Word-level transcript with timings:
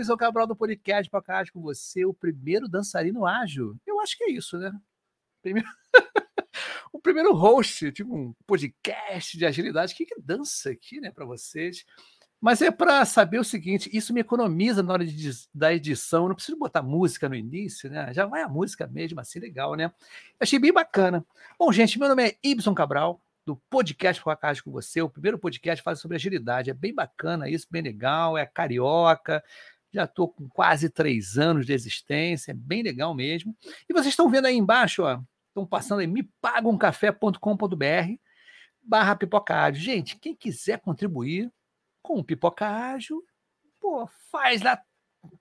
que 0.00 0.02
é 0.02 0.04
Ibson 0.04 0.16
Cabral 0.16 0.46
do 0.46 0.56
podcast 0.56 1.10
Podcast 1.10 1.52
com 1.52 1.60
você, 1.60 2.06
o 2.06 2.14
primeiro 2.14 2.68
dançarino 2.68 3.26
ágil. 3.26 3.76
Eu 3.86 4.00
acho 4.00 4.16
que 4.16 4.24
é 4.24 4.30
isso, 4.30 4.58
né? 4.58 4.72
Primeiro... 5.42 5.68
o 6.92 6.98
primeiro 6.98 7.34
host, 7.34 7.92
tipo 7.92 8.16
um 8.16 8.34
podcast 8.46 9.36
de 9.36 9.44
agilidade. 9.44 9.94
Que, 9.94 10.06
que 10.06 10.18
dança 10.18 10.70
aqui, 10.70 11.00
né, 11.00 11.10
para 11.10 11.26
vocês? 11.26 11.84
Mas 12.40 12.62
é 12.62 12.70
para 12.70 13.04
saber 13.04 13.38
o 13.38 13.44
seguinte: 13.44 13.90
isso 13.92 14.14
me 14.14 14.20
economiza 14.20 14.82
na 14.82 14.94
hora 14.94 15.04
de, 15.04 15.30
da 15.54 15.72
edição. 15.72 16.24
Eu 16.24 16.28
não 16.28 16.34
preciso 16.34 16.58
botar 16.58 16.82
música 16.82 17.28
no 17.28 17.34
início, 17.34 17.90
né? 17.90 18.12
Já 18.14 18.24
vai 18.24 18.42
a 18.42 18.48
música 18.48 18.86
mesmo, 18.86 19.20
assim, 19.20 19.38
legal, 19.38 19.74
né? 19.74 19.92
achei 20.40 20.58
bem 20.58 20.72
bacana. 20.72 21.24
Bom, 21.58 21.70
gente, 21.70 21.98
meu 21.98 22.08
nome 22.08 22.26
é 22.26 22.38
Ibson 22.42 22.74
Cabral, 22.74 23.20
do 23.44 23.56
podcast 23.68 24.22
com 24.22 24.30
a 24.30 24.36
Caixa 24.36 24.62
com 24.62 24.70
você. 24.70 25.02
O 25.02 25.10
primeiro 25.10 25.38
podcast 25.38 25.82
fala 25.82 25.96
sobre 25.96 26.16
agilidade. 26.16 26.70
É 26.70 26.74
bem 26.74 26.94
bacana 26.94 27.50
isso, 27.50 27.66
bem 27.70 27.82
legal. 27.82 28.38
É 28.38 28.46
carioca. 28.46 29.42
Já 29.92 30.04
estou 30.04 30.28
com 30.28 30.48
quase 30.48 30.88
três 30.88 31.38
anos 31.38 31.66
de 31.66 31.72
existência, 31.72 32.52
é 32.52 32.54
bem 32.54 32.82
legal 32.82 33.14
mesmo. 33.14 33.56
E 33.88 33.92
vocês 33.92 34.08
estão 34.08 34.30
vendo 34.30 34.46
aí 34.46 34.56
embaixo, 34.56 35.02
ó, 35.02 35.20
estão 35.48 35.66
passando 35.66 36.00
aí, 36.00 36.06
mepagumcafé.com.br 36.06 38.14
barra 38.82 39.14
pipoca 39.14 39.70
Gente, 39.72 40.16
quem 40.16 40.34
quiser 40.34 40.80
contribuir, 40.80 41.52
com 42.02 42.22
pipoca 42.22 42.66
ágil, 42.66 43.22
pô, 43.78 44.08
faz 44.30 44.62
lá, 44.62 44.82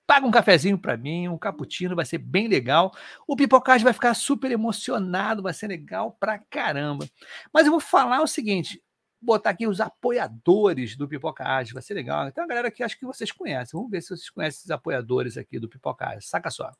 paga 0.05 0.25
um 0.25 0.31
cafezinho 0.31 0.77
para 0.77 0.97
mim, 0.97 1.27
um 1.27 1.37
cappuccino, 1.37 1.95
vai 1.95 2.05
ser 2.05 2.17
bem 2.17 2.47
legal. 2.47 2.93
O 3.27 3.35
pipocagem 3.35 3.83
vai 3.83 3.93
ficar 3.93 4.13
super 4.13 4.51
emocionado, 4.51 5.43
vai 5.43 5.53
ser 5.53 5.67
legal 5.67 6.11
pra 6.19 6.37
caramba. 6.37 7.07
Mas 7.53 7.65
eu 7.65 7.71
vou 7.71 7.79
falar 7.79 8.21
o 8.21 8.27
seguinte, 8.27 8.81
botar 9.21 9.51
aqui 9.51 9.67
os 9.67 9.81
apoiadores 9.81 10.95
do 10.95 11.07
Pipocagem, 11.07 11.73
vai 11.73 11.81
ser 11.81 11.93
legal. 11.93 12.31
Tem 12.31 12.41
uma 12.43 12.47
galera 12.47 12.71
que 12.71 12.83
acho 12.83 12.97
que 12.97 13.05
vocês 13.05 13.31
conhecem. 13.31 13.77
Vamos 13.77 13.91
ver 13.91 14.01
se 14.01 14.09
vocês 14.09 14.29
conhecem 14.29 14.63
os 14.65 14.71
apoiadores 14.71 15.37
aqui 15.37 15.59
do 15.59 15.67
Pipocagem. 15.67 16.21
Saca 16.21 16.49
só. 16.49 16.71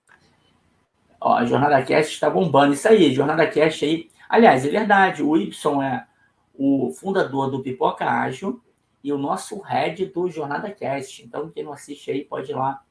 Ó, 1.20 1.34
a 1.34 1.46
Jornada 1.46 1.82
Cast 1.84 2.14
está 2.14 2.30
bombando. 2.30 2.74
Isso 2.74 2.88
aí, 2.88 3.14
Jornada 3.14 3.46
Cast 3.48 3.84
aí. 3.84 4.10
Aliás, 4.30 4.66
é 4.66 4.70
verdade, 4.70 5.22
o 5.22 5.36
Y 5.36 5.82
é 5.84 6.06
o 6.54 6.92
fundador 6.92 7.50
do 7.50 7.62
Pipoca 7.62 8.06
Ágil 8.06 8.62
e 9.04 9.12
o 9.12 9.18
nosso 9.18 9.60
head 9.60 10.06
do 10.08 10.30
Jornada 10.30 10.72
Cast. 10.72 11.24
Então, 11.24 11.50
quem 11.50 11.64
não 11.64 11.74
assiste 11.74 12.12
aí 12.12 12.24
pode 12.24 12.52
ir 12.52 12.56
lá, 12.56 12.84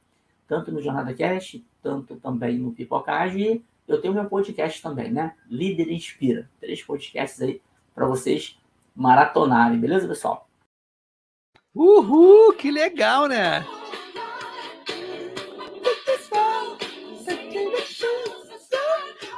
tanto 0.47 0.73
no 0.73 0.83
Jornada 0.83 1.15
Cast, 1.15 1.65
tanto 1.83 2.17
também 2.17 2.59
no 2.59 2.73
Pipocage. 2.73 3.39
E 3.41 3.65
eu 3.87 4.01
tenho 4.01 4.13
meu 4.13 4.27
podcast 4.27 4.83
também, 4.83 5.11
né? 5.11 5.35
Líder 5.49 5.91
Inspira. 5.91 6.51
Três 6.61 6.83
podcasts 6.83 7.41
aí 7.41 7.63
para 7.95 8.07
vocês 8.07 8.59
maratonarem, 8.99 9.79
beleza, 9.79 10.09
pessoal? 10.09 10.51
Uhul, 11.73 12.53
que 12.55 12.69
legal, 12.69 13.29
né? 13.29 13.65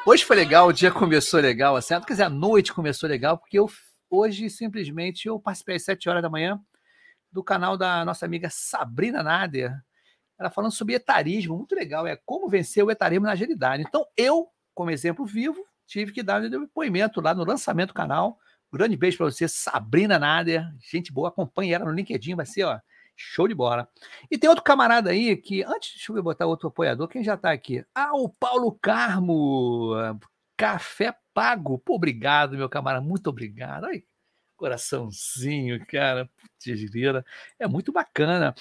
Hoje 0.07 0.25
foi 0.25 0.35
legal, 0.35 0.67
o 0.67 0.73
dia 0.73 0.91
começou 0.91 1.41
legal, 1.41 1.77
assim, 1.77 1.95
quer 2.01 2.15
dizer, 2.15 2.23
a 2.23 2.31
noite 2.31 2.73
começou 2.73 3.07
legal, 3.07 3.37
porque 3.37 3.59
eu 3.59 3.71
hoje 4.09 4.49
simplesmente 4.49 5.29
eu 5.29 5.39
participei 5.39 5.77
às 5.77 5.85
7 5.85 6.09
horas 6.09 6.23
da 6.23 6.31
manhã 6.31 6.59
do 7.31 7.45
canal 7.45 7.77
da 7.77 8.03
nossa 8.03 8.25
amiga 8.25 8.49
Sabrina 8.51 9.23
Nader. 9.23 9.79
Ela 10.39 10.49
falando 10.49 10.73
sobre 10.73 10.95
etarismo, 10.95 11.55
muito 11.55 11.75
legal, 11.75 12.07
é 12.07 12.17
como 12.25 12.49
vencer 12.49 12.83
o 12.83 12.91
etarismo 12.91 13.27
na 13.27 13.33
agilidade. 13.33 13.85
Então, 13.87 14.07
eu, 14.17 14.49
como 14.75 14.91
exemplo 14.91 15.27
vivo, 15.27 15.63
tive 15.87 16.13
que 16.13 16.23
dar 16.23 16.41
um 16.41 16.49
depoimento 16.49 17.21
lá 17.21 17.35
no 17.35 17.45
lançamento 17.45 17.89
do 17.89 17.95
canal. 17.95 18.39
Grande 18.73 18.97
beijo 18.97 19.17
para 19.17 19.27
você, 19.27 19.49
Sabrina 19.49 20.19
Nader. 20.19 20.65
Gente 20.79 21.13
boa, 21.13 21.29
acompanhe 21.29 21.73
ela 21.73 21.85
no 21.85 21.93
LinkedIn, 21.93 22.35
vai 22.35 22.47
ser, 22.47 22.65
ó, 22.65 22.79
show 23.17 23.49
de 23.49 23.55
bola. 23.55 23.89
E 24.31 24.39
tem 24.39 24.49
outro 24.49 24.65
camarada 24.65 25.11
aí 25.11 25.37
que, 25.37 25.63
antes, 25.65 25.95
deixa 25.95 26.13
eu 26.13 26.23
botar 26.23 26.47
outro 26.47 26.69
apoiador, 26.69 27.09
quem 27.09 27.25
já 27.25 27.35
está 27.35 27.51
aqui? 27.51 27.85
Ah, 27.95 28.15
o 28.15 28.29
Paulo 28.29 28.79
Carmo, 28.81 29.93
Café 30.57 31.15
pago. 31.35 31.79
Pô, 31.79 31.95
obrigado, 31.95 32.57
meu 32.57 32.69
camarada, 32.69 33.05
muito 33.05 33.29
obrigado. 33.29 33.87
Ai, 33.87 34.05
coraçãozinho, 34.57 35.85
cara. 35.87 36.31
Putz, 36.37 36.91
é 37.59 37.67
muito 37.67 37.91
bacana. 37.91 38.55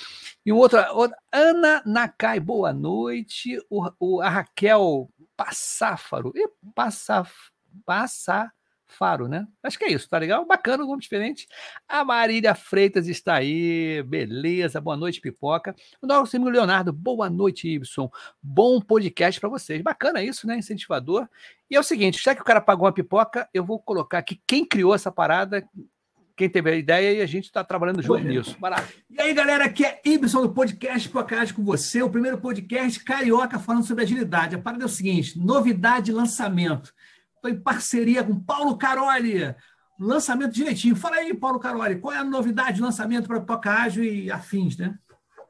E 0.45 0.51
um 0.51 0.57
outro, 0.57 0.79
outra, 0.93 1.17
Ana 1.31 1.83
Nakai, 1.85 2.39
boa 2.39 2.71
noite. 2.71 3.59
O, 3.69 3.89
o, 3.99 4.21
a 4.21 4.29
Raquel 4.29 5.09
Passáfaro. 5.35 6.31
E 6.35 6.47
Passaf, 6.73 7.51
Passar 7.85 8.53
Faro, 8.89 9.27
né? 9.27 9.47
Acho 9.63 9.77
que 9.77 9.85
é 9.85 9.91
isso, 9.91 10.09
tá 10.09 10.17
legal? 10.17 10.45
Bacana, 10.45 10.83
um 10.83 10.87
nome 10.87 11.01
diferente. 11.01 11.47
A 11.87 12.03
Marília 12.03 12.55
Freitas 12.55 13.07
está 13.07 13.35
aí, 13.35 14.03
beleza, 14.03 14.81
boa 14.81 14.97
noite, 14.97 15.21
pipoca. 15.21 15.75
O 16.01 16.07
nosso 16.07 16.35
amigo 16.35 16.49
Leonardo, 16.49 16.91
boa 16.91 17.29
noite, 17.29 17.69
Ibson. 17.69 18.09
Bom 18.41 18.81
podcast 18.81 19.39
para 19.39 19.49
vocês. 19.49 19.81
Bacana 19.81 20.23
isso, 20.23 20.47
né? 20.47 20.57
Incentivador. 20.57 21.27
E 21.69 21.75
é 21.75 21.79
o 21.79 21.83
seguinte, 21.83 22.21
já 22.21 22.33
que 22.33 22.41
o 22.41 22.45
cara 22.45 22.59
pagou 22.59 22.85
uma 22.85 22.91
pipoca, 22.91 23.47
eu 23.53 23.63
vou 23.63 23.79
colocar 23.79 24.17
aqui 24.17 24.41
quem 24.47 24.65
criou 24.65 24.95
essa 24.95 25.11
parada, 25.11 25.63
quem 26.39 26.49
teve 26.49 26.71
a 26.71 26.75
ideia 26.75 27.17
e 27.17 27.21
a 27.21 27.25
gente 27.25 27.45
está 27.45 27.65
trabalhando 27.65 28.01
junto 28.01 28.23
nisso. 28.23 28.55
Barato. 28.57 28.93
E 29.09 29.21
aí, 29.21 29.33
galera, 29.33 29.65
aqui 29.65 29.85
é 29.85 29.99
Ibson 30.05 30.41
do 30.41 30.53
podcast 30.53 31.09
Pipocagem 31.09 31.53
com 31.53 31.65
você, 31.65 32.01
o 32.01 32.09
primeiro 32.09 32.37
podcast 32.37 33.03
carioca 33.03 33.59
falando 33.59 33.85
sobre 33.85 34.05
agilidade. 34.05 34.55
A 34.55 34.59
parada 34.59 34.83
é 34.83 34.85
o 34.85 34.89
seguinte, 34.89 35.37
novidade 35.37 36.13
lançamento. 36.13 36.93
Estou 37.39 37.49
em 37.49 37.59
parceria 37.59 38.21
com 38.21 38.37
Paulo 38.37 38.77
Caroli. 38.77 39.55
Lançamento 39.97 40.53
direitinho. 40.53 40.95
Fala 40.95 41.17
aí, 41.17 41.33
Paulo 41.33 41.57
Caroli, 41.57 41.97
qual 41.99 42.13
é 42.13 42.17
a 42.17 42.23
novidade 42.23 42.73
de 42.73 42.81
lançamento 42.81 43.27
para 43.27 43.39
Pipoca 43.39 43.71
Ágil 43.71 44.03
e 44.03 44.29
afins, 44.29 44.77
né? 44.77 44.93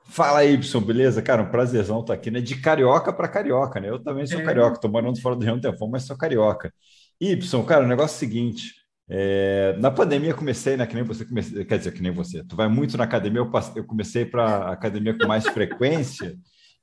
Fala 0.05 0.39
aí, 0.39 0.53
Y, 0.53 0.81
beleza? 0.81 1.21
Cara, 1.21 1.41
um 1.41 1.49
prazerzão 1.49 2.01
estar 2.01 2.13
aqui, 2.13 2.29
né? 2.29 2.41
De 2.41 2.55
carioca 2.55 3.11
para 3.11 3.27
carioca, 3.27 3.79
né? 3.79 3.89
Eu 3.89 3.99
também 3.99 4.25
sou 4.27 4.39
é. 4.39 4.43
carioca, 4.43 4.75
estou 4.75 4.89
morando 4.89 5.19
fora 5.19 5.35
do 5.35 5.43
Rio 5.43 5.59
tempo, 5.59 5.87
mas 5.87 6.03
sou 6.03 6.17
carioca. 6.17 6.71
Y, 7.19 7.63
cara, 7.65 7.85
o 7.85 7.87
negócio 7.87 8.13
é 8.13 8.17
o 8.17 8.19
seguinte: 8.19 8.75
é, 9.09 9.75
na 9.79 9.89
pandemia 9.89 10.35
comecei, 10.35 10.77
né? 10.77 10.85
Que 10.85 10.93
nem 10.95 11.03
você 11.03 11.25
comecei, 11.25 11.65
quer 11.65 11.79
dizer, 11.79 11.91
que 11.91 12.01
nem 12.01 12.11
você. 12.11 12.43
Tu 12.43 12.55
vai 12.55 12.67
muito 12.67 12.97
na 12.97 13.03
academia, 13.03 13.39
eu, 13.39 13.49
passei, 13.49 13.81
eu 13.81 13.85
comecei 13.85 14.25
para 14.25 14.71
academia 14.71 15.17
com 15.17 15.27
mais 15.27 15.45
frequência. 15.49 16.35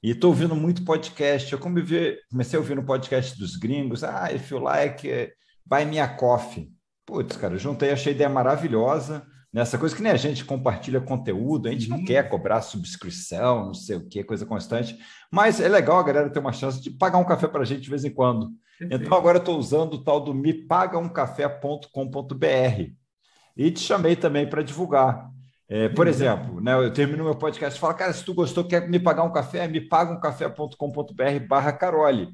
E 0.02 0.10
estou 0.10 0.30
ouvindo 0.30 0.54
muito 0.54 0.84
podcast. 0.84 1.52
Eu 1.52 1.58
comecei, 1.58 2.18
comecei 2.30 2.56
a 2.56 2.60
ouvir 2.60 2.76
no 2.76 2.84
podcast 2.84 3.38
dos 3.38 3.56
gringos. 3.56 4.04
Ah, 4.04 4.32
if 4.32 4.50
you 4.50 4.58
like, 4.58 5.32
buy 5.64 5.84
me 5.84 5.98
a 5.98 6.08
coffee. 6.08 6.70
Putz, 7.04 7.36
cara, 7.36 7.56
juntei, 7.56 7.90
achei 7.90 8.12
a 8.12 8.14
ideia 8.14 8.28
maravilhosa. 8.28 9.26
Nessa 9.52 9.78
coisa 9.78 9.96
que 9.96 10.02
nem 10.02 10.12
a 10.12 10.16
gente 10.16 10.44
compartilha 10.44 11.00
conteúdo, 11.00 11.68
a 11.68 11.72
gente 11.72 11.88
não 11.88 11.98
uhum. 11.98 12.04
quer 12.04 12.28
cobrar 12.28 12.60
subscrição, 12.60 13.66
não 13.66 13.74
sei 13.74 13.96
o 13.96 14.06
que, 14.06 14.22
coisa 14.22 14.44
constante. 14.44 14.98
Mas 15.32 15.60
é 15.60 15.68
legal 15.68 15.98
a 15.98 16.02
galera 16.02 16.28
ter 16.28 16.40
uma 16.40 16.52
chance 16.52 16.82
de 16.82 16.90
pagar 16.90 17.16
um 17.18 17.24
café 17.24 17.48
para 17.48 17.62
a 17.62 17.64
gente 17.64 17.80
de 17.80 17.88
vez 17.88 18.04
em 18.04 18.10
quando. 18.10 18.50
Perfeito. 18.78 19.04
Então 19.04 19.16
agora 19.16 19.38
eu 19.38 19.40
estou 19.40 19.58
usando 19.58 19.94
o 19.94 20.04
tal 20.04 20.20
do 20.20 20.34
mepagaumcafé.com.br. 20.34 22.92
E 23.56 23.70
te 23.70 23.80
chamei 23.80 24.14
também 24.14 24.46
para 24.46 24.62
divulgar. 24.62 25.30
É, 25.68 25.88
por 25.88 26.06
exemplo, 26.06 26.60
né, 26.60 26.74
eu 26.74 26.92
termino 26.92 27.24
meu 27.24 27.34
podcast 27.34 27.76
e 27.76 27.80
falo, 27.80 27.94
cara, 27.94 28.12
se 28.12 28.24
tu 28.24 28.32
gostou, 28.32 28.64
quer 28.64 28.88
me 28.88 29.00
pagar 29.00 29.24
um 29.24 29.32
café, 29.32 29.66
me 29.66 29.80
paga 29.80 30.12
um 30.12 30.20
café.com.br 30.20 31.46
barra 31.48 31.72
Carole. 31.72 32.28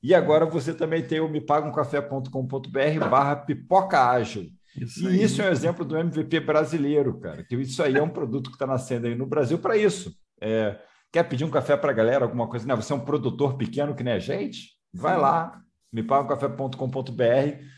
E 0.00 0.14
agora 0.14 0.46
você 0.46 0.72
também 0.72 1.02
tem 1.02 1.18
o 1.18 1.28
me 1.28 1.40
paga 1.40 1.66
um 1.66 1.72
café.com.br 1.72 3.08
barra 3.10 3.34
pipoca 3.34 4.08
ágil. 4.08 4.46
Isso 4.76 5.10
e 5.10 5.22
isso 5.24 5.42
é 5.42 5.48
um 5.48 5.52
exemplo 5.52 5.84
do 5.84 5.96
MVP 5.96 6.38
brasileiro, 6.40 7.18
cara. 7.18 7.42
Que 7.42 7.56
isso 7.56 7.82
aí 7.82 7.96
é 7.96 8.02
um 8.02 8.08
produto 8.08 8.48
que 8.48 8.54
está 8.54 8.66
nascendo 8.66 9.08
aí 9.08 9.14
no 9.16 9.26
Brasil 9.26 9.58
para 9.58 9.76
isso. 9.76 10.14
É, 10.40 10.78
quer 11.12 11.24
pedir 11.24 11.44
um 11.44 11.50
café 11.50 11.76
para 11.76 11.90
a 11.90 11.94
galera, 11.94 12.24
alguma 12.24 12.48
coisa? 12.48 12.64
Né? 12.64 12.76
Você 12.76 12.92
é 12.92 12.96
um 12.96 13.04
produtor 13.04 13.56
pequeno 13.56 13.94
que 13.94 14.04
nem 14.04 14.14
a 14.14 14.18
gente? 14.20 14.78
Vai 14.94 15.18
lá, 15.18 15.60
me 15.92 16.02
paga 16.04 16.24
um 16.24 16.28
café.com.br 16.28 17.77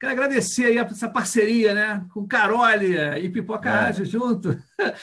Quero 0.00 0.12
agradecer 0.12 0.66
aí 0.66 0.78
essa 0.78 1.08
parceria, 1.08 1.74
né? 1.74 2.06
Com 2.12 2.26
Carole 2.26 2.96
e 3.20 3.28
Pipoca 3.28 3.68
é. 3.68 3.72
Ágil 3.88 4.04
junto. 4.04 4.56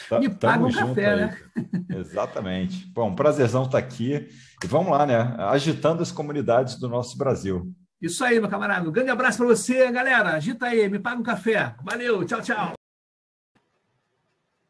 Tá, 0.08 0.20
Me 0.20 0.30
paga 0.30 0.64
um 0.64 0.72
café, 0.72 1.10
aí. 1.10 1.16
né? 1.18 1.38
Exatamente. 1.98 2.86
Bom, 2.94 3.10
um 3.10 3.16
prazerzão 3.16 3.64
estar 3.64 3.78
aqui. 3.78 4.30
E 4.64 4.68
vamos 4.68 4.92
lá, 4.92 5.06
né? 5.06 5.36
Agitando 5.38 6.02
as 6.02 6.12
comunidades 6.14 6.80
do 6.80 6.88
nosso 6.88 7.18
Brasil. 7.18 7.70
Isso 8.02 8.24
aí, 8.24 8.40
meu 8.40 8.50
camarada. 8.50 8.88
Um 8.88 8.92
grande 8.92 9.10
abraço 9.10 9.38
para 9.40 9.48
você, 9.48 9.92
galera. 9.92 10.30
Agita 10.30 10.68
aí, 10.68 10.88
me 10.88 11.00
paga 11.00 11.20
um 11.20 11.24
café. 11.24 11.76
Valeu, 11.84 12.24
tchau, 12.26 12.42
tchau. 12.42 12.74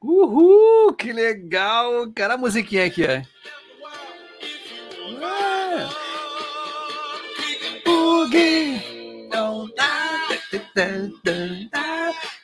Uhul, 0.01 0.93
que 0.93 1.13
legal. 1.13 2.11
Cara, 2.13 2.33
a 2.33 2.37
musiquinha 2.37 2.85
aqui, 2.85 3.03
ó. 3.03 3.21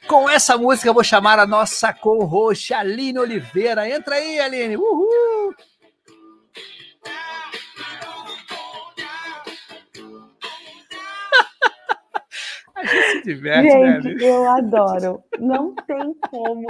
Com 0.07 0.30
essa 0.30 0.57
música 0.57 0.88
eu 0.88 0.94
vou 0.94 1.04
chamar 1.04 1.39
a 1.39 1.45
nossa 1.45 1.94
co-host 1.94 2.74
Aline 2.74 3.19
Oliveira. 3.19 3.89
Entra 3.89 4.16
aí, 4.16 4.39
Aline. 4.39 4.78
Uhul! 4.78 5.54
A 12.75 12.86
gente 12.86 13.12
se 13.12 13.22
diverte, 13.24 13.78
né, 13.78 14.01
Gente, 14.01 14.24
eu 14.24 14.50
adoro. 14.50 15.24
Não 15.39 15.75
tem 15.75 16.16
como. 16.30 16.66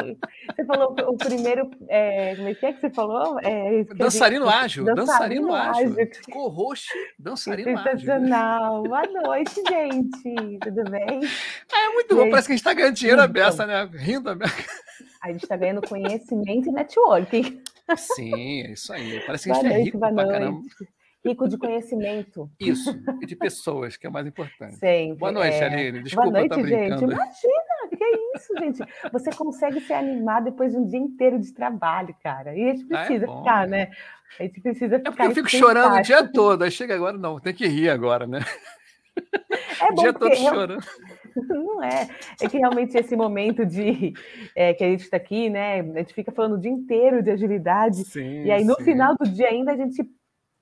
Você 0.56 0.66
falou 0.66 0.96
o 1.08 1.18
primeiro. 1.18 1.70
É, 1.88 2.36
como 2.36 2.48
é 2.48 2.54
que 2.56 2.66
é 2.66 2.74
que 2.74 2.82
você 2.82 2.90
falou? 2.90 3.40
É, 3.42 3.82
a 3.82 3.94
Dançarino 3.96 4.46
gente- 4.46 4.56
ágil, 4.56 4.86
dançarino 4.86 5.54
ágil. 5.54 5.92
ágil. 5.94 6.08
Co-host, 6.32 6.88
dançarino 7.18 7.70
ágil. 7.78 7.84
Sensacional. 8.00 8.84
Boa 8.84 9.04
noite, 9.04 9.56
gente. 9.70 10.58
Tudo 10.62 10.84
bem? 10.92 11.20
É 11.74 11.90
muito 11.94 12.16
bom, 12.16 12.30
parece 12.30 12.48
que 12.48 12.54
a 12.54 12.56
gente 12.58 12.64
tá 12.64 12.74
ganhando 12.74 12.96
dinheiro 12.96 13.22
a 13.22 13.24
muito 13.28 13.34
beça, 13.34 13.66
né? 13.66 13.90
Rindo 13.94 14.30
a 14.30 14.36
beça. 14.36 14.54
A 15.24 15.32
gente 15.32 15.44
está 15.44 15.56
ganhando 15.56 15.82
conhecimento 15.88 16.70
e 16.70 16.72
networking. 16.72 17.62
Sim, 17.96 18.62
é 18.64 18.72
isso 18.72 18.94
aí. 18.94 19.20
Parece 19.26 19.46
que 19.46 19.52
a 19.52 19.54
Boa 19.54 19.64
gente 19.64 19.72
é 19.72 19.76
noite, 19.76 19.86
rico 19.86 19.98
boa 19.98 20.12
noite. 20.12 20.32
caramba. 20.32 20.62
Rico 21.24 21.48
de 21.48 21.58
conhecimento. 21.58 22.50
Isso, 22.60 23.00
e 23.22 23.26
de 23.28 23.36
pessoas, 23.36 23.96
que 23.96 24.08
é 24.08 24.10
o 24.10 24.14
mais 24.14 24.26
importante. 24.26 24.76
Sempre. 24.78 25.18
Boa 25.20 25.32
noite, 25.32 25.54
é. 25.54 25.66
Aline. 25.66 26.02
Desculpa, 26.02 26.32
Boa 26.32 26.40
noite, 26.48 26.56
gente. 26.68 27.04
Imagina, 27.04 27.14
é 27.14 27.61
isso, 28.36 28.54
gente. 28.60 28.80
Você 29.12 29.30
consegue 29.32 29.80
se 29.82 29.94
animar 29.94 30.42
depois 30.42 30.72
de 30.72 30.78
um 30.78 30.86
dia 30.88 31.00
inteiro 31.00 31.40
de 31.40 31.54
trabalho, 31.54 32.16
cara. 32.24 32.56
E 32.56 32.64
a 32.70 32.74
gente 32.74 32.86
Ah, 32.94 33.02
é 33.02 33.06
precisa 33.06 33.26
bom, 33.28 33.38
ficar, 33.40 33.68
né? 33.68 33.86
né? 33.88 33.92
A 34.40 34.44
gente 34.44 34.62
precisa 34.62 34.96
É 34.96 35.00
ficar. 35.00 35.12
porque 35.12 35.24
eu 35.24 35.36
fico 35.36 35.50
chorando 35.50 35.96
o 35.96 36.02
dia 36.02 36.28
todo. 36.32 36.64
Aí 36.64 36.72
chega 36.72 36.96
agora, 36.96 37.18
não, 37.18 37.40
tem 37.40 37.54
que 37.54 37.68
rir 37.68 37.90
agora, 37.90 38.26
né? 38.28 38.40
É 39.82 39.92
O 39.92 39.96
dia 39.96 40.14
todo 40.14 40.30
real- 40.34 40.54
chorando. 40.56 40.84
não 41.50 41.84
é. 41.84 42.08
É 42.42 42.48
que 42.48 42.58
realmente 42.58 42.98
esse 42.98 43.16
momento 43.16 43.66
de 43.66 44.14
é, 44.56 44.74
que 44.74 44.84
a 44.84 44.90
gente 44.90 45.02
está 45.04 45.18
aqui, 45.18 45.50
né? 45.50 45.82
A 45.82 46.00
gente 46.00 46.14
fica 46.14 46.32
falando 46.32 46.54
o 46.56 46.60
dia 46.60 46.72
inteiro 46.72 47.22
de 47.22 47.30
agilidade. 47.32 48.04
Sim, 48.06 48.44
E 48.46 48.52
aí, 48.52 48.64
no 48.64 48.76
sim. 48.76 48.84
final 48.86 49.16
do 49.16 49.28
dia, 49.30 49.48
ainda 49.50 49.72
a 49.74 49.76
gente 49.78 50.04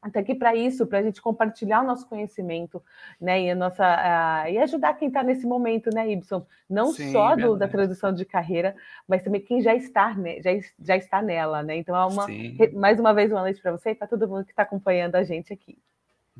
está 0.08 0.20
aqui 0.22 0.34
para 0.36 0.56
isso, 0.56 0.88
para 0.88 1.00
a 1.00 1.04
gente 1.04 1.22
compartilhar 1.22 1.82
o 1.82 1.86
nosso 1.88 2.08
conhecimento, 2.08 2.82
né? 3.20 3.42
E 3.44 3.52
a 3.52 3.56
nossa 3.56 3.84
a- 3.86 4.50
e 4.50 4.58
ajudar 4.58 4.94
quem 4.96 5.08
está 5.10 5.22
nesse 5.24 5.46
momento, 5.46 5.90
né, 5.92 6.10
Ibson? 6.12 6.46
Não 6.70 6.92
Sim, 6.92 6.94
só 6.94 7.36
do- 7.36 7.56
da 7.58 7.68
transição 7.68 8.14
de 8.14 8.26
carreira, 8.26 8.76
mas 9.08 9.24
também 9.24 9.42
quem 9.42 9.62
já 9.62 9.76
está, 9.76 10.14
né? 10.16 10.42
já, 10.42 10.52
já 10.80 10.96
está 10.98 11.22
nela, 11.22 11.62
né? 11.64 11.76
Então 11.78 11.96
é 11.96 12.06
uma 12.06 12.26
Sim, 12.26 12.60
mais 12.74 13.00
uma 13.00 13.14
vez 13.14 13.32
uma 13.32 13.42
noite 13.42 13.62
para 13.62 13.72
você 13.72 13.92
e 13.92 13.96
para 13.96 14.08
todo 14.08 14.28
mundo 14.28 14.46
que 14.46 14.52
está 14.52 14.64
acompanhando 14.64 15.16
a 15.16 15.24
gente 15.24 15.54
aqui. 15.54 15.78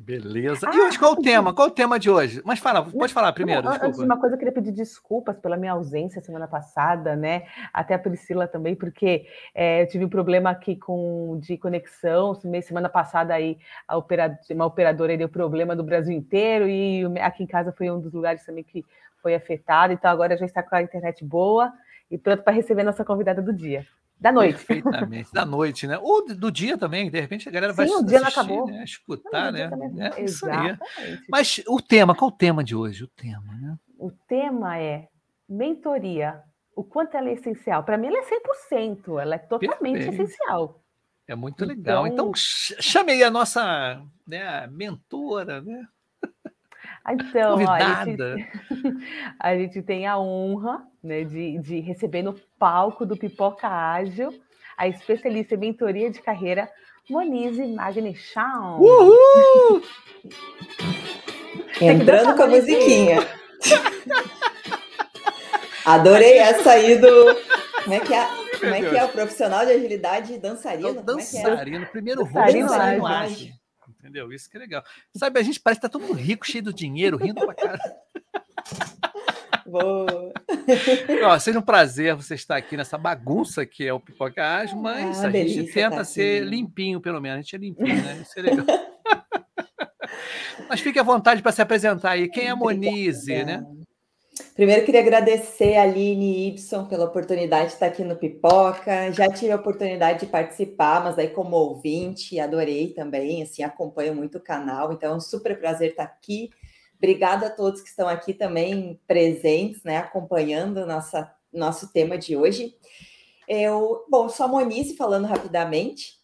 Beleza. 0.00 0.68
Ah, 0.68 0.74
E 0.74 0.80
hoje 0.80 0.98
qual 0.98 1.12
o 1.12 1.16
tema? 1.22 1.52
Qual 1.54 1.68
o 1.68 1.70
tema 1.70 1.98
de 1.98 2.08
hoje? 2.10 2.40
Mas 2.44 2.58
fala, 2.58 2.82
pode 2.82 3.12
falar 3.12 3.32
primeiro, 3.32 3.62
Não, 3.62 3.72
Antes 3.72 3.98
de 3.98 4.04
uma 4.04 4.18
coisa, 4.18 4.34
eu 4.34 4.38
queria 4.38 4.52
pedir 4.52 4.72
desculpas 4.72 5.36
pela 5.38 5.56
minha 5.56 5.72
ausência 5.72 6.20
semana 6.22 6.48
passada, 6.48 7.14
né? 7.14 7.44
Até 7.72 7.94
a 7.94 7.98
Priscila 7.98 8.48
também, 8.48 8.74
porque 8.74 9.26
é, 9.54 9.82
eu 9.82 9.88
tive 9.88 10.04
um 10.04 10.08
problema 10.08 10.50
aqui 10.50 10.74
com 10.74 11.38
de 11.40 11.56
conexão. 11.58 12.34
Semana- 12.34 12.88
passada 12.88 13.34
aí 13.34 13.58
a 13.86 13.96
opera- 13.96 14.38
uma 14.50 14.66
operadora 14.66 15.16
deu 15.16 15.28
problema 15.28 15.74
no 15.74 15.84
Brasil 15.84 16.16
inteiro 16.16 16.68
e 16.68 17.04
aqui 17.20 17.42
em 17.44 17.46
casa 17.46 17.70
foi 17.72 17.90
um 17.90 18.00
dos 18.00 18.12
lugares 18.12 18.44
também 18.44 18.64
que 18.64 18.84
foi 19.22 19.34
afetado. 19.34 19.92
Então 19.92 20.10
agora 20.10 20.36
já 20.36 20.46
está 20.46 20.62
com 20.62 20.74
a 20.74 20.82
internet 20.82 21.24
boa 21.24 21.72
e 22.10 22.16
pronto 22.18 22.42
para 22.42 22.52
receber 22.54 22.82
nossa 22.82 23.04
convidada 23.04 23.40
do 23.42 23.52
dia, 23.52 23.86
da 24.20 24.30
noite. 24.30 24.64
Perfeitamente. 24.64 25.32
Da 25.32 25.44
noite, 25.46 25.86
né? 25.86 25.98
Ou 25.98 26.26
do 26.26 26.50
dia 26.52 26.76
também, 26.76 27.10
de 27.10 27.18
repente 27.20 27.48
a 27.48 27.52
galera 27.52 27.72
vai 27.72 27.88
Sim, 27.88 27.94
o 27.96 28.04
dia 28.04 28.18
assistir, 28.20 28.38
acabou. 28.40 28.66
né? 28.66 28.84
escutar, 28.84 29.52
Não, 29.52 29.88
né? 29.88 30.10
É. 30.16 30.22
Exatamente. 30.22 30.78
Mas 31.30 31.62
o 31.66 31.80
tema, 31.80 32.14
qual 32.14 32.28
o 32.30 32.34
tema 32.36 32.62
de 32.62 32.76
hoje? 32.76 33.04
O 33.04 33.08
tema, 33.08 33.54
né? 33.54 33.76
O 33.98 34.10
tema 34.28 34.78
é 34.78 35.08
mentoria. 35.48 36.42
O 36.76 36.84
quanto 36.84 37.16
ela 37.16 37.28
é 37.28 37.32
essencial? 37.34 37.82
Para 37.82 37.98
mim, 37.98 38.06
ela 38.06 38.18
é 38.18 38.22
100%, 38.22 39.20
ela 39.20 39.34
é 39.34 39.38
totalmente 39.38 39.98
Perfeito. 40.04 40.22
essencial. 40.22 40.80
É 41.28 41.34
muito 41.34 41.64
legal. 41.64 42.06
Então, 42.06 42.28
Então- 42.28 42.34
ch- 42.34 42.74
chame 42.80 43.12
aí 43.12 43.22
a 43.22 43.30
nossa 43.30 44.02
né, 44.26 44.66
mentora, 44.68 45.60
né? 45.60 45.86
Então, 47.12 47.62
ó, 47.64 47.70
a, 47.70 48.04
gente, 48.04 48.20
a 49.38 49.54
gente 49.56 49.82
tem 49.82 50.06
a 50.06 50.18
honra 50.18 50.82
né, 51.02 51.24
de, 51.24 51.58
de 51.58 51.80
receber 51.80 52.22
no 52.22 52.34
palco 52.58 53.06
do 53.06 53.16
Pipoca 53.16 53.68
Ágil 53.68 54.30
a 54.76 54.88
especialista 54.88 55.54
em 55.54 55.58
mentoria 55.58 56.10
de 56.10 56.20
carreira, 56.22 56.68
Monize 57.08 57.66
Magnichão. 57.66 58.80
Uhul! 58.80 59.82
Entrando 61.80 62.34
com 62.34 62.42
a 62.44 62.46
musiquinha. 62.46 63.18
Adorei 65.84 66.38
essa 66.38 66.72
aí 66.72 66.96
do. 66.96 67.36
Como 67.84 67.94
é 67.94 68.00
que 68.00 68.14
é? 68.14 68.26
Como 68.58 68.74
é 68.74 68.80
que 68.80 68.96
é 68.96 69.04
o 69.04 69.08
profissional 69.08 69.66
de 69.66 69.72
agilidade 69.72 70.34
É 70.34 70.38
dançarino? 70.38 70.88
é 70.88 70.92
que 71.02 71.36
é? 71.36 71.42
dançarino, 71.42 71.86
primeiro 71.86 72.20
rosto 72.22 72.34
Dançarino 72.34 72.68
dançarino 72.68 73.06
ágil. 73.06 73.52
Entendeu? 74.00 74.32
Isso 74.32 74.48
que 74.50 74.56
é 74.56 74.60
legal. 74.60 74.82
Sabe, 75.14 75.38
a 75.38 75.42
gente 75.42 75.60
parece 75.60 75.78
que 75.80 75.86
tá 75.86 75.90
todo 75.90 76.12
rico, 76.14 76.46
cheio 76.46 76.64
de 76.64 76.72
dinheiro, 76.72 77.18
rindo 77.18 77.44
pra 77.44 77.54
caramba. 77.54 77.84
Boa. 79.66 80.32
Ó, 81.24 81.38
seja 81.38 81.58
um 81.58 81.62
prazer 81.62 82.14
você 82.16 82.34
estar 82.34 82.56
aqui 82.56 82.76
nessa 82.76 82.98
bagunça 82.98 83.64
que 83.64 83.86
é 83.86 83.92
o 83.92 84.00
Pipoca 84.00 84.44
Ágil, 84.56 84.78
mas 84.78 85.22
Ah, 85.22 85.28
a 85.28 85.30
gente 85.30 85.72
tenta 85.72 85.96
tá 85.96 86.04
ser 86.04 86.42
aqui. 86.42 86.50
limpinho, 86.50 87.00
pelo 87.00 87.20
menos. 87.20 87.38
A 87.38 87.42
gente 87.42 87.54
é 87.54 87.58
limpinho, 87.58 88.02
né? 88.02 88.20
Isso 88.22 88.38
é 88.38 88.42
legal. 88.42 88.66
mas 90.68 90.80
fique 90.80 90.98
à 90.98 91.02
vontade 91.02 91.42
para 91.42 91.52
se 91.52 91.62
apresentar 91.62 92.12
aí. 92.12 92.28
Quem 92.28 92.48
é 92.48 92.54
Monize, 92.54 93.44
né? 93.44 93.64
Primeiro, 94.54 94.84
queria 94.84 95.00
agradecer 95.00 95.76
a 95.76 95.82
Aline 95.82 96.48
Ibson 96.48 96.86
pela 96.86 97.06
oportunidade 97.06 97.68
de 97.68 97.72
estar 97.74 97.86
aqui 97.86 98.04
no 98.04 98.16
Pipoca. 98.16 99.12
Já 99.12 99.26
tive 99.28 99.52
a 99.52 99.56
oportunidade 99.56 100.20
de 100.20 100.26
participar, 100.26 101.02
mas 101.02 101.18
aí 101.18 101.28
como 101.28 101.56
ouvinte, 101.56 102.38
adorei 102.38 102.92
também, 102.92 103.42
assim, 103.42 103.62
acompanho 103.62 104.14
muito 104.14 104.38
o 104.38 104.42
canal, 104.42 104.92
então 104.92 105.12
é 105.12 105.16
um 105.16 105.20
super 105.20 105.58
prazer 105.58 105.90
estar 105.90 106.04
aqui. 106.04 106.50
Obrigada 106.96 107.46
a 107.46 107.50
todos 107.50 107.80
que 107.80 107.88
estão 107.88 108.06
aqui 108.06 108.34
também 108.34 109.00
presentes, 109.06 109.82
né, 109.82 109.96
acompanhando 109.96 110.84
nossa, 110.84 111.34
nosso 111.52 111.90
tema 111.92 112.18
de 112.18 112.36
hoje. 112.36 112.74
Eu, 113.48 114.04
bom, 114.08 114.28
sou 114.28 114.46
a 114.46 114.48
Monize, 114.48 114.96
falando 114.96 115.26
rapidamente. 115.26 116.19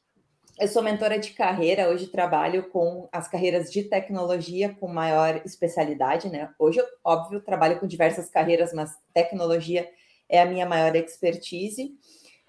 Eu 0.59 0.69
sou 0.69 0.83
mentora 0.83 1.19
de 1.19 1.33
carreira, 1.33 1.91
hoje 1.91 2.07
trabalho 2.07 2.71
com 2.71 3.07
as 3.13 3.29
carreiras 3.29 3.71
de 3.71 3.83
tecnologia 3.83 4.75
com 4.81 4.89
maior 4.89 5.43
especialidade, 5.45 6.31
né? 6.31 6.49
Hoje, 6.59 6.83
óbvio, 7.05 7.43
trabalho 7.43 7.79
com 7.79 7.87
diversas 7.87 8.31
carreiras, 8.31 8.73
mas 8.73 8.97
tecnologia 9.13 9.87
é 10.27 10.41
a 10.41 10.47
minha 10.47 10.65
maior 10.65 10.97
expertise. 10.97 11.93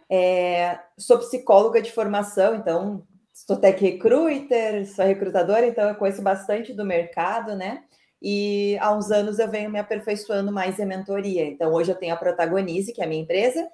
É, 0.10 0.80
sou 0.98 1.20
psicóloga 1.20 1.82
de 1.82 1.92
formação, 1.92 2.56
então 2.56 3.06
sou 3.34 3.58
tech 3.58 3.84
recruiter, 3.84 4.88
sou 4.88 5.04
recrutadora, 5.04 5.68
então 5.68 5.90
eu 5.90 5.96
conheço 5.96 6.22
bastante 6.22 6.74
do 6.74 6.86
mercado, 6.86 7.58
né? 7.58 7.84
E 8.22 8.78
há 8.80 8.96
uns 8.96 9.12
anos 9.12 9.38
eu 9.38 9.50
venho 9.50 9.70
me 9.70 9.80
aperfeiçoando 9.80 10.50
mais 10.50 10.80
em 10.80 10.86
mentoria. 10.86 11.46
Então, 11.46 11.74
hoje 11.74 11.92
eu 11.92 11.96
tenho 11.96 12.14
a 12.14 12.18
Protagonize, 12.18 12.94
que 12.94 13.02
é 13.02 13.04
a 13.04 13.08
minha 13.08 13.22
empresa, 13.22 13.68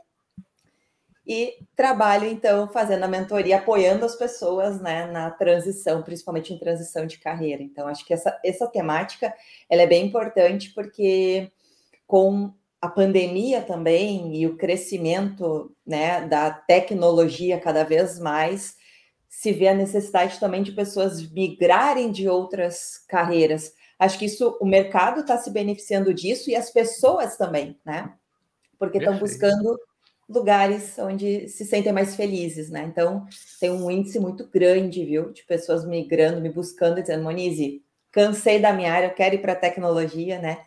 e 1.25 1.53
trabalho, 1.75 2.27
então, 2.27 2.68
fazendo 2.68 3.03
a 3.03 3.08
mentoria, 3.08 3.58
apoiando 3.58 4.06
as 4.06 4.15
pessoas 4.15 4.82
né, 4.82 5.06
na 5.08 5.32
transição, 5.32 6.03
principalmente 6.03 6.53
em 6.53 6.60
transição 6.60 7.06
de 7.06 7.18
carreira. 7.18 7.63
Então, 7.63 7.88
acho 7.88 8.06
que 8.06 8.13
essa, 8.13 8.38
essa 8.44 8.68
temática 8.68 9.34
ela 9.70 9.84
é 9.84 9.88
bem 9.88 10.06
importante, 10.06 10.74
porque 10.74 11.50
com 12.06 12.53
a 12.82 12.89
pandemia 12.89 13.62
também 13.62 14.36
e 14.36 14.46
o 14.46 14.58
crescimento 14.58 15.74
né, 15.88 16.27
da 16.27 16.51
tecnologia 16.51 17.58
cada 17.58 17.86
vez 17.86 18.20
mais, 18.20 18.75
se 19.30 19.53
vê 19.53 19.70
a 19.70 19.74
necessidade 19.74 20.38
também 20.39 20.62
de 20.62 20.74
pessoas 20.74 21.25
migrarem 21.32 22.12
de 22.12 22.27
outras 22.27 22.98
carreiras. 23.08 23.74
Acho 23.98 24.20
que 24.20 24.25
isso, 24.25 24.58
o 24.60 24.65
mercado 24.65 25.22
está 25.22 25.38
se 25.38 25.50
beneficiando 25.50 26.13
disso 26.13 26.50
e 26.50 26.56
as 26.56 26.70
pessoas 26.70 27.38
também, 27.38 27.80
né? 27.86 28.13
Porque 28.77 28.98
estão 28.98 29.18
buscando 29.18 29.80
lugares 30.30 30.98
onde 31.00 31.48
se 31.50 31.65
sentem 31.65 31.92
mais 31.94 32.15
felizes, 32.15 32.70
né? 32.70 32.84
Então, 32.84 33.25
tem 33.60 33.70
um 33.72 33.89
índice 33.92 34.20
muito 34.20 34.48
grande, 34.50 35.06
viu, 35.06 35.32
de 35.32 35.44
pessoas 35.46 35.86
migrando, 35.86 36.42
me 36.42 36.50
buscando, 36.50 37.01
dizendo, 37.01 37.24
Monize, 37.24 37.82
cansei 38.12 38.60
da 38.60 38.74
minha 38.74 38.94
área, 38.94 39.08
eu 39.08 39.13
quero 39.13 39.36
ir 39.36 39.39
para 39.42 39.53
a 39.53 39.56
tecnologia, 39.56 40.39
né? 40.39 40.60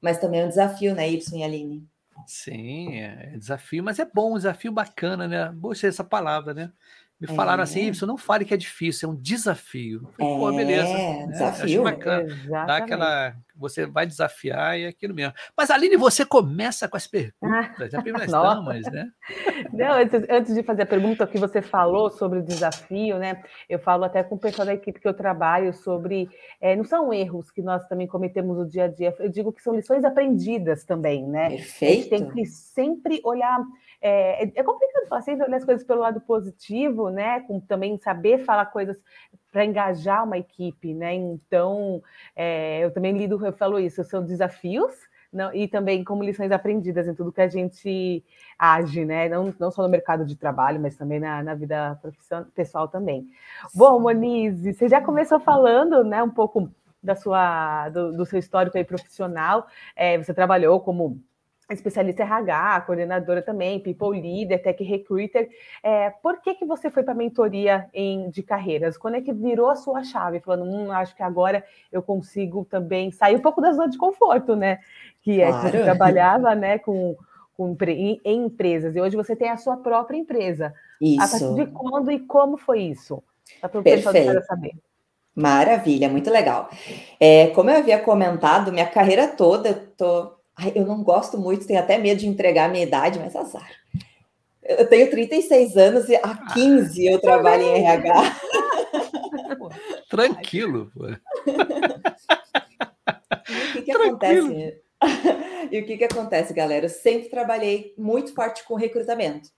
Mas 0.00 0.18
também 0.18 0.40
é 0.40 0.44
um 0.44 0.48
desafio, 0.48 0.94
né, 0.94 1.08
Y 1.10 1.38
e 1.40 1.44
Aline? 1.44 1.88
Sim, 2.26 2.98
é 3.00 3.36
desafio, 3.36 3.82
mas 3.84 3.98
é 3.98 4.04
bom, 4.04 4.32
um 4.34 4.36
desafio 4.36 4.72
bacana, 4.72 5.26
né? 5.28 5.52
Gostei 5.56 5.90
dessa 5.90 6.04
palavra, 6.04 6.54
né? 6.54 6.72
Me 7.20 7.26
falaram 7.26 7.60
É. 7.60 7.64
assim, 7.64 7.80
Y, 7.88 8.06
não 8.06 8.16
fale 8.16 8.44
que 8.44 8.54
é 8.54 8.56
difícil, 8.56 9.08
é 9.08 9.12
um 9.12 9.16
desafio. 9.16 10.08
Falei, 10.16 10.34
Pô, 10.38 10.52
beleza. 10.52 10.88
É, 10.88 11.26
né? 11.26 11.32
desafio. 11.32 11.64
Acho 11.64 11.82
bacana. 11.82 12.26
Dá 12.66 12.76
aquela 12.76 13.36
você 13.54 13.86
vai 13.86 14.06
desafiar 14.06 14.78
e 14.78 14.84
é 14.84 14.88
aquilo 14.88 15.14
mesmo. 15.14 15.34
Mas, 15.56 15.70
Aline, 15.70 15.96
você 15.96 16.24
começa 16.24 16.88
com 16.88 16.96
as 16.96 17.06
perguntas, 17.06 17.90
já 17.90 18.02
primeiras 18.02 18.30
damas, 18.32 18.82
né? 18.90 19.08
Não, 19.72 19.92
antes, 19.92 20.22
antes, 20.28 20.54
de 20.54 20.62
fazer 20.62 20.82
a 20.82 20.86
pergunta 20.86 21.26
que 21.26 21.38
você 21.38 21.62
falou 21.62 22.10
sobre 22.10 22.40
o 22.40 22.44
desafio, 22.44 23.18
né? 23.18 23.42
Eu 23.68 23.78
falo 23.78 24.04
até 24.04 24.22
com 24.22 24.34
o 24.34 24.38
pessoal 24.38 24.66
da 24.66 24.74
equipe 24.74 25.00
que 25.00 25.08
eu 25.08 25.14
trabalho 25.14 25.72
sobre. 25.72 26.28
É, 26.60 26.74
não 26.74 26.84
são 26.84 27.12
erros 27.12 27.50
que 27.50 27.62
nós 27.62 27.86
também 27.86 28.06
cometemos 28.06 28.56
no 28.56 28.68
dia 28.68 28.84
a 28.84 28.88
dia, 28.88 29.14
eu 29.18 29.28
digo 29.28 29.52
que 29.52 29.62
são 29.62 29.74
lições 29.74 30.04
aprendidas 30.04 30.84
também, 30.84 31.26
né? 31.26 31.50
Perfeito. 31.50 32.14
A 32.14 32.18
gente 32.18 32.26
tem 32.26 32.30
que 32.30 32.46
sempre 32.46 33.20
olhar. 33.24 33.58
É, 34.06 34.42
é 34.54 34.62
complicado 34.62 35.08
falar 35.08 35.22
sempre 35.22 35.54
as 35.54 35.64
coisas 35.64 35.82
pelo 35.82 36.00
lado 36.00 36.20
positivo, 36.20 37.08
né? 37.08 37.40
Com 37.40 37.58
também 37.58 37.96
saber 37.96 38.44
falar 38.44 38.66
coisas 38.66 39.00
para 39.50 39.64
engajar 39.64 40.24
uma 40.24 40.36
equipe, 40.36 40.92
né? 40.92 41.14
Então, 41.14 42.02
é, 42.36 42.84
eu 42.84 42.90
também 42.92 43.16
lido, 43.16 43.42
eu 43.44 43.52
falo 43.54 43.78
isso, 43.78 44.04
são 44.04 44.22
desafios 44.22 44.94
não, 45.32 45.52
e 45.54 45.66
também 45.66 46.04
como 46.04 46.22
lições 46.22 46.52
aprendidas 46.52 47.08
em 47.08 47.14
tudo 47.14 47.32
que 47.32 47.40
a 47.40 47.48
gente 47.48 48.22
age, 48.58 49.06
né? 49.06 49.26
Não, 49.28 49.54
não 49.58 49.70
só 49.70 49.82
no 49.82 49.88
mercado 49.88 50.26
de 50.26 50.36
trabalho, 50.36 50.78
mas 50.78 50.96
também 50.96 51.18
na, 51.18 51.42
na 51.42 51.54
vida 51.54 51.98
pessoal 52.54 52.86
também. 52.86 53.26
Bom, 53.74 53.98
Moniz, 53.98 54.60
você 54.62 54.86
já 54.86 55.00
começou 55.00 55.40
falando, 55.40 56.04
né, 56.04 56.22
um 56.22 56.30
pouco 56.30 56.70
da 57.02 57.16
sua, 57.16 57.88
do, 57.88 58.12
do 58.12 58.26
seu 58.26 58.38
histórico 58.38 58.76
aí 58.76 58.84
profissional. 58.84 59.66
É, 59.96 60.18
você 60.18 60.34
trabalhou 60.34 60.78
como 60.80 61.20
especialista 61.70 62.22
RH, 62.22 62.82
coordenadora 62.82 63.40
também, 63.40 63.80
people 63.80 64.20
leader, 64.20 64.62
tech 64.62 64.82
recruiter. 64.84 65.48
É, 65.82 66.10
por 66.10 66.40
que, 66.40 66.54
que 66.54 66.64
você 66.64 66.90
foi 66.90 67.02
para 67.02 67.12
a 67.12 67.16
mentoria 67.16 67.88
em, 67.94 68.28
de 68.30 68.42
carreiras? 68.42 68.98
Quando 68.98 69.16
é 69.16 69.20
que 69.20 69.32
virou 69.32 69.70
a 69.70 69.76
sua 69.76 70.02
chave? 70.02 70.40
Falando, 70.40 70.64
hum, 70.64 70.92
acho 70.92 71.16
que 71.16 71.22
agora 71.22 71.64
eu 71.90 72.02
consigo 72.02 72.64
também 72.64 73.10
sair 73.10 73.36
um 73.36 73.40
pouco 73.40 73.60
da 73.60 73.72
zona 73.72 73.88
de 73.88 73.96
conforto, 73.96 74.54
né? 74.54 74.78
Que 75.22 75.40
é 75.40 75.48
claro. 75.48 75.70
que 75.70 75.76
você 75.76 75.82
trabalhava 75.84 76.54
né, 76.54 76.78
com, 76.78 77.16
com, 77.56 77.76
em, 77.88 78.20
em, 78.24 78.44
empresas, 78.44 78.94
e 78.94 79.00
hoje 79.00 79.16
você 79.16 79.34
tem 79.34 79.48
a 79.48 79.56
sua 79.56 79.78
própria 79.78 80.18
empresa. 80.18 80.74
Isso. 81.00 81.22
A 81.22 81.28
partir 81.28 81.54
de 81.54 81.66
quando 81.72 82.10
e 82.10 82.20
como 82.20 82.58
foi 82.58 82.82
isso? 82.82 83.22
Para 83.60 83.80
o 83.80 83.82
pessoal 83.82 84.42
saber. 84.42 84.72
Maravilha, 85.34 86.08
muito 86.08 86.30
legal. 86.30 86.68
É, 87.18 87.48
como 87.48 87.68
eu 87.68 87.78
havia 87.78 87.98
comentado, 87.98 88.72
minha 88.72 88.86
carreira 88.86 89.26
toda, 89.26 89.70
eu 89.70 89.86
tô 89.96 90.32
Ai, 90.56 90.72
eu 90.74 90.86
não 90.86 91.02
gosto 91.02 91.36
muito, 91.36 91.66
tenho 91.66 91.80
até 91.80 91.98
medo 91.98 92.20
de 92.20 92.28
entregar 92.28 92.66
a 92.66 92.68
minha 92.68 92.84
idade, 92.84 93.18
mas 93.18 93.34
azar. 93.34 93.70
Eu 94.62 94.88
tenho 94.88 95.10
36 95.10 95.76
anos 95.76 96.08
e 96.08 96.16
há 96.16 96.52
15 96.54 97.08
ah, 97.08 97.12
eu 97.12 97.20
trabalho 97.20 97.62
em 97.62 97.84
RH. 97.84 98.14
Tranquilo. 100.08 100.90
Pô. 100.94 101.06
E 103.46 103.68
o 103.68 103.72
que, 103.72 103.82
que 103.82 103.92
acontece? 103.92 104.80
e 105.70 105.78
o 105.78 105.86
que, 105.86 105.96
que 105.98 106.04
acontece, 106.04 106.54
galera? 106.54 106.86
Eu 106.86 106.90
sempre 106.90 107.28
trabalhei 107.28 107.94
muito 107.98 108.32
forte 108.34 108.64
com 108.64 108.74
recrutamento. 108.74 109.50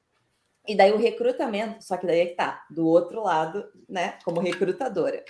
E 0.67 0.75
daí 0.75 0.93
o 0.93 0.99
recrutamento, 0.99 1.85
só 1.85 1.97
que 1.97 2.07
daí 2.07 2.21
é 2.21 2.27
que 2.27 2.35
tá, 2.35 2.65
do 2.69 2.87
outro 2.87 3.23
lado, 3.23 3.65
né, 3.89 4.19
como 4.25 4.41
recrutadora. 4.41 5.25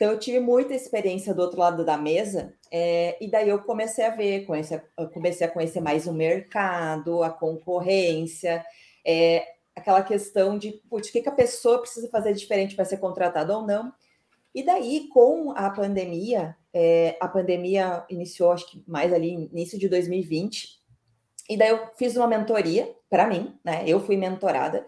Então, 0.00 0.12
eu 0.12 0.18
tive 0.18 0.40
muita 0.40 0.74
experiência 0.74 1.34
do 1.34 1.42
outro 1.42 1.60
lado 1.60 1.84
da 1.84 1.98
mesa, 1.98 2.54
é, 2.72 3.22
e 3.22 3.30
daí 3.30 3.50
eu 3.50 3.58
comecei 3.58 4.02
a 4.02 4.08
ver, 4.08 4.46
conhecer, 4.46 4.82
comecei 5.12 5.46
a 5.46 5.50
conhecer 5.50 5.82
mais 5.82 6.06
o 6.06 6.12
mercado, 6.14 7.22
a 7.22 7.28
concorrência, 7.28 8.64
é, 9.04 9.46
aquela 9.76 10.02
questão 10.02 10.56
de, 10.56 10.72
putz, 10.88 11.10
o 11.10 11.12
que, 11.12 11.20
que 11.20 11.28
a 11.28 11.32
pessoa 11.32 11.82
precisa 11.82 12.08
fazer 12.08 12.32
diferente 12.32 12.74
para 12.74 12.86
ser 12.86 12.96
contratada 12.96 13.54
ou 13.54 13.66
não. 13.66 13.92
E 14.54 14.62
daí, 14.62 15.06
com 15.12 15.52
a 15.54 15.68
pandemia, 15.68 16.56
é, 16.72 17.18
a 17.20 17.28
pandemia 17.28 18.02
iniciou, 18.08 18.52
acho 18.52 18.70
que 18.70 18.82
mais 18.88 19.12
ali, 19.12 19.50
início 19.52 19.78
de 19.78 19.86
2020, 19.86 20.80
e 21.46 21.58
daí 21.58 21.68
eu 21.68 21.90
fiz 21.98 22.16
uma 22.16 22.26
mentoria 22.26 22.90
para 23.10 23.26
mim, 23.26 23.54
né? 23.62 23.84
Eu 23.86 24.00
fui 24.00 24.16
mentorada, 24.16 24.86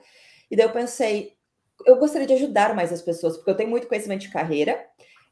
e 0.50 0.56
daí 0.56 0.64
eu 0.64 0.72
pensei, 0.72 1.36
eu 1.86 1.96
gostaria 1.96 2.26
de 2.26 2.34
ajudar 2.34 2.74
mais 2.74 2.92
as 2.92 3.02
pessoas, 3.02 3.36
porque 3.36 3.50
eu 3.50 3.56
tenho 3.56 3.70
muito 3.70 3.86
conhecimento 3.86 4.22
de 4.22 4.30
carreira. 4.30 4.84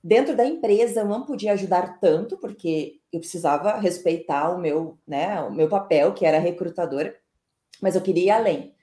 Dentro 0.02 0.34
da 0.34 0.44
empresa 0.44 1.00
eu 1.00 1.06
não 1.06 1.26
podia 1.26 1.52
ajudar 1.52 1.98
tanto, 2.00 2.38
porque 2.38 3.00
eu 3.12 3.20
precisava 3.20 3.76
respeitar 3.76 4.50
o 4.50 4.58
meu, 4.58 4.98
né, 5.06 5.40
o 5.42 5.52
meu 5.52 5.68
papel, 5.68 6.14
que 6.14 6.24
era 6.24 6.38
recrutadora, 6.38 7.14
mas 7.82 7.94
eu 7.94 8.00
queria 8.00 8.24
ir 8.24 8.30
além. 8.30 8.74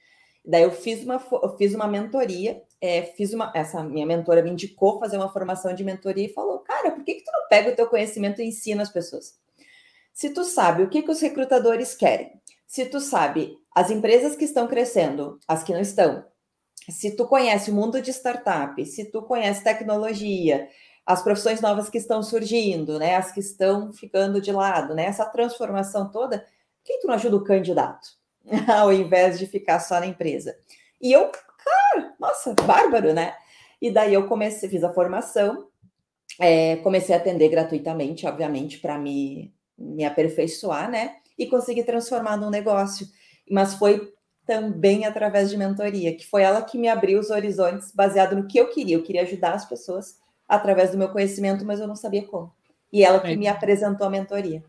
Daí 0.45 0.63
eu 0.63 0.71
fiz 0.71 1.03
uma, 1.03 1.21
eu 1.43 1.57
fiz 1.57 1.73
uma 1.73 1.87
mentoria, 1.87 2.61
é, 2.79 3.01
fiz 3.01 3.33
uma, 3.33 3.51
essa 3.53 3.83
minha 3.83 4.05
mentora 4.05 4.41
me 4.41 4.51
indicou 4.51 4.99
fazer 4.99 5.17
uma 5.17 5.31
formação 5.31 5.73
de 5.73 5.83
mentoria 5.83 6.25
e 6.25 6.33
falou, 6.33 6.59
cara, 6.59 6.91
por 6.91 7.03
que, 7.03 7.15
que 7.15 7.23
tu 7.23 7.31
não 7.33 7.47
pega 7.49 7.71
o 7.71 7.75
teu 7.75 7.87
conhecimento 7.87 8.41
e 8.41 8.45
ensina 8.45 8.81
as 8.83 8.89
pessoas? 8.89 9.37
Se 10.13 10.29
tu 10.29 10.43
sabe 10.43 10.83
o 10.83 10.89
que, 10.89 11.01
que 11.01 11.11
os 11.11 11.19
recrutadores 11.19 11.95
querem, 11.95 12.39
se 12.65 12.85
tu 12.85 12.99
sabe 12.99 13.57
as 13.75 13.91
empresas 13.91 14.35
que 14.35 14.45
estão 14.45 14.67
crescendo, 14.67 15.39
as 15.47 15.63
que 15.63 15.73
não 15.73 15.81
estão, 15.81 16.25
se 16.89 17.15
tu 17.15 17.25
conhece 17.27 17.71
o 17.71 17.73
mundo 17.73 18.01
de 18.01 18.11
startup, 18.11 18.83
se 18.85 19.05
tu 19.05 19.21
conhece 19.21 19.63
tecnologia, 19.63 20.69
as 21.05 21.21
profissões 21.21 21.61
novas 21.61 21.89
que 21.89 21.97
estão 21.97 22.21
surgindo, 22.21 22.99
né, 22.99 23.15
as 23.15 23.31
que 23.31 23.39
estão 23.39 23.93
ficando 23.93 24.41
de 24.41 24.51
lado, 24.51 24.93
né, 24.93 25.05
essa 25.05 25.25
transformação 25.25 26.11
toda, 26.11 26.39
por 26.39 26.47
que 26.85 26.99
tu 26.99 27.07
não 27.07 27.15
ajuda 27.15 27.35
o 27.37 27.43
candidato, 27.43 28.09
ao 28.67 28.91
invés 28.91 29.37
de 29.39 29.45
ficar 29.45 29.79
só 29.79 29.99
na 29.99 30.05
empresa? 30.05 30.57
E 31.01 31.13
eu, 31.13 31.29
cara, 31.29 32.13
nossa, 32.19 32.53
bárbaro, 32.53 33.13
né? 33.13 33.35
E 33.81 33.91
daí 33.91 34.13
eu 34.13 34.27
comecei, 34.27 34.67
fiz 34.67 34.83
a 34.83 34.93
formação, 34.93 35.67
é, 36.39 36.77
comecei 36.77 37.13
a 37.13 37.19
atender 37.19 37.49
gratuitamente, 37.49 38.25
obviamente, 38.25 38.79
para 38.79 38.97
me, 38.97 39.53
me 39.77 40.03
aperfeiçoar, 40.03 40.89
né? 40.89 41.17
E 41.37 41.45
conseguir 41.45 41.83
transformar 41.83 42.37
num 42.37 42.49
negócio. 42.49 43.07
Mas 43.49 43.75
foi 43.75 44.11
também 44.47 45.05
através 45.05 45.49
de 45.49 45.57
mentoria, 45.57 46.15
que 46.15 46.25
foi 46.25 46.41
ela 46.41 46.61
que 46.61 46.77
me 46.77 46.87
abriu 46.87 47.19
os 47.19 47.29
horizontes 47.29 47.91
baseado 47.91 48.35
no 48.35 48.47
que 48.47 48.57
eu 48.57 48.69
queria. 48.69 48.95
Eu 48.95 49.03
queria 49.03 49.23
ajudar 49.23 49.53
as 49.53 49.65
pessoas 49.65 50.17
através 50.47 50.91
do 50.91 50.97
meu 50.97 51.09
conhecimento, 51.09 51.65
mas 51.65 51.81
eu 51.81 51.87
não 51.87 51.95
sabia 51.95 52.25
como. 52.25 52.51
E 52.91 53.03
ela 53.03 53.19
que 53.19 53.33
é, 53.33 53.35
me 53.35 53.47
apresentou 53.47 54.07
a 54.07 54.09
mentoria. 54.09 54.63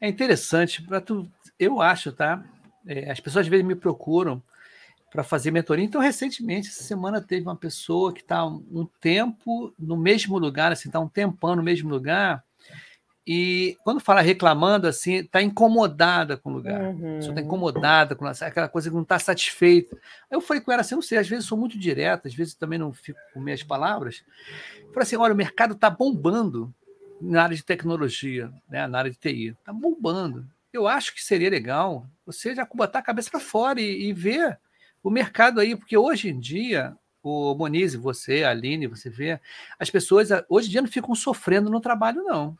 É 0.00 0.08
interessante, 0.08 0.84
tu, 1.04 1.30
eu 1.58 1.82
acho, 1.82 2.10
tá? 2.10 2.42
É, 2.86 3.10
as 3.10 3.20
pessoas 3.20 3.44
às 3.44 3.50
vezes 3.50 3.66
me 3.66 3.74
procuram 3.74 4.42
para 5.12 5.22
fazer 5.22 5.50
mentoria. 5.50 5.84
Então, 5.84 6.00
recentemente, 6.00 6.68
essa 6.68 6.82
semana, 6.82 7.20
teve 7.20 7.42
uma 7.42 7.56
pessoa 7.56 8.14
que 8.14 8.22
está 8.22 8.46
um, 8.46 8.64
um 8.72 8.88
tempo 9.00 9.74
no 9.78 9.96
mesmo 9.96 10.38
lugar, 10.38 10.72
assim, 10.72 10.88
está 10.88 10.98
um 10.98 11.08
tempão 11.08 11.54
no 11.54 11.62
mesmo 11.62 11.90
lugar, 11.90 12.42
e 13.26 13.76
quando 13.84 14.00
fala 14.00 14.20
reclamando, 14.20 14.86
assim, 14.86 15.16
está 15.16 15.42
incomodada 15.42 16.36
com 16.36 16.50
o 16.50 16.52
lugar. 16.54 16.80
Uhum. 16.80 17.18
está 17.18 17.40
incomodada 17.40 18.14
com 18.14 18.26
aquela 18.26 18.68
coisa 18.68 18.88
que 18.88 18.94
não 18.94 19.02
está 19.02 19.18
satisfeita. 19.18 19.96
Eu 20.30 20.40
falei 20.40 20.62
com 20.62 20.72
ela 20.72 20.80
assim, 20.80 20.94
não 20.94 21.02
sei, 21.02 21.18
às 21.18 21.28
vezes 21.28 21.44
sou 21.44 21.58
muito 21.58 21.78
direta, 21.78 22.28
às 22.28 22.34
vezes 22.34 22.54
também 22.54 22.78
não 22.78 22.92
fico 22.92 23.18
com 23.32 23.40
minhas 23.40 23.62
palavras. 23.62 24.24
Falei 24.92 25.02
assim: 25.02 25.16
olha, 25.16 25.34
o 25.34 25.36
mercado 25.36 25.74
está 25.74 25.90
bombando 25.90 26.72
na 27.20 27.42
área 27.42 27.56
de 27.56 27.62
tecnologia, 27.62 28.50
né, 28.68 28.86
na 28.86 28.98
área 28.98 29.10
de 29.10 29.18
TI. 29.18 29.48
Está 29.48 29.72
bombando. 29.72 30.46
Eu 30.72 30.88
acho 30.88 31.14
que 31.14 31.22
seria 31.22 31.50
legal 31.50 32.06
você 32.24 32.54
já 32.54 32.66
botar 32.72 33.00
a 33.00 33.02
cabeça 33.02 33.30
para 33.30 33.40
fora 33.40 33.80
e, 33.80 34.08
e 34.08 34.12
ver 34.12 34.58
o 35.02 35.10
mercado 35.10 35.60
aí, 35.60 35.76
porque 35.76 35.96
hoje 35.96 36.30
em 36.30 36.38
dia 36.38 36.96
o 37.22 37.54
Monize, 37.54 37.98
você, 37.98 38.44
a 38.44 38.50
Aline, 38.50 38.86
você 38.86 39.10
vê, 39.10 39.38
as 39.78 39.90
pessoas 39.90 40.30
hoje 40.48 40.68
em 40.68 40.70
dia 40.70 40.82
não 40.82 40.88
ficam 40.88 41.14
sofrendo 41.14 41.68
no 41.68 41.80
trabalho, 41.80 42.22
não. 42.22 42.56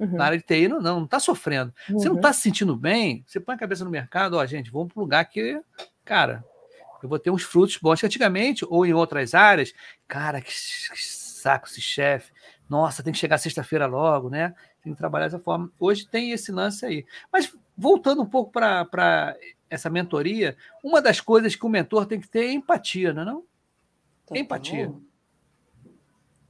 Uhum. 0.00 0.16
Na 0.16 0.24
área 0.24 0.38
de 0.38 0.44
TI, 0.44 0.66
não, 0.66 0.80
não 0.80 1.04
está 1.04 1.20
sofrendo. 1.20 1.72
Uhum. 1.88 1.98
Você 1.98 2.08
não 2.08 2.16
está 2.16 2.32
se 2.32 2.40
sentindo 2.40 2.74
bem, 2.74 3.22
você 3.26 3.38
põe 3.38 3.54
a 3.54 3.58
cabeça 3.58 3.84
no 3.84 3.90
mercado, 3.90 4.38
ó, 4.38 4.46
gente, 4.46 4.70
vamos 4.70 4.92
para 4.92 5.00
um 5.00 5.04
lugar 5.04 5.24
que, 5.26 5.60
cara, 6.04 6.42
eu 7.02 7.08
vou 7.08 7.18
ter 7.18 7.30
uns 7.30 7.42
frutos 7.42 7.76
bons. 7.76 8.02
Antigamente, 8.02 8.64
ou 8.68 8.86
em 8.86 8.94
outras 8.94 9.34
áreas, 9.34 9.74
cara, 10.08 10.40
que, 10.40 10.50
que 10.50 11.04
saco 11.40 11.68
esse 11.68 11.80
chefe. 11.80 12.32
Nossa, 12.68 13.02
tem 13.02 13.12
que 13.12 13.18
chegar 13.18 13.38
sexta-feira 13.38 13.86
logo, 13.86 14.30
né? 14.30 14.54
Tem 14.82 14.92
que 14.92 14.98
trabalhar 14.98 15.26
dessa 15.26 15.38
forma. 15.38 15.70
Hoje 15.78 16.06
tem 16.06 16.30
esse 16.30 16.52
lance 16.52 16.84
aí. 16.86 17.04
Mas 17.32 17.54
voltando 17.76 18.22
um 18.22 18.26
pouco 18.26 18.52
para 18.52 19.36
essa 19.68 19.90
mentoria, 19.90 20.56
uma 20.82 21.02
das 21.02 21.20
coisas 21.20 21.54
que 21.54 21.66
o 21.66 21.68
mentor 21.68 22.06
tem 22.06 22.20
que 22.20 22.28
ter 22.28 22.46
é 22.46 22.52
empatia, 22.52 23.12
não 23.12 23.22
é 23.22 23.24
não? 23.24 23.44
Total. 24.26 24.42
Empatia. 24.42 24.94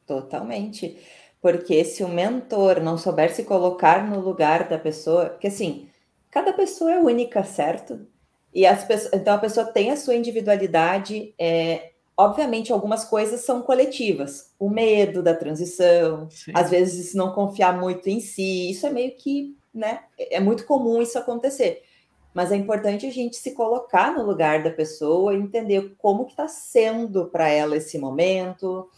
Totalmente. 0.06 0.98
Porque 1.40 1.84
se 1.84 2.04
o 2.04 2.08
mentor 2.08 2.80
não 2.80 2.98
souber 2.98 3.34
se 3.34 3.44
colocar 3.44 4.06
no 4.08 4.20
lugar 4.20 4.68
da 4.68 4.78
pessoa, 4.78 5.26
porque 5.30 5.46
assim, 5.46 5.88
cada 6.30 6.52
pessoa 6.52 6.92
é 6.92 6.98
única, 6.98 7.42
certo? 7.44 8.06
E 8.52 8.66
as 8.66 8.84
pessoas, 8.84 9.12
então 9.14 9.34
a 9.34 9.38
pessoa 9.38 9.66
tem 9.66 9.90
a 9.90 9.96
sua 9.96 10.14
individualidade. 10.14 11.34
É, 11.38 11.92
obviamente, 12.16 12.72
algumas 12.72 13.04
coisas 13.04 13.40
são 13.40 13.62
coletivas. 13.62 14.52
O 14.58 14.68
medo 14.68 15.22
da 15.22 15.34
transição, 15.34 16.28
Sim. 16.30 16.52
às 16.54 16.70
vezes 16.70 17.14
não 17.14 17.32
confiar 17.32 17.78
muito 17.78 18.08
em 18.08 18.20
si, 18.20 18.70
isso 18.70 18.86
é 18.86 18.90
meio 18.90 19.12
que, 19.16 19.56
né? 19.72 20.00
É 20.18 20.40
muito 20.40 20.66
comum 20.66 21.00
isso 21.00 21.18
acontecer. 21.18 21.82
Mas 22.34 22.52
é 22.52 22.56
importante 22.56 23.06
a 23.06 23.10
gente 23.10 23.36
se 23.36 23.52
colocar 23.52 24.12
no 24.14 24.24
lugar 24.24 24.62
da 24.62 24.70
pessoa, 24.70 25.34
entender 25.34 25.94
como 25.98 26.24
que 26.24 26.32
está 26.32 26.46
sendo 26.46 27.26
para 27.26 27.48
ela 27.48 27.76
esse 27.76 27.98
momento. 27.98 28.88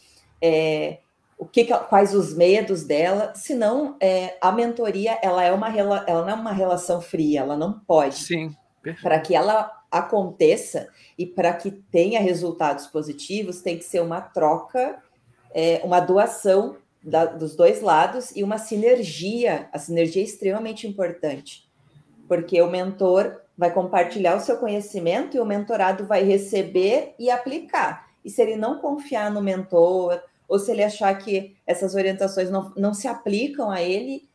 É, 0.41 0.99
o 1.43 1.45
que, 1.45 1.65
quais 1.65 2.15
os 2.15 2.33
medos 2.33 2.85
dela, 2.85 3.33
senão 3.35 3.97
é, 4.01 4.39
a 4.41 4.53
mentoria 4.53 5.19
ela 5.21 5.43
é 5.43 5.51
uma 5.51 5.77
ela 5.77 6.05
não 6.07 6.29
é 6.29 6.35
uma 6.35 6.53
relação 6.53 7.01
fria, 7.01 7.41
ela 7.41 7.57
não 7.57 7.81
pode. 7.81 8.15
Sim. 8.15 8.55
Para 9.03 9.19
que 9.19 9.35
ela 9.35 9.69
aconteça 9.91 10.89
e 11.19 11.27
para 11.27 11.53
que 11.53 11.73
tenha 11.73 12.21
resultados 12.21 12.87
positivos, 12.87 13.61
tem 13.61 13.77
que 13.77 13.85
ser 13.85 14.01
uma 14.01 14.21
troca, 14.21 15.03
é, 15.53 15.81
uma 15.83 15.99
doação 15.99 16.77
da, 17.03 17.25
dos 17.25 17.57
dois 17.57 17.81
lados 17.81 18.31
e 18.37 18.45
uma 18.45 18.59
sinergia. 18.59 19.69
A 19.73 19.81
sinergia 19.81 20.23
é 20.23 20.25
extremamente 20.25 20.87
importante, 20.87 21.69
porque 22.29 22.63
o 22.63 22.71
mentor 22.71 23.41
vai 23.59 23.73
compartilhar 23.73 24.37
o 24.37 24.41
seu 24.41 24.59
conhecimento 24.59 25.37
e 25.37 25.41
o 25.41 25.45
mentorado 25.45 26.07
vai 26.07 26.23
receber 26.23 27.17
e 27.19 27.33
aplicar. 27.33 28.13
E 28.25 28.31
se 28.31 28.41
ele 28.41 28.55
não 28.55 28.79
confiar 28.79 29.29
no 29.29 29.43
mentor, 29.43 30.23
ou 30.49 30.59
se 30.59 30.71
ele 30.71 30.83
achar 30.83 31.15
que 31.15 31.57
essas 31.67 31.95
orientações 31.95 32.51
não, 32.51 32.73
não 32.77 32.95
se 32.95 33.09
aplicam 33.09 33.71
a 33.71 33.81
ele, 33.81 34.29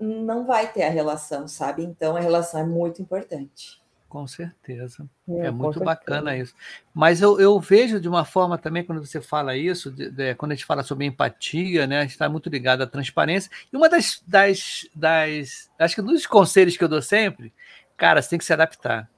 não 0.00 0.46
vai 0.46 0.72
ter 0.72 0.84
a 0.84 0.90
relação, 0.90 1.46
sabe? 1.46 1.84
Então 1.84 2.16
a 2.16 2.20
relação 2.20 2.60
é 2.60 2.64
muito 2.64 3.02
importante. 3.02 3.80
Com 4.10 4.26
certeza. 4.26 5.08
É, 5.28 5.46
é 5.46 5.50
muito 5.52 5.78
bacana 5.78 6.36
isso. 6.36 6.52
Mas 6.92 7.22
eu, 7.22 7.40
eu, 7.40 7.60
vejo 7.60 8.00
de 8.00 8.08
uma 8.08 8.24
forma 8.24 8.58
também, 8.58 8.82
quando 8.82 9.06
você 9.06 9.20
fala 9.20 9.56
isso, 9.56 9.88
de, 9.88 10.10
de, 10.10 10.34
quando 10.34 10.50
a 10.50 10.54
gente 10.56 10.64
fala 10.64 10.82
sobre 10.82 11.06
empatia, 11.06 11.86
né? 11.86 11.98
A 11.98 12.02
gente 12.02 12.10
está 12.10 12.28
muito 12.28 12.50
ligado 12.50 12.82
à 12.82 12.88
transparência. 12.88 13.48
E 13.72 13.76
uma 13.76 13.88
das, 13.88 14.20
das, 14.26 14.88
das. 14.96 15.70
Acho 15.78 15.94
que 15.94 16.00
um 16.00 16.06
dos 16.06 16.26
conselhos 16.26 16.76
que 16.76 16.82
eu 16.82 16.88
dou 16.88 17.00
sempre, 17.00 17.52
cara, 17.96 18.20
você 18.20 18.30
tem 18.30 18.38
que 18.40 18.44
se 18.44 18.52
adaptar. 18.52 19.08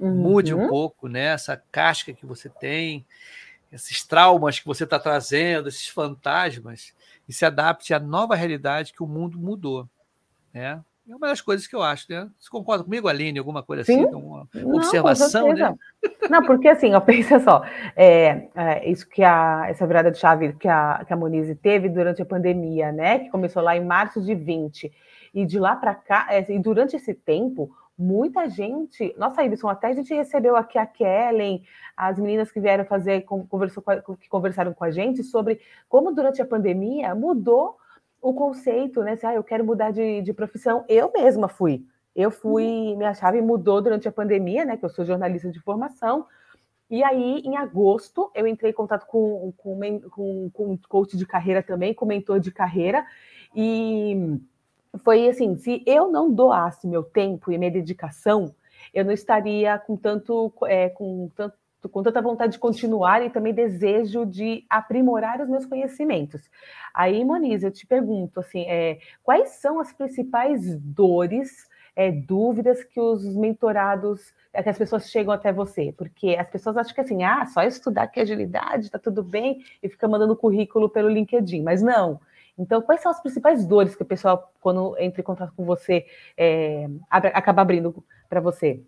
Uhum. 0.00 0.14
Mude 0.14 0.54
um 0.54 0.68
pouco, 0.68 1.08
né? 1.08 1.24
Essa 1.24 1.60
casca 1.72 2.12
que 2.12 2.24
você 2.24 2.48
tem, 2.48 3.04
esses 3.72 4.04
traumas 4.04 4.58
que 4.58 4.66
você 4.66 4.84
está 4.84 4.98
trazendo, 4.98 5.68
esses 5.68 5.88
fantasmas, 5.88 6.94
e 7.28 7.32
se 7.32 7.44
adapte 7.44 7.92
à 7.92 7.98
nova 7.98 8.34
realidade 8.34 8.92
que 8.92 9.02
o 9.02 9.06
mundo 9.06 9.38
mudou. 9.38 9.88
Né? 10.52 10.80
É 11.08 11.14
uma 11.14 11.28
das 11.28 11.40
coisas 11.40 11.68
que 11.68 11.76
eu 11.76 11.82
acho, 11.82 12.06
né? 12.10 12.28
Você 12.38 12.50
concorda 12.50 12.82
comigo, 12.82 13.06
Aline? 13.06 13.38
Alguma 13.38 13.62
coisa 13.62 13.82
assim? 13.82 13.94
Sim. 13.94 14.06
assim? 14.06 14.64
Uma 14.64 14.76
observação, 14.76 15.52
né? 15.52 15.72
Não, 16.28 16.44
porque 16.44 16.66
assim, 16.66 16.94
ó, 16.94 17.00
pensa 17.00 17.38
só, 17.38 17.62
é, 17.94 18.48
é, 18.56 18.90
isso 18.90 19.08
que 19.08 19.22
a, 19.22 19.66
essa 19.68 19.86
virada 19.86 20.10
de 20.10 20.18
chave 20.18 20.54
que 20.54 20.66
a, 20.66 21.04
que 21.06 21.12
a 21.12 21.16
Monize 21.16 21.54
teve 21.54 21.88
durante 21.88 22.20
a 22.22 22.26
pandemia, 22.26 22.90
né? 22.90 23.20
Que 23.20 23.30
começou 23.30 23.62
lá 23.62 23.76
em 23.76 23.84
março 23.84 24.20
de 24.20 24.34
20. 24.34 24.92
E 25.32 25.44
de 25.44 25.60
lá 25.60 25.76
para 25.76 25.94
cá, 25.94 26.26
é, 26.30 26.44
e 26.50 26.58
durante 26.58 26.96
esse 26.96 27.14
tempo, 27.14 27.70
muita 27.98 28.48
gente. 28.48 29.14
Nossa, 29.16 29.42
Ibson, 29.44 29.68
até 29.68 29.88
a 29.88 29.92
gente 29.92 30.12
recebeu 30.14 30.56
aqui 30.56 30.78
a 30.78 30.86
Kellen, 30.86 31.62
as 31.96 32.18
meninas 32.18 32.50
que 32.50 32.60
vieram 32.60 32.84
fazer, 32.84 33.22
conversou 33.22 33.82
que 34.20 34.28
conversaram 34.28 34.74
com 34.74 34.84
a 34.84 34.90
gente 34.90 35.22
sobre 35.22 35.60
como 35.88 36.12
durante 36.12 36.42
a 36.42 36.46
pandemia 36.46 37.14
mudou 37.14 37.76
o 38.20 38.34
conceito, 38.34 39.02
né? 39.02 39.16
Se, 39.16 39.26
ah, 39.26 39.34
eu 39.34 39.44
quero 39.44 39.64
mudar 39.64 39.92
de, 39.92 40.20
de 40.22 40.32
profissão. 40.32 40.84
Eu 40.88 41.12
mesma 41.12 41.48
fui. 41.48 41.84
Eu 42.14 42.30
fui, 42.30 42.64
uhum. 42.64 42.96
minha 42.96 43.14
chave 43.14 43.40
mudou 43.40 43.80
durante 43.80 44.08
a 44.08 44.12
pandemia, 44.12 44.64
né? 44.64 44.76
Que 44.76 44.84
eu 44.84 44.88
sou 44.88 45.04
jornalista 45.04 45.50
de 45.50 45.60
formação. 45.60 46.26
E 46.88 47.02
aí, 47.02 47.40
em 47.44 47.56
agosto, 47.56 48.30
eu 48.34 48.46
entrei 48.46 48.70
em 48.70 48.74
contato 48.74 49.06
com, 49.06 49.52
com, 49.56 50.00
com, 50.10 50.50
com 50.50 50.72
um 50.72 50.78
coach 50.88 51.16
de 51.16 51.26
carreira 51.26 51.62
também, 51.62 51.92
com 51.92 52.06
mentor 52.06 52.38
de 52.38 52.52
carreira, 52.52 53.04
e 53.54 54.40
foi 54.98 55.28
assim: 55.28 55.56
se 55.56 55.82
eu 55.86 56.10
não 56.10 56.32
doasse 56.32 56.86
meu 56.86 57.02
tempo 57.02 57.50
e 57.50 57.58
minha 57.58 57.70
dedicação, 57.70 58.54
eu 58.92 59.04
não 59.04 59.12
estaria 59.12 59.78
com 59.78 59.96
tanto, 59.96 60.52
é, 60.64 60.88
com 60.88 61.30
tanto 61.34 61.56
com 61.88 62.02
tanta 62.02 62.20
vontade 62.20 62.54
de 62.54 62.58
continuar 62.58 63.24
e 63.24 63.30
também 63.30 63.54
desejo 63.54 64.24
de 64.26 64.64
aprimorar 64.68 65.40
os 65.40 65.48
meus 65.48 65.66
conhecimentos. 65.66 66.42
Aí, 66.92 67.24
Moniz, 67.24 67.62
eu 67.62 67.70
te 67.70 67.86
pergunto 67.86 68.40
assim, 68.40 68.62
é, 68.62 68.98
quais 69.22 69.50
são 69.50 69.78
as 69.78 69.92
principais 69.92 70.76
dores, 70.80 71.68
é, 71.94 72.10
dúvidas 72.10 72.82
que 72.82 73.00
os 73.00 73.24
mentorados, 73.36 74.34
é, 74.52 74.62
que 74.62 74.68
as 74.68 74.78
pessoas 74.78 75.08
chegam 75.08 75.32
até 75.32 75.52
você? 75.52 75.94
Porque 75.96 76.36
as 76.38 76.48
pessoas 76.48 76.76
acham 76.76 76.94
que 76.94 77.00
assim, 77.00 77.22
ah, 77.22 77.46
só 77.46 77.62
estudar 77.62 78.08
que 78.08 78.20
agilidade, 78.20 78.90
tá 78.90 78.98
tudo 78.98 79.22
bem, 79.22 79.62
e 79.82 79.88
fica 79.88 80.08
mandando 80.08 80.36
currículo 80.36 80.88
pelo 80.88 81.08
LinkedIn, 81.08 81.62
mas 81.62 81.82
não. 81.82 82.20
Então, 82.58 82.80
quais 82.80 83.02
são 83.02 83.10
as 83.10 83.20
principais 83.20 83.66
dores 83.66 83.94
que 83.94 84.02
o 84.02 84.06
pessoal, 84.06 84.52
quando 84.60 84.96
entra 84.98 85.20
em 85.20 85.24
contato 85.24 85.52
com 85.54 85.64
você, 85.64 86.06
é, 86.36 86.88
acaba 87.10 87.62
abrindo 87.62 88.02
para 88.28 88.40
você? 88.40 88.80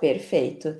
Perfeito. 0.00 0.76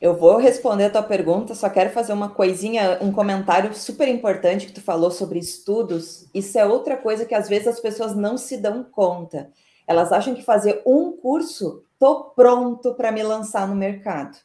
Eu 0.00 0.16
vou 0.16 0.36
responder 0.36 0.86
a 0.86 0.90
tua 0.90 1.02
pergunta, 1.02 1.54
só 1.54 1.70
quero 1.70 1.90
fazer 1.90 2.12
uma 2.12 2.28
coisinha, 2.28 2.98
um 3.00 3.12
comentário 3.12 3.72
super 3.72 4.08
importante 4.08 4.66
que 4.66 4.72
tu 4.72 4.80
falou 4.80 5.10
sobre 5.10 5.38
estudos. 5.38 6.28
Isso 6.34 6.58
é 6.58 6.64
outra 6.64 6.96
coisa 6.96 7.24
que 7.24 7.34
às 7.34 7.48
vezes 7.48 7.68
as 7.68 7.78
pessoas 7.78 8.16
não 8.16 8.36
se 8.36 8.56
dão 8.56 8.82
conta. 8.82 9.50
Elas 9.86 10.10
acham 10.10 10.34
que 10.34 10.42
fazer 10.42 10.82
um 10.84 11.12
curso, 11.12 11.84
tô 11.98 12.30
pronto 12.30 12.94
para 12.94 13.12
me 13.12 13.22
lançar 13.22 13.68
no 13.68 13.76
mercado. 13.76 14.36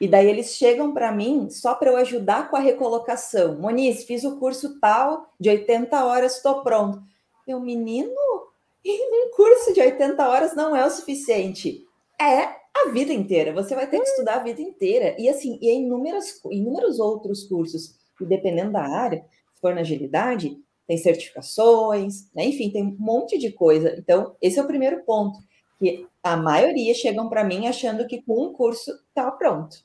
E 0.00 0.08
daí 0.08 0.28
eles 0.28 0.54
chegam 0.54 0.92
para 0.92 1.12
mim 1.12 1.48
só 1.50 1.74
para 1.74 1.90
eu 1.90 1.96
ajudar 1.96 2.50
com 2.50 2.56
a 2.56 2.60
recolocação. 2.60 3.58
Moniz, 3.58 4.04
fiz 4.04 4.24
o 4.24 4.38
curso 4.38 4.78
tal 4.80 5.32
de 5.38 5.48
80 5.48 6.04
horas, 6.04 6.36
estou 6.36 6.62
pronto. 6.62 7.00
Meu 7.46 7.60
menino, 7.60 8.10
um 8.84 9.30
curso 9.34 9.72
de 9.72 9.80
80 9.80 10.28
horas 10.28 10.54
não 10.54 10.74
é 10.74 10.84
o 10.84 10.90
suficiente. 10.90 11.84
É 12.20 12.64
a 12.74 12.90
vida 12.90 13.12
inteira. 13.12 13.52
Você 13.52 13.74
vai 13.74 13.88
ter 13.88 14.00
que 14.00 14.08
estudar 14.08 14.36
a 14.36 14.42
vida 14.42 14.60
inteira. 14.60 15.14
E 15.18 15.28
assim, 15.28 15.58
e 15.62 15.70
em 15.70 15.84
inúmeros, 15.84 16.40
inúmeros 16.50 16.98
outros 16.98 17.44
cursos, 17.44 17.94
e 18.20 18.24
dependendo 18.24 18.72
da 18.72 18.82
área, 18.82 19.24
se 19.54 19.60
for 19.60 19.74
na 19.74 19.80
agilidade, 19.80 20.58
tem 20.86 20.98
certificações, 20.98 22.28
né? 22.34 22.44
enfim, 22.44 22.70
tem 22.70 22.84
um 22.84 22.96
monte 22.98 23.38
de 23.38 23.52
coisa. 23.52 23.94
Então, 23.98 24.34
esse 24.42 24.58
é 24.58 24.62
o 24.62 24.66
primeiro 24.66 25.02
ponto, 25.04 25.38
que 25.84 26.06
a 26.22 26.36
maioria 26.36 26.94
chegam 26.94 27.28
para 27.28 27.44
mim 27.44 27.66
achando 27.66 28.06
que 28.06 28.22
com 28.22 28.46
um 28.46 28.52
curso 28.52 28.90
está 29.08 29.30
pronto. 29.30 29.76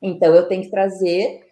Então, 0.00 0.34
eu 0.34 0.46
tenho 0.46 0.62
que 0.62 0.70
trazer 0.70 1.46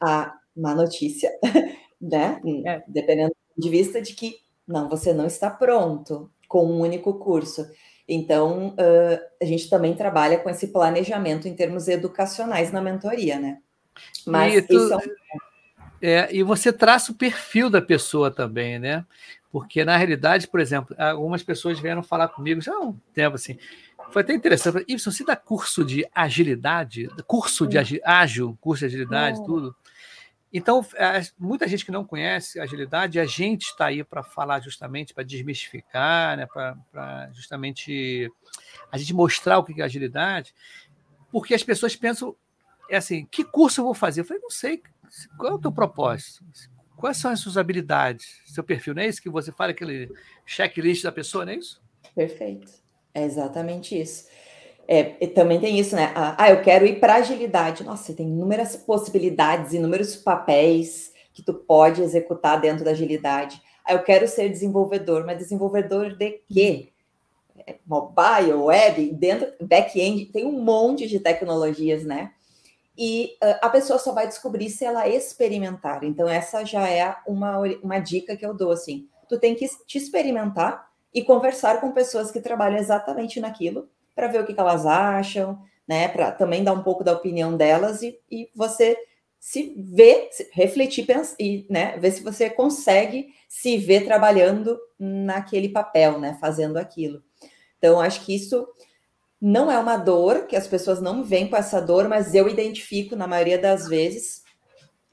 a 0.00 0.32
má 0.56 0.74
notícia, 0.74 1.30
né? 2.00 2.40
É. 2.64 2.82
Dependendo 2.86 3.30
do 3.30 3.34
ponto 3.34 3.60
de 3.60 3.70
vista 3.70 4.00
de 4.00 4.14
que 4.14 4.36
não, 4.66 4.88
você 4.88 5.12
não 5.12 5.26
está 5.26 5.50
pronto 5.50 6.30
com 6.48 6.64
um 6.64 6.80
único 6.80 7.14
curso. 7.14 7.68
Então, 8.08 8.68
uh, 8.68 9.20
a 9.42 9.44
gente 9.44 9.68
também 9.68 9.94
trabalha 9.94 10.38
com 10.38 10.48
esse 10.48 10.68
planejamento 10.68 11.48
em 11.48 11.56
termos 11.56 11.88
educacionais 11.88 12.70
na 12.70 12.80
mentoria, 12.80 13.38
né? 13.40 13.58
Mas 14.24 14.54
e, 14.54 14.62
tu, 14.62 14.74
isso 14.74 14.92
é, 14.92 14.96
um... 14.96 15.00
é, 16.02 16.28
e 16.32 16.42
você 16.44 16.72
traça 16.72 17.10
o 17.10 17.16
perfil 17.16 17.68
da 17.68 17.82
pessoa 17.82 18.30
também, 18.30 18.78
né? 18.78 19.04
Porque, 19.56 19.86
na 19.86 19.96
realidade, 19.96 20.46
por 20.46 20.60
exemplo, 20.60 20.94
algumas 20.98 21.42
pessoas 21.42 21.80
vieram 21.80 22.02
falar 22.02 22.28
comigo 22.28 22.60
já 22.60 22.74
há 22.74 22.78
um 22.78 22.92
tempo 23.14 23.36
assim. 23.36 23.58
Foi 24.10 24.20
até 24.20 24.34
interessante. 24.34 24.84
Ibson, 24.86 25.10
você 25.10 25.24
dá 25.24 25.34
curso 25.34 25.82
de 25.82 26.06
agilidade, 26.14 27.08
curso 27.26 27.66
de 27.66 27.78
agi, 27.78 27.98
ágil, 28.04 28.54
curso 28.60 28.80
de 28.80 28.88
agilidade, 28.88 29.42
tudo. 29.46 29.74
Então, 30.52 30.86
muita 31.38 31.66
gente 31.66 31.86
que 31.86 31.90
não 31.90 32.04
conhece 32.04 32.60
agilidade, 32.60 33.18
a 33.18 33.24
gente 33.24 33.62
está 33.62 33.86
aí 33.86 34.04
para 34.04 34.22
falar 34.22 34.60
justamente, 34.60 35.14
para 35.14 35.24
desmistificar, 35.24 36.36
né, 36.36 36.46
para 36.92 37.30
justamente 37.32 38.30
a 38.92 38.98
gente 38.98 39.14
mostrar 39.14 39.56
o 39.58 39.64
que 39.64 39.80
é 39.80 39.84
agilidade, 39.86 40.54
porque 41.32 41.54
as 41.54 41.62
pessoas 41.62 41.96
pensam, 41.96 42.36
é 42.90 42.98
assim, 42.98 43.24
que 43.30 43.42
curso 43.42 43.80
eu 43.80 43.86
vou 43.86 43.94
fazer? 43.94 44.20
Eu 44.20 44.26
falei, 44.26 44.42
não 44.42 44.50
sei, 44.50 44.82
qual 45.38 45.52
é 45.52 45.54
o 45.54 45.58
teu 45.58 45.72
propósito? 45.72 46.44
Quais 46.96 47.18
são 47.18 47.30
as 47.30 47.40
suas 47.40 47.56
habilidades? 47.56 48.40
Seu 48.46 48.64
perfil, 48.64 48.94
não 48.94 49.02
é 49.02 49.06
isso 49.06 49.22
que 49.22 49.28
você 49.28 49.52
fala, 49.52 49.70
aquele 49.70 50.10
checklist 50.44 51.02
da 51.02 51.12
pessoa, 51.12 51.44
não 51.44 51.52
é 51.52 51.56
isso? 51.56 51.80
Perfeito, 52.14 52.72
é 53.12 53.24
exatamente 53.24 54.00
isso. 54.00 54.26
É, 54.88 55.04
também 55.28 55.60
tem 55.60 55.78
isso, 55.78 55.96
né? 55.96 56.12
Ah, 56.14 56.50
eu 56.50 56.62
quero 56.62 56.86
ir 56.86 57.00
para 57.00 57.16
agilidade. 57.16 57.82
Nossa, 57.82 58.14
tem 58.14 58.28
inúmeras 58.28 58.76
possibilidades, 58.76 59.72
inúmeros 59.72 60.14
papéis 60.14 61.12
que 61.34 61.42
tu 61.42 61.52
pode 61.52 62.00
executar 62.02 62.60
dentro 62.60 62.84
da 62.84 62.92
agilidade. 62.92 63.60
Ah, 63.84 63.92
eu 63.92 64.02
quero 64.02 64.26
ser 64.28 64.48
desenvolvedor, 64.48 65.26
mas 65.26 65.38
desenvolvedor 65.38 66.16
de 66.16 66.40
quê? 66.48 66.88
É, 67.66 67.76
mobile, 67.84 68.52
web, 68.52 69.12
dentro, 69.12 69.52
back-end, 69.60 70.26
tem 70.26 70.46
um 70.46 70.62
monte 70.62 71.08
de 71.08 71.18
tecnologias, 71.18 72.04
né? 72.04 72.32
E 72.96 73.36
uh, 73.42 73.58
a 73.62 73.68
pessoa 73.68 73.98
só 73.98 74.12
vai 74.12 74.26
descobrir 74.26 74.70
se 74.70 74.84
ela 74.84 75.08
experimentar. 75.08 76.02
Então, 76.04 76.28
essa 76.28 76.64
já 76.64 76.88
é 76.88 77.16
uma, 77.26 77.58
uma 77.82 77.98
dica 77.98 78.36
que 78.36 78.46
eu 78.46 78.54
dou, 78.54 78.72
assim. 78.72 79.08
Tu 79.28 79.38
tem 79.38 79.54
que 79.54 79.66
te 79.86 79.98
experimentar 79.98 80.88
e 81.12 81.22
conversar 81.22 81.80
com 81.80 81.92
pessoas 81.92 82.30
que 82.30 82.40
trabalham 82.40 82.78
exatamente 82.78 83.40
naquilo 83.40 83.88
para 84.14 84.28
ver 84.28 84.40
o 84.40 84.46
que, 84.46 84.54
que, 84.54 84.60
elas 84.60 84.86
acham, 84.86 85.58
né? 85.86 86.08
Para 86.08 86.32
também 86.32 86.64
dar 86.64 86.72
um 86.72 86.82
pouco 86.82 87.04
da 87.04 87.12
opinião 87.12 87.56
delas 87.56 88.02
e, 88.02 88.18
e 88.30 88.50
você 88.54 88.96
se 89.38 89.74
ver, 89.76 90.28
se 90.32 90.48
refletir 90.52 91.06
e 91.38 91.66
né, 91.70 91.96
ver 91.98 92.10
se 92.10 92.22
você 92.22 92.50
consegue 92.50 93.28
se 93.48 93.78
ver 93.78 94.04
trabalhando 94.04 94.78
naquele 94.98 95.68
papel, 95.68 96.18
né? 96.18 96.36
Fazendo 96.40 96.78
aquilo. 96.78 97.22
Então, 97.78 98.00
acho 98.00 98.24
que 98.24 98.34
isso 98.34 98.66
não 99.40 99.70
é 99.70 99.78
uma 99.78 99.96
dor, 99.96 100.46
que 100.46 100.56
as 100.56 100.66
pessoas 100.66 101.00
não 101.00 101.22
vêm 101.22 101.48
com 101.48 101.56
essa 101.56 101.80
dor, 101.80 102.08
mas 102.08 102.34
eu 102.34 102.48
identifico 102.48 103.14
na 103.14 103.26
maioria 103.26 103.58
das 103.58 103.88
vezes 103.88 104.42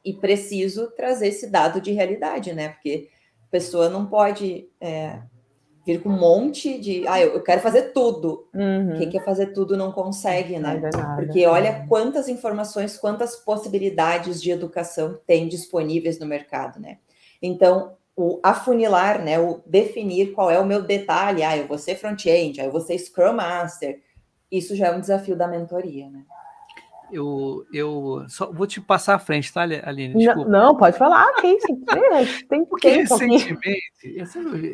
e 0.04 0.14
preciso 0.14 0.92
trazer 0.92 1.28
esse 1.28 1.50
dado 1.50 1.80
de 1.80 1.92
realidade, 1.92 2.54
né? 2.54 2.70
Porque 2.70 3.10
pessoa 3.54 3.88
não 3.88 4.08
pode 4.08 4.68
é, 4.82 5.20
vir 5.86 6.02
com 6.02 6.10
um 6.10 6.20
monte 6.20 6.80
de. 6.80 7.08
Ah, 7.08 7.22
eu, 7.22 7.40
quero 7.44 7.62
fazer 7.62 7.94
tudo. 7.94 8.48
Uhum. 8.52 8.98
Quem 8.98 9.12
quer 9.12 9.24
fazer 9.24 9.54
tudo 9.54 9.78
não 9.78 9.92
consegue, 9.92 10.58
né? 10.58 10.82
Porque 11.16 11.46
olha 11.46 11.86
quantas 11.88 12.28
informações, 12.28 12.98
quantas 12.98 13.36
possibilidades 13.36 14.42
de 14.42 14.50
educação 14.50 15.20
tem 15.28 15.48
disponíveis 15.48 16.18
no 16.18 16.26
mercado, 16.26 16.80
né? 16.80 16.98
Então, 17.40 17.96
o 18.16 18.40
afunilar, 18.42 19.24
né? 19.24 19.40
O 19.40 19.62
definir 19.68 20.32
qual 20.32 20.50
é 20.50 20.58
o 20.58 20.66
meu 20.66 20.82
detalhe. 20.82 21.44
Ah, 21.44 21.56
eu 21.56 21.68
vou 21.68 21.78
ser 21.78 21.96
front-end, 21.96 22.60
ah, 22.60 22.66
eu 22.66 22.72
vou 22.72 22.82
ser 22.82 22.98
Scrum 22.98 23.34
Master. 23.34 24.02
Isso 24.58 24.76
já 24.76 24.88
é 24.88 24.96
um 24.96 25.02
desafio 25.02 25.36
da 25.36 25.48
mentoria, 25.48 26.10
né? 26.10 26.24
eu, 27.14 27.66
eu 27.72 28.26
só 28.28 28.52
vou 28.52 28.66
te 28.66 28.82
passar 28.82 29.16
à 29.16 29.20
frente, 29.20 29.54
tá, 29.54 29.62
Aline? 29.62 30.16
Desculpa. 30.16 30.50
Não, 30.50 30.68
não 30.68 30.76
pode 30.76 30.98
falar, 30.98 31.32
tem, 31.42 31.58
tem 32.50 32.66
Porque 32.66 32.90
recentemente, 32.90 33.92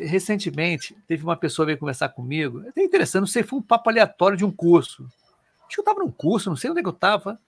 recentemente, 0.06 0.96
teve 1.06 1.22
uma 1.22 1.36
pessoa 1.36 1.66
veio 1.66 1.78
conversar 1.78 2.08
comigo, 2.08 2.64
é 2.74 2.82
interessante, 2.82 3.20
não 3.20 3.26
sei, 3.26 3.42
foi 3.42 3.58
um 3.58 3.62
papo 3.62 3.90
aleatório 3.90 4.38
de 4.38 4.44
um 4.44 4.50
curso. 4.50 5.06
Acho 5.66 5.76
que 5.76 5.80
eu 5.80 5.82
estava 5.82 6.00
num 6.00 6.10
curso, 6.10 6.48
não 6.48 6.56
sei 6.56 6.70
onde 6.70 6.80
é 6.80 6.82
que 6.82 6.88
eu 6.88 6.94
estava. 6.94 7.38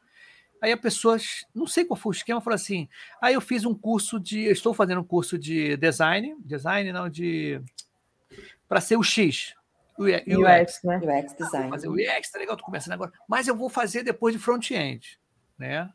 Aí 0.61 0.71
a 0.71 0.77
pessoa, 0.77 1.17
não 1.55 1.67
sei 1.67 1.85
qual 1.85 1.99
foi 1.99 2.11
o 2.11 2.15
esquema, 2.15 2.41
falou 2.41 2.55
assim: 2.55 2.89
aí 3.21 3.33
ah, 3.33 3.37
eu 3.37 3.41
fiz 3.41 3.65
um 3.65 3.75
curso 3.75 4.21
de. 4.21 4.45
Estou 4.45 4.73
fazendo 4.73 5.01
um 5.01 5.05
curso 5.05 5.37
de 5.37 5.77
design, 5.77 6.37
design 6.39 6.93
não, 6.93 7.09
de. 7.09 7.61
para 8.69 8.81
ser 8.81 8.97
o 8.97 9.03
X. 9.03 9.57
UX, 9.99 10.23
UX, 10.27 10.81
né? 10.85 10.99
UX 10.99 11.35
design. 11.35 11.71
Fazer 11.71 11.89
o 11.89 11.93
UX, 11.93 12.31
tá 12.31 12.39
legal, 12.39 12.57
tô 12.57 12.65
começando 12.65 12.95
agora. 12.95 13.13
Mas 13.29 13.49
eu 13.49 13.57
vou 13.57 13.69
fazer 13.69 14.03
depois 14.03 14.35
de 14.35 14.41
front-end, 14.41 15.19
né? 15.59 15.91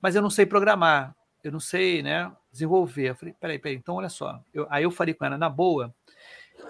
Mas 0.00 0.14
eu 0.14 0.22
não 0.22 0.30
sei 0.30 0.44
programar, 0.44 1.14
eu 1.42 1.52
não 1.52 1.60
sei, 1.60 2.02
né, 2.02 2.30
desenvolver. 2.50 3.10
Eu 3.10 3.14
falei, 3.14 3.34
peraí, 3.40 3.58
peraí, 3.58 3.76
então 3.76 3.94
olha 3.94 4.08
só. 4.08 4.42
Eu, 4.52 4.66
aí 4.70 4.84
eu 4.84 4.90
falei 4.90 5.14
com 5.14 5.24
ela, 5.24 5.38
na 5.38 5.48
boa, 5.48 5.94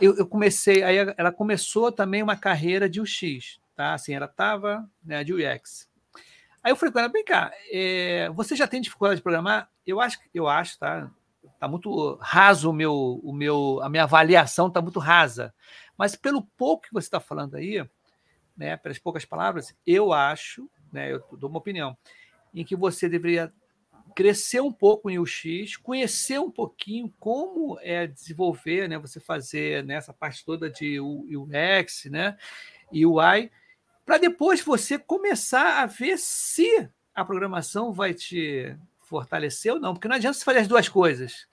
eu, 0.01 0.17
eu, 0.17 0.27
comecei, 0.27 0.83
aí 0.83 0.97
ela 1.17 1.33
começou 1.33 1.93
também 1.93 2.23
uma 2.23 2.37
carreira 2.37 2.89
de 2.89 3.01
UX, 3.01 3.61
tá? 3.75 3.95
Assim, 3.95 4.15
ela 4.15 4.29
tava, 4.29 4.89
né, 5.03 5.23
de 5.23 5.33
UX. 5.33 5.89
Aí 6.63 6.73
eu 6.73 6.77
falei 6.77 6.93
com 6.93 6.99
ela, 6.99 7.09
vem 7.09 7.25
cá, 7.25 7.53
é, 7.71 8.31
você 8.31 8.57
já 8.57 8.67
tem 8.67 8.81
dificuldade 8.81 9.19
de 9.19 9.23
programar? 9.23 9.69
Eu 9.87 10.01
acho, 10.01 10.19
eu 10.33 10.49
acho, 10.49 10.79
tá? 10.79 11.11
Tá 11.61 11.69
muito 11.69 12.19
raso 12.21 12.71
o 12.71 12.73
meu, 12.73 13.21
o 13.23 13.33
meu, 13.33 13.81
a 13.83 13.89
minha 13.89 14.05
avaliação 14.05 14.71
tá 14.71 14.81
muito 14.81 14.99
rasa. 14.99 15.55
Mas 15.97 16.17
pelo 16.17 16.43
pouco 16.43 16.85
que 16.85 16.93
você 16.93 17.07
está 17.07 17.21
falando 17.21 17.57
aí, 17.57 17.87
né, 18.57 18.77
pelas 18.77 18.99
poucas 18.99 19.25
palavras, 19.25 19.75
eu 19.87 20.13
acho, 20.13 20.69
né, 20.93 21.13
eu 21.13 21.25
dou 21.33 21.51
uma 21.51 21.59
opinião, 21.59 21.97
em 22.55 22.65
que 22.65 22.77
você 22.77 23.09
deveria 23.09 23.53
crescer 24.15 24.61
um 24.61 24.73
pouco 24.73 25.11
em 25.11 25.19
UX, 25.19 25.77
conhecer 25.77 26.39
um 26.39 26.51
pouquinho 26.51 27.13
como 27.19 27.79
é 27.81 28.07
desenvolver, 28.07 28.89
né, 28.89 28.99
você 28.99 29.19
fazer 29.19 29.85
nessa 29.85 30.13
né, 30.13 30.19
parte 30.19 30.45
toda 30.45 30.71
de 30.71 31.01
UX, 31.01 32.05
né, 32.07 32.37
UI, 32.93 33.51
para 34.07 34.19
depois 34.19 34.61
você 34.61 34.99
começar 34.99 35.83
a 35.83 35.87
ver 35.87 36.19
se 36.19 36.89
a 37.15 37.25
programação 37.25 37.93
vai 37.93 38.13
te 38.15 38.77
fortalecer 39.01 39.73
ou 39.73 39.81
não, 39.81 39.95
porque 39.95 40.09
não 40.09 40.17
adianta 40.17 40.39
você 40.39 40.45
fazer 40.45 40.61
as 40.61 40.69
duas 40.69 40.89
coisas 40.89 41.49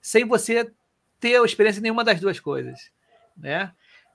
sem 0.00 0.24
você 0.26 0.70
ter 1.18 1.42
experiência 1.42 1.78
em 1.78 1.82
nenhuma 1.82 2.04
das 2.04 2.20
duas 2.20 2.38
coisas, 2.38 2.90
né? 3.34 3.72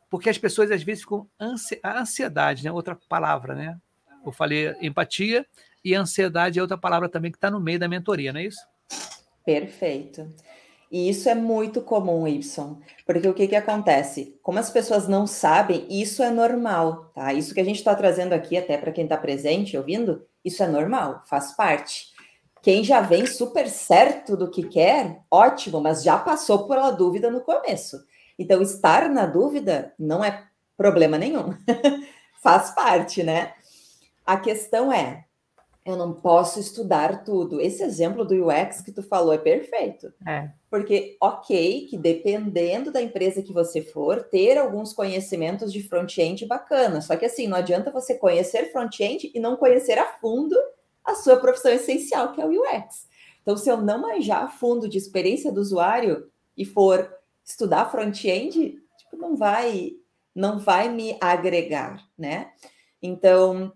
Porque 0.09 0.29
as 0.29 0.37
pessoas 0.37 0.71
às 0.71 0.83
vezes 0.83 1.03
ficam 1.03 1.27
ansi 1.39 1.79
a 1.83 2.01
ansiedade, 2.01 2.63
né? 2.63 2.71
Outra 2.71 2.97
palavra, 3.07 3.53
né? 3.53 3.77
Eu 4.25 4.31
falei 4.31 4.75
empatia 4.81 5.45
e 5.83 5.95
ansiedade 5.95 6.59
é 6.59 6.61
outra 6.61 6.77
palavra 6.77 7.07
também 7.07 7.31
que 7.31 7.37
está 7.37 7.49
no 7.49 7.59
meio 7.59 7.79
da 7.79 7.87
mentoria, 7.87 8.33
não 8.33 8.39
é 8.39 8.45
isso? 8.45 8.59
Perfeito. 9.45 10.33
E 10.91 11.07
isso 11.07 11.29
é 11.29 11.35
muito 11.35 11.81
comum, 11.81 12.27
Y, 12.27 12.77
porque 13.05 13.27
o 13.27 13.33
que, 13.33 13.47
que 13.47 13.55
acontece? 13.55 14.35
Como 14.41 14.57
as 14.57 14.71
pessoas 14.71 15.07
não 15.07 15.27
sabem, 15.27 15.85
isso 15.87 16.23
é 16.23 16.31
normal, 16.31 17.11
tá? 17.13 17.31
Isso 17.31 17.53
que 17.53 17.59
a 17.59 17.63
gente 17.63 17.75
está 17.75 17.93
trazendo 17.93 18.33
aqui, 18.33 18.57
até 18.57 18.75
para 18.75 18.91
quem 18.91 19.03
está 19.03 19.15
presente 19.15 19.77
ouvindo, 19.77 20.25
isso 20.43 20.63
é 20.63 20.67
normal, 20.67 21.21
faz 21.27 21.55
parte. 21.55 22.07
Quem 22.61 22.83
já 22.83 23.01
vem 23.01 23.27
super 23.27 23.69
certo 23.69 24.35
do 24.35 24.49
que 24.49 24.63
quer, 24.63 25.21
ótimo, 25.29 25.79
mas 25.79 26.03
já 26.03 26.17
passou 26.17 26.67
pela 26.67 26.89
dúvida 26.89 27.29
no 27.29 27.41
começo. 27.41 28.03
Então, 28.39 28.61
estar 28.61 29.09
na 29.09 29.25
dúvida 29.25 29.93
não 29.99 30.23
é 30.23 30.47
problema 30.77 31.17
nenhum, 31.17 31.53
faz 32.41 32.71
parte, 32.71 33.21
né? 33.21 33.53
A 34.25 34.37
questão 34.37 34.93
é, 34.93 35.25
eu 35.85 35.97
não 35.97 36.13
posso 36.13 36.59
estudar 36.59 37.23
tudo. 37.23 37.59
Esse 37.59 37.83
exemplo 37.83 38.23
do 38.23 38.47
UX 38.47 38.81
que 38.81 38.91
tu 38.91 39.03
falou 39.03 39.33
é 39.33 39.37
perfeito. 39.37 40.13
É. 40.25 40.49
Porque, 40.69 41.17
ok, 41.19 41.87
que 41.89 41.97
dependendo 41.97 42.91
da 42.91 43.01
empresa 43.01 43.41
que 43.41 43.51
você 43.51 43.81
for, 43.81 44.23
ter 44.23 44.57
alguns 44.57 44.93
conhecimentos 44.93 45.73
de 45.73 45.83
front-end 45.83 46.45
bacana. 46.45 47.01
Só 47.01 47.15
que 47.15 47.25
assim, 47.25 47.47
não 47.47 47.57
adianta 47.57 47.91
você 47.91 48.15
conhecer 48.15 48.71
front-end 48.71 49.31
e 49.33 49.39
não 49.39 49.57
conhecer 49.57 49.97
a 49.97 50.05
fundo 50.05 50.55
a 51.03 51.15
sua 51.15 51.37
profissão 51.37 51.71
essencial, 51.71 52.31
que 52.33 52.41
é 52.41 52.45
o 52.45 52.61
UX. 52.61 53.07
Então, 53.41 53.57
se 53.57 53.69
eu 53.69 53.77
não 53.77 54.01
manjar 54.01 54.43
a 54.43 54.47
fundo 54.47 54.87
de 54.87 54.97
experiência 54.97 55.51
do 55.51 55.59
usuário 55.59 56.29
e 56.55 56.65
for 56.65 57.11
estudar 57.49 57.89
front-end, 57.89 58.79
tipo, 58.97 59.17
não 59.17 59.35
vai, 59.35 59.93
não 60.35 60.59
vai 60.59 60.87
me 60.87 61.17
agregar, 61.19 61.99
né? 62.17 62.51
Então, 63.01 63.73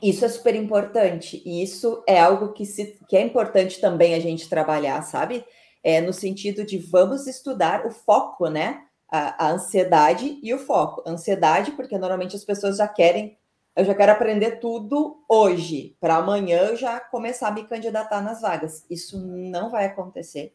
isso 0.00 0.24
é 0.24 0.28
super 0.28 0.54
importante. 0.54 1.42
E 1.44 1.62
isso 1.62 2.02
é 2.06 2.20
algo 2.20 2.52
que, 2.52 2.64
se, 2.64 2.98
que 3.08 3.16
é 3.16 3.22
importante 3.22 3.80
também 3.80 4.14
a 4.14 4.20
gente 4.20 4.48
trabalhar, 4.48 5.02
sabe? 5.02 5.44
É 5.82 6.00
no 6.00 6.12
sentido 6.12 6.64
de 6.64 6.78
vamos 6.78 7.26
estudar 7.26 7.84
o 7.84 7.90
foco, 7.90 8.48
né? 8.48 8.82
A, 9.10 9.46
a 9.46 9.50
ansiedade 9.50 10.38
e 10.40 10.54
o 10.54 10.58
foco. 10.58 11.02
Ansiedade, 11.04 11.72
porque 11.72 11.98
normalmente 11.98 12.36
as 12.36 12.44
pessoas 12.44 12.76
já 12.76 12.86
querem, 12.86 13.36
eu 13.74 13.84
já 13.84 13.94
quero 13.94 14.12
aprender 14.12 14.60
tudo 14.60 15.24
hoje, 15.28 15.96
para 16.00 16.16
amanhã 16.16 16.58
eu 16.68 16.76
já 16.76 17.00
começar 17.00 17.48
a 17.48 17.52
me 17.52 17.66
candidatar 17.66 18.20
nas 18.20 18.40
vagas. 18.40 18.84
Isso 18.88 19.18
não 19.20 19.68
vai 19.68 19.86
acontecer. 19.86 20.52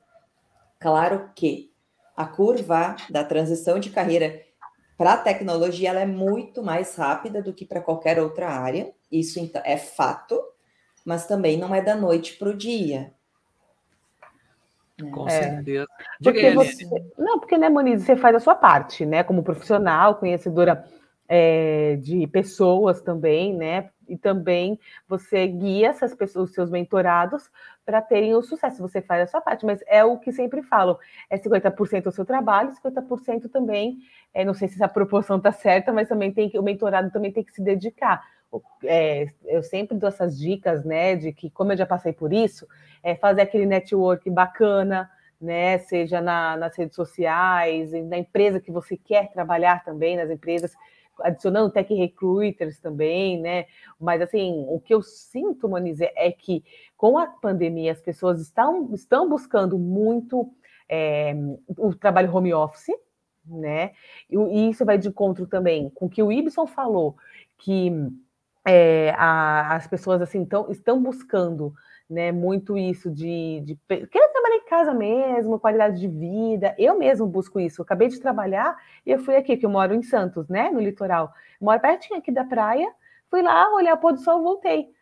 Claro 0.80 1.32
que 1.36 1.75
a 2.16 2.26
curva 2.26 2.96
da 3.10 3.24
transição 3.24 3.80
de 3.80 3.90
carreira 3.90 4.42
para 4.98 5.14
a 5.14 5.18
tecnologia 5.18 5.90
ela 5.90 6.00
é 6.00 6.06
muito 6.06 6.64
mais 6.64 6.96
rápida 6.96 7.42
do 7.42 7.54
que 7.54 7.66
para 7.66 7.82
qualquer 7.82 8.20
outra 8.20 8.50
área. 8.50 8.92
Isso 9.12 9.40
então, 9.40 9.62
é 9.66 9.78
fato, 9.78 10.42
mas 11.04 11.28
também 11.28 11.58
não 11.58 11.76
é 11.76 11.82
da 11.82 11.96
noite 11.96 12.38
para 12.38 12.50
o 12.50 12.54
dia. 12.54 13.14
Com 15.12 15.28
é. 15.28 15.32
certeza. 15.32 15.88
Porque 16.24 16.52
você, 16.52 16.86
não, 17.18 17.40
porque, 17.40 17.58
né, 17.58 17.68
Moniz, 17.68 18.04
você 18.04 18.16
faz 18.16 18.36
a 18.36 18.40
sua 18.40 18.56
parte, 18.56 19.06
né? 19.06 19.24
Como 19.24 19.44
profissional, 19.44 20.16
conhecedora 20.16 20.86
é, 21.28 21.98
de 21.98 22.26
pessoas 22.28 23.02
também, 23.02 23.54
né? 23.54 23.90
E 24.08 24.18
também 24.18 24.80
você 25.08 25.48
guia 25.48 25.90
essas 25.90 26.14
pessoas, 26.14 26.50
os 26.50 26.56
seus 26.56 26.70
mentorados, 26.70 27.50
para 27.86 28.02
terem 28.02 28.34
o 28.34 28.42
sucesso. 28.42 28.82
Você 28.82 29.02
faz 29.02 29.24
a 29.24 29.28
sua 29.28 29.42
parte, 29.42 29.66
mas 29.66 29.84
é 29.88 30.04
o 30.04 30.18
que 30.18 30.32
sempre 30.32 30.64
falo: 30.64 31.00
é 31.30 31.38
50% 31.38 32.08
o 32.08 32.12
seu 32.12 32.26
trabalho, 32.26 32.72
50% 32.72 33.50
também. 33.50 34.00
É, 34.34 34.44
não 34.44 34.54
sei 34.54 34.68
se 34.68 34.76
essa 34.76 34.88
proporção 34.88 35.38
está 35.38 35.52
certa, 35.52 35.94
mas 35.94 36.10
também 36.10 36.32
tem 36.32 36.50
que 36.50 36.60
o 36.60 36.64
mentorado 36.64 37.12
também 37.12 37.32
tem 37.32 37.44
que 37.44 37.54
se 37.54 37.62
dedicar. 37.62 38.24
É, 38.84 39.28
eu 39.46 39.64
sempre 39.64 39.98
dou 39.98 40.08
essas 40.08 40.38
dicas, 40.38 40.84
né? 40.86 41.16
De 41.16 41.34
que, 41.34 41.50
como 41.50 41.74
eu 41.74 41.78
já 41.78 41.86
passei 41.86 42.14
por 42.14 42.32
isso, 42.32 42.68
é 43.04 43.16
fazer 43.16 43.42
aquele 43.42 43.66
network 43.66 44.30
bacana, 44.30 45.10
né? 45.40 45.78
Seja 45.80 46.22
na, 46.22 46.56
nas 46.58 46.78
redes 46.78 46.96
sociais, 46.96 47.92
na 47.92 48.18
empresa 48.18 48.60
que 48.60 48.72
você 48.72 48.98
quer 48.98 49.32
trabalhar 49.32 49.84
também, 49.84 50.16
nas 50.18 50.30
empresas 50.30 50.74
adicionando 51.22 51.72
tech 51.72 51.94
recruiters 51.94 52.80
também, 52.80 53.40
né? 53.40 53.66
Mas 54.00 54.22
assim, 54.22 54.66
o 54.68 54.80
que 54.80 54.94
eu 54.94 55.02
sinto, 55.02 55.70
Monize, 55.70 56.10
é 56.16 56.32
que 56.32 56.64
com 56.98 57.18
a 57.18 57.28
pandemia 57.28 57.92
as 57.92 58.02
pessoas 58.02 58.42
estão, 58.42 58.94
estão 58.94 59.30
buscando 59.30 59.78
muito 59.78 60.50
é, 60.90 61.36
o 61.78 61.94
trabalho 61.94 62.34
home 62.36 62.54
office, 62.54 62.96
né? 63.46 63.92
E, 64.30 64.36
e, 64.36 64.70
isso 64.70 64.86
vai 64.86 64.98
de 64.98 65.08
encontro 65.08 65.46
também 65.48 65.90
com 65.90 66.06
o 66.06 66.10
que 66.10 66.24
o 66.24 66.32
Ibson 66.32 66.68
falou, 66.68 67.16
que 67.58 67.92
é, 68.66 69.12
a, 69.18 69.76
as 69.76 69.88
pessoas 69.88 70.22
assim 70.22 70.44
tão, 70.46 70.70
estão 70.72 71.02
buscando 71.02 71.74
né, 72.10 72.32
muito 72.32 72.78
isso 72.78 73.10
de, 73.10 73.62
de 73.62 73.76
querer 73.88 74.28
trabalhar 74.32 74.56
em 74.58 74.66
casa 74.66 74.94
mesmo, 74.94 75.60
qualidade 75.60 76.00
de 76.00 76.08
vida. 76.08 76.76
Eu 76.78 76.98
mesmo 76.98 77.26
busco 77.28 77.60
isso. 77.60 77.82
Eu 77.82 77.84
acabei 77.84 78.08
de 78.08 78.20
trabalhar 78.20 78.78
e 79.06 79.12
eu 79.12 79.20
fui 79.20 79.36
aqui, 79.36 79.58
que 79.58 79.66
eu 79.66 79.70
moro 79.70 79.94
em 79.94 80.04
Santos, 80.04 80.48
né, 80.48 80.70
no 80.72 80.80
litoral. 80.80 81.34
Moro 81.60 81.80
pertinho 81.80 82.20
aqui 82.20 82.32
da 82.32 82.44
praia. 82.44 82.88
Fui 83.30 83.42
lá 83.42 83.74
olhar 83.74 83.96
o 83.96 83.98
pôr 83.98 84.14
do 84.14 84.20
sol, 84.20 84.42
voltei. 84.42 84.94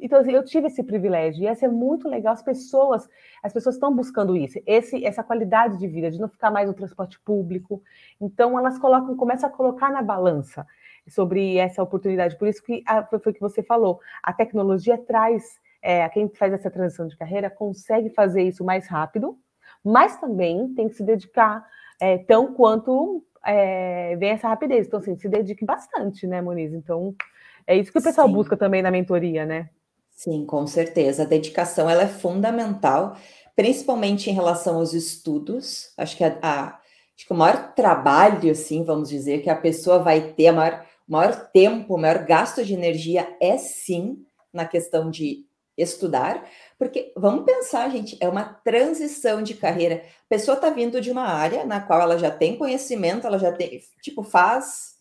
Então, 0.00 0.20
assim, 0.20 0.32
eu 0.32 0.44
tive 0.44 0.66
esse 0.66 0.82
privilégio, 0.82 1.42
e 1.42 1.46
é 1.46 1.68
muito 1.68 2.08
legal. 2.08 2.34
As 2.34 2.42
pessoas, 2.42 3.08
as 3.42 3.52
pessoas 3.52 3.76
estão 3.76 3.94
buscando 3.94 4.36
isso, 4.36 4.60
esse, 4.66 5.02
essa 5.04 5.24
qualidade 5.24 5.78
de 5.78 5.88
vida, 5.88 6.10
de 6.10 6.20
não 6.20 6.28
ficar 6.28 6.50
mais 6.50 6.68
no 6.68 6.74
transporte 6.74 7.18
público. 7.20 7.82
Então, 8.20 8.58
elas 8.58 8.78
colocam, 8.78 9.16
começam 9.16 9.48
a 9.48 9.52
colocar 9.52 9.90
na 9.90 10.02
balança 10.02 10.66
sobre 11.08 11.56
essa 11.56 11.82
oportunidade. 11.82 12.36
Por 12.36 12.48
isso 12.48 12.62
que 12.62 12.84
foi 13.08 13.18
o 13.18 13.34
que 13.34 13.40
você 13.40 13.62
falou. 13.62 14.00
A 14.22 14.32
tecnologia 14.32 14.98
traz 14.98 15.58
é, 15.86 16.08
quem 16.08 16.28
faz 16.28 16.52
essa 16.52 16.68
transição 16.68 17.06
de 17.06 17.16
carreira 17.16 17.48
consegue 17.48 18.10
fazer 18.10 18.42
isso 18.42 18.64
mais 18.64 18.88
rápido, 18.88 19.38
mas 19.84 20.18
também 20.18 20.74
tem 20.74 20.88
que 20.88 20.96
se 20.96 21.04
dedicar 21.04 21.64
é, 22.00 22.18
tão 22.18 22.52
quanto 22.52 23.24
é, 23.46 24.16
vem 24.16 24.30
essa 24.30 24.48
rapidez. 24.48 24.88
Então, 24.88 24.98
assim, 24.98 25.16
se 25.16 25.28
dedique 25.28 25.64
bastante, 25.64 26.26
né, 26.26 26.42
Moniz? 26.42 26.72
Então, 26.72 27.14
é 27.64 27.76
isso 27.76 27.92
que 27.92 28.00
o 28.00 28.02
pessoal 28.02 28.26
Sim. 28.26 28.34
busca 28.34 28.56
também 28.56 28.82
na 28.82 28.90
mentoria, 28.90 29.46
né? 29.46 29.70
Sim, 30.10 30.44
com 30.44 30.66
certeza. 30.66 31.22
A 31.22 31.26
dedicação 31.26 31.88
ela 31.88 32.02
é 32.02 32.08
fundamental, 32.08 33.16
principalmente 33.54 34.28
em 34.28 34.32
relação 34.34 34.78
aos 34.78 34.92
estudos. 34.92 35.92
Acho 35.96 36.16
que 36.16 36.24
a, 36.24 36.36
a 36.42 36.66
acho 37.16 37.26
que 37.28 37.32
o 37.32 37.36
maior 37.36 37.74
trabalho, 37.74 38.50
assim, 38.50 38.82
vamos 38.82 39.08
dizer, 39.08 39.40
que 39.40 39.48
a 39.48 39.54
pessoa 39.54 40.00
vai 40.00 40.32
ter, 40.32 40.48
a 40.48 40.52
maior, 40.52 40.84
o 41.08 41.12
maior 41.12 41.48
tempo, 41.52 41.94
o 41.94 41.98
maior 41.98 42.24
gasto 42.24 42.64
de 42.64 42.74
energia 42.74 43.36
é 43.40 43.56
sim 43.56 44.26
na 44.52 44.64
questão 44.64 45.08
de 45.08 45.46
estudar, 45.76 46.48
porque 46.78 47.12
vamos 47.16 47.44
pensar, 47.44 47.90
gente, 47.90 48.16
é 48.20 48.28
uma 48.28 48.44
transição 48.44 49.42
de 49.42 49.54
carreira. 49.54 50.02
A 50.26 50.28
pessoa 50.28 50.54
está 50.54 50.70
vindo 50.70 51.00
de 51.00 51.10
uma 51.10 51.26
área 51.26 51.64
na 51.64 51.80
qual 51.80 52.00
ela 52.00 52.18
já 52.18 52.30
tem 52.30 52.56
conhecimento, 52.56 53.26
ela 53.26 53.38
já 53.38 53.52
tem, 53.52 53.80
tipo, 54.02 54.22
faz 54.22 54.96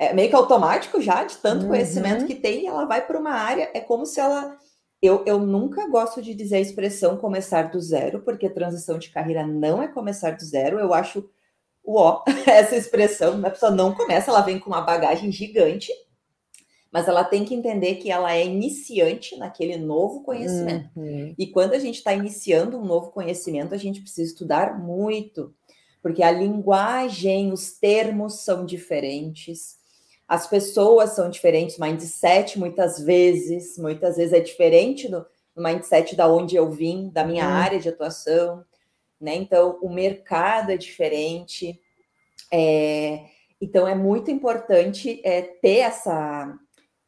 é 0.00 0.14
meio 0.14 0.30
que 0.30 0.34
automático 0.34 0.98
já, 0.98 1.24
de 1.24 1.36
tanto 1.36 1.64
uhum. 1.64 1.68
conhecimento 1.68 2.24
que 2.24 2.34
tem, 2.34 2.66
ela 2.66 2.86
vai 2.86 3.06
para 3.06 3.18
uma 3.18 3.32
área, 3.32 3.70
é 3.74 3.80
como 3.80 4.06
se 4.06 4.18
ela. 4.18 4.56
Eu, 5.02 5.22
eu 5.26 5.38
nunca 5.38 5.86
gosto 5.88 6.22
de 6.22 6.34
dizer 6.34 6.56
a 6.56 6.60
expressão 6.60 7.18
começar 7.18 7.70
do 7.70 7.80
zero, 7.80 8.20
porque 8.22 8.48
transição 8.48 8.98
de 8.98 9.10
carreira 9.10 9.46
não 9.46 9.82
é 9.82 9.88
começar 9.88 10.32
do 10.32 10.44
zero. 10.44 10.78
Eu 10.78 10.94
acho 10.94 11.28
ó 11.86 12.22
essa 12.46 12.76
expressão. 12.76 13.44
A 13.44 13.50
pessoa 13.50 13.70
não 13.70 13.94
começa, 13.94 14.30
ela 14.30 14.40
vem 14.40 14.58
com 14.58 14.70
uma 14.70 14.80
bagagem 14.80 15.30
gigante 15.30 15.92
mas 16.92 17.06
ela 17.06 17.22
tem 17.22 17.44
que 17.44 17.54
entender 17.54 17.96
que 17.96 18.10
ela 18.10 18.34
é 18.34 18.44
iniciante 18.44 19.36
naquele 19.36 19.76
novo 19.76 20.22
conhecimento. 20.22 20.90
Uhum. 20.96 21.34
E 21.38 21.46
quando 21.46 21.72
a 21.74 21.78
gente 21.78 21.96
está 21.96 22.12
iniciando 22.12 22.78
um 22.78 22.84
novo 22.84 23.10
conhecimento, 23.10 23.74
a 23.74 23.78
gente 23.78 24.00
precisa 24.00 24.28
estudar 24.28 24.78
muito, 24.78 25.54
porque 26.02 26.22
a 26.22 26.32
linguagem, 26.32 27.52
os 27.52 27.72
termos 27.78 28.40
são 28.40 28.64
diferentes, 28.64 29.78
as 30.26 30.46
pessoas 30.46 31.10
são 31.10 31.30
diferentes, 31.30 31.78
mindset 31.78 32.58
muitas 32.58 33.00
vezes, 33.00 33.76
muitas 33.78 34.16
vezes 34.16 34.32
é 34.32 34.40
diferente 34.40 35.08
do, 35.08 35.26
do 35.54 35.62
mindset 35.62 36.16
da 36.16 36.28
onde 36.28 36.56
eu 36.56 36.70
vim, 36.70 37.08
da 37.10 37.24
minha 37.24 37.46
uhum. 37.46 37.52
área 37.52 37.78
de 37.78 37.88
atuação, 37.88 38.64
né? 39.20 39.34
Então, 39.34 39.78
o 39.82 39.92
mercado 39.92 40.70
é 40.70 40.76
diferente. 40.76 41.78
É, 42.52 43.26
então, 43.60 43.86
é 43.86 43.94
muito 43.94 44.30
importante 44.30 45.20
é, 45.22 45.42
ter 45.42 45.78
essa 45.78 46.56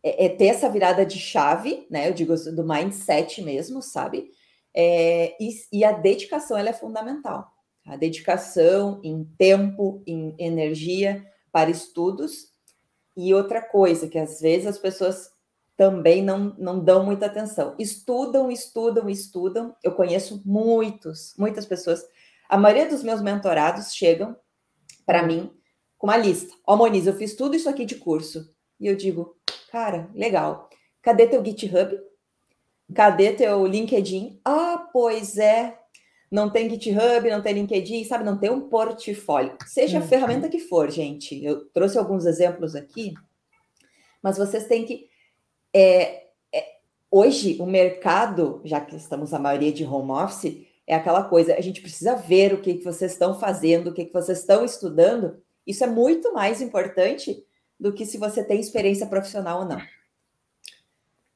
é, 0.02 0.26
é, 0.26 0.28
ter 0.28 0.46
essa 0.46 0.68
virada 0.68 1.06
de 1.06 1.18
chave, 1.18 1.86
né? 1.88 2.08
Eu 2.08 2.14
digo 2.14 2.34
do 2.34 2.66
mindset 2.66 3.40
mesmo, 3.40 3.80
sabe? 3.80 4.30
É, 4.74 5.36
e, 5.40 5.50
e, 5.72 5.84
a 5.84 5.92
dedicação 5.92 6.56
ela 6.56 6.70
é 6.70 6.72
fundamental. 6.72 7.52
A 7.86 7.96
dedicação 7.96 9.00
em 9.04 9.24
tempo, 9.38 10.02
em 10.06 10.34
energia 10.38 11.24
para 11.52 11.70
estudos. 11.70 12.50
E 13.16 13.34
outra 13.34 13.60
coisa 13.60 14.08
que 14.08 14.18
às 14.18 14.40
vezes 14.40 14.66
as 14.66 14.78
pessoas 14.78 15.30
também 15.76 16.22
não, 16.22 16.54
não 16.58 16.82
dão 16.82 17.04
muita 17.04 17.26
atenção. 17.26 17.74
Estudam, 17.78 18.50
estudam, 18.50 19.08
estudam. 19.08 19.76
Eu 19.82 19.92
conheço 19.92 20.42
muitos, 20.44 21.34
muitas 21.38 21.66
pessoas. 21.66 22.02
A 22.48 22.56
maioria 22.56 22.88
dos 22.88 23.02
meus 23.02 23.20
mentorados 23.20 23.94
chegam 23.94 24.36
para 25.04 25.22
mim 25.22 25.50
com 25.98 26.06
uma 26.06 26.16
lista. 26.16 26.54
Ó, 26.66 26.74
oh, 26.74 26.76
Moniz, 26.76 27.06
eu 27.06 27.14
fiz 27.14 27.34
tudo 27.34 27.56
isso 27.56 27.68
aqui 27.68 27.84
de 27.84 27.96
curso. 27.96 28.52
E 28.80 28.86
eu 28.86 28.96
digo, 28.96 29.36
Cara, 29.72 30.10
legal. 30.14 30.68
Cadê 31.00 31.26
teu 31.26 31.42
GitHub? 31.42 31.98
Cadê 32.94 33.32
teu 33.32 33.66
LinkedIn? 33.66 34.38
Ah, 34.44 34.86
pois 34.92 35.38
é. 35.38 35.78
Não 36.30 36.50
tem 36.50 36.68
GitHub, 36.68 37.30
não 37.30 37.40
tem 37.40 37.54
LinkedIn, 37.54 38.04
sabe? 38.04 38.22
Não 38.22 38.36
tem 38.36 38.50
um 38.50 38.68
portfólio. 38.68 39.56
Seja 39.66 40.00
a 40.00 40.02
ferramenta 40.02 40.50
que 40.50 40.58
for, 40.58 40.90
gente. 40.90 41.42
Eu 41.42 41.64
trouxe 41.70 41.96
alguns 41.96 42.26
exemplos 42.26 42.74
aqui, 42.74 43.14
mas 44.22 44.36
vocês 44.36 44.66
têm 44.66 44.84
que. 44.84 45.08
É, 45.72 46.26
é, 46.54 46.66
hoje, 47.10 47.56
o 47.58 47.64
mercado, 47.64 48.60
já 48.66 48.78
que 48.78 48.94
estamos 48.94 49.32
a 49.32 49.38
maioria 49.38 49.72
de 49.72 49.86
home 49.86 50.10
office, 50.10 50.66
é 50.86 50.94
aquela 50.94 51.24
coisa, 51.24 51.54
a 51.54 51.62
gente 51.62 51.80
precisa 51.80 52.14
ver 52.14 52.52
o 52.52 52.60
que, 52.60 52.74
que 52.74 52.84
vocês 52.84 53.12
estão 53.12 53.40
fazendo, 53.40 53.88
o 53.88 53.94
que, 53.94 54.04
que 54.04 54.12
vocês 54.12 54.40
estão 54.40 54.66
estudando. 54.66 55.42
Isso 55.66 55.82
é 55.82 55.86
muito 55.86 56.34
mais 56.34 56.60
importante 56.60 57.42
do 57.82 57.92
que 57.92 58.06
se 58.06 58.16
você 58.16 58.44
tem 58.44 58.60
experiência 58.60 59.08
profissional 59.08 59.62
ou 59.62 59.64
não. 59.64 59.82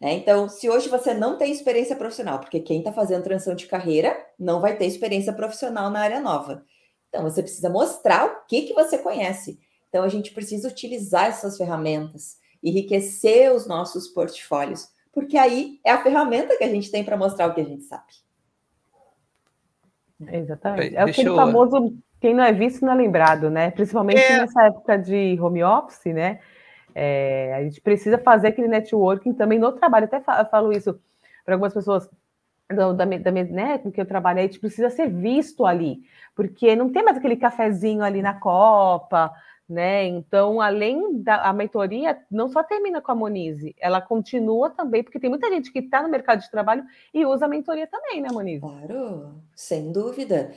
É, 0.01 0.13
então, 0.13 0.49
se 0.49 0.71
hoje 0.71 0.89
você 0.89 1.13
não 1.13 1.37
tem 1.37 1.51
experiência 1.51 1.97
profissional, 1.97 2.39
porque 2.39 2.61
quem 2.61 2.79
está 2.79 2.93
fazendo 2.93 3.25
transição 3.25 3.57
de 3.57 3.67
carreira 3.67 4.17
não 4.39 4.61
vai 4.61 4.77
ter 4.77 4.87
experiência 4.87 5.33
profissional 5.33 5.91
na 5.91 5.99
área 5.99 6.21
nova. 6.21 6.65
Então, 7.09 7.25
você 7.25 7.43
precisa 7.43 7.69
mostrar 7.69 8.27
o 8.27 8.47
que, 8.47 8.63
que 8.63 8.75
você 8.75 8.97
conhece. 8.97 9.59
Então, 9.89 10.05
a 10.05 10.09
gente 10.09 10.33
precisa 10.33 10.69
utilizar 10.69 11.27
essas 11.27 11.57
ferramentas, 11.57 12.37
enriquecer 12.63 13.53
os 13.53 13.67
nossos 13.67 14.07
portfólios, 14.07 14.89
porque 15.13 15.37
aí 15.37 15.81
é 15.83 15.91
a 15.91 16.03
ferramenta 16.03 16.57
que 16.57 16.63
a 16.63 16.69
gente 16.69 16.93
tem 16.93 17.03
para 17.03 17.17
mostrar 17.17 17.49
o 17.49 17.55
que 17.55 17.61
a 17.61 17.65
gente 17.65 17.83
sabe. 17.83 18.13
Exatamente. 20.31 20.95
É, 20.95 20.99
é 20.99 21.03
aquele 21.03 21.29
eu... 21.29 21.35
famoso 21.35 21.97
quem 22.27 22.35
não 22.35 22.43
é 22.43 22.53
visto 22.53 22.85
não 22.85 22.93
é 22.93 22.97
lembrado, 22.97 23.49
né? 23.49 23.71
Principalmente 23.71 24.19
é. 24.19 24.41
nessa 24.41 24.65
época 24.65 24.99
de 24.99 25.39
home 25.41 25.63
office, 25.63 26.13
né? 26.13 26.41
É, 26.93 27.55
a 27.55 27.63
gente 27.63 27.81
precisa 27.81 28.19
fazer 28.19 28.49
aquele 28.49 28.67
networking 28.67 29.33
também 29.33 29.61
no 29.61 29.71
trabalho. 29.71 30.07
Até 30.07 30.19
falo 30.21 30.73
isso 30.73 30.99
para 31.45 31.55
algumas 31.55 31.73
pessoas 31.73 32.11
da, 32.69 32.93
da, 32.93 33.05
da 33.05 33.31
né, 33.31 33.79
com 33.79 33.93
que 33.93 34.01
eu 34.01 34.07
trabalho, 34.07 34.41
a 34.41 34.43
gente 34.43 34.59
precisa 34.59 34.91
ser 34.91 35.09
visto 35.09 35.65
ali, 35.65 36.01
porque 36.35 36.75
não 36.75 36.91
tem 36.91 37.05
mais 37.05 37.17
aquele 37.17 37.37
cafezinho 37.37 38.03
ali 38.03 38.21
na 38.21 38.35
Copa, 38.35 39.33
né? 39.69 40.05
Então, 40.07 40.61
além 40.61 41.23
da 41.23 41.43
a 41.43 41.53
mentoria, 41.53 42.19
não 42.29 42.49
só 42.49 42.65
termina 42.65 43.01
com 43.01 43.13
a 43.13 43.15
Monize, 43.15 43.73
ela 43.79 44.01
continua 44.01 44.71
também, 44.71 45.05
porque 45.05 45.21
tem 45.21 45.31
muita 45.31 45.49
gente 45.49 45.71
que 45.71 45.79
está 45.79 46.03
no 46.03 46.09
mercado 46.09 46.41
de 46.41 46.51
trabalho 46.51 46.83
e 47.15 47.25
usa 47.25 47.45
a 47.45 47.49
mentoria 47.49 47.87
também, 47.87 48.21
né, 48.21 48.31
Monize? 48.33 48.63
Claro, 48.63 49.33
sem 49.55 49.93
dúvida. 49.93 50.51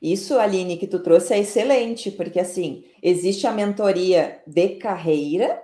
Isso, 0.00 0.38
Aline, 0.38 0.76
que 0.76 0.86
tu 0.86 1.00
trouxe 1.00 1.34
é 1.34 1.38
excelente, 1.38 2.10
porque 2.10 2.38
assim, 2.38 2.84
existe 3.02 3.46
a 3.46 3.52
mentoria 3.52 4.40
de 4.46 4.68
carreira, 4.76 5.60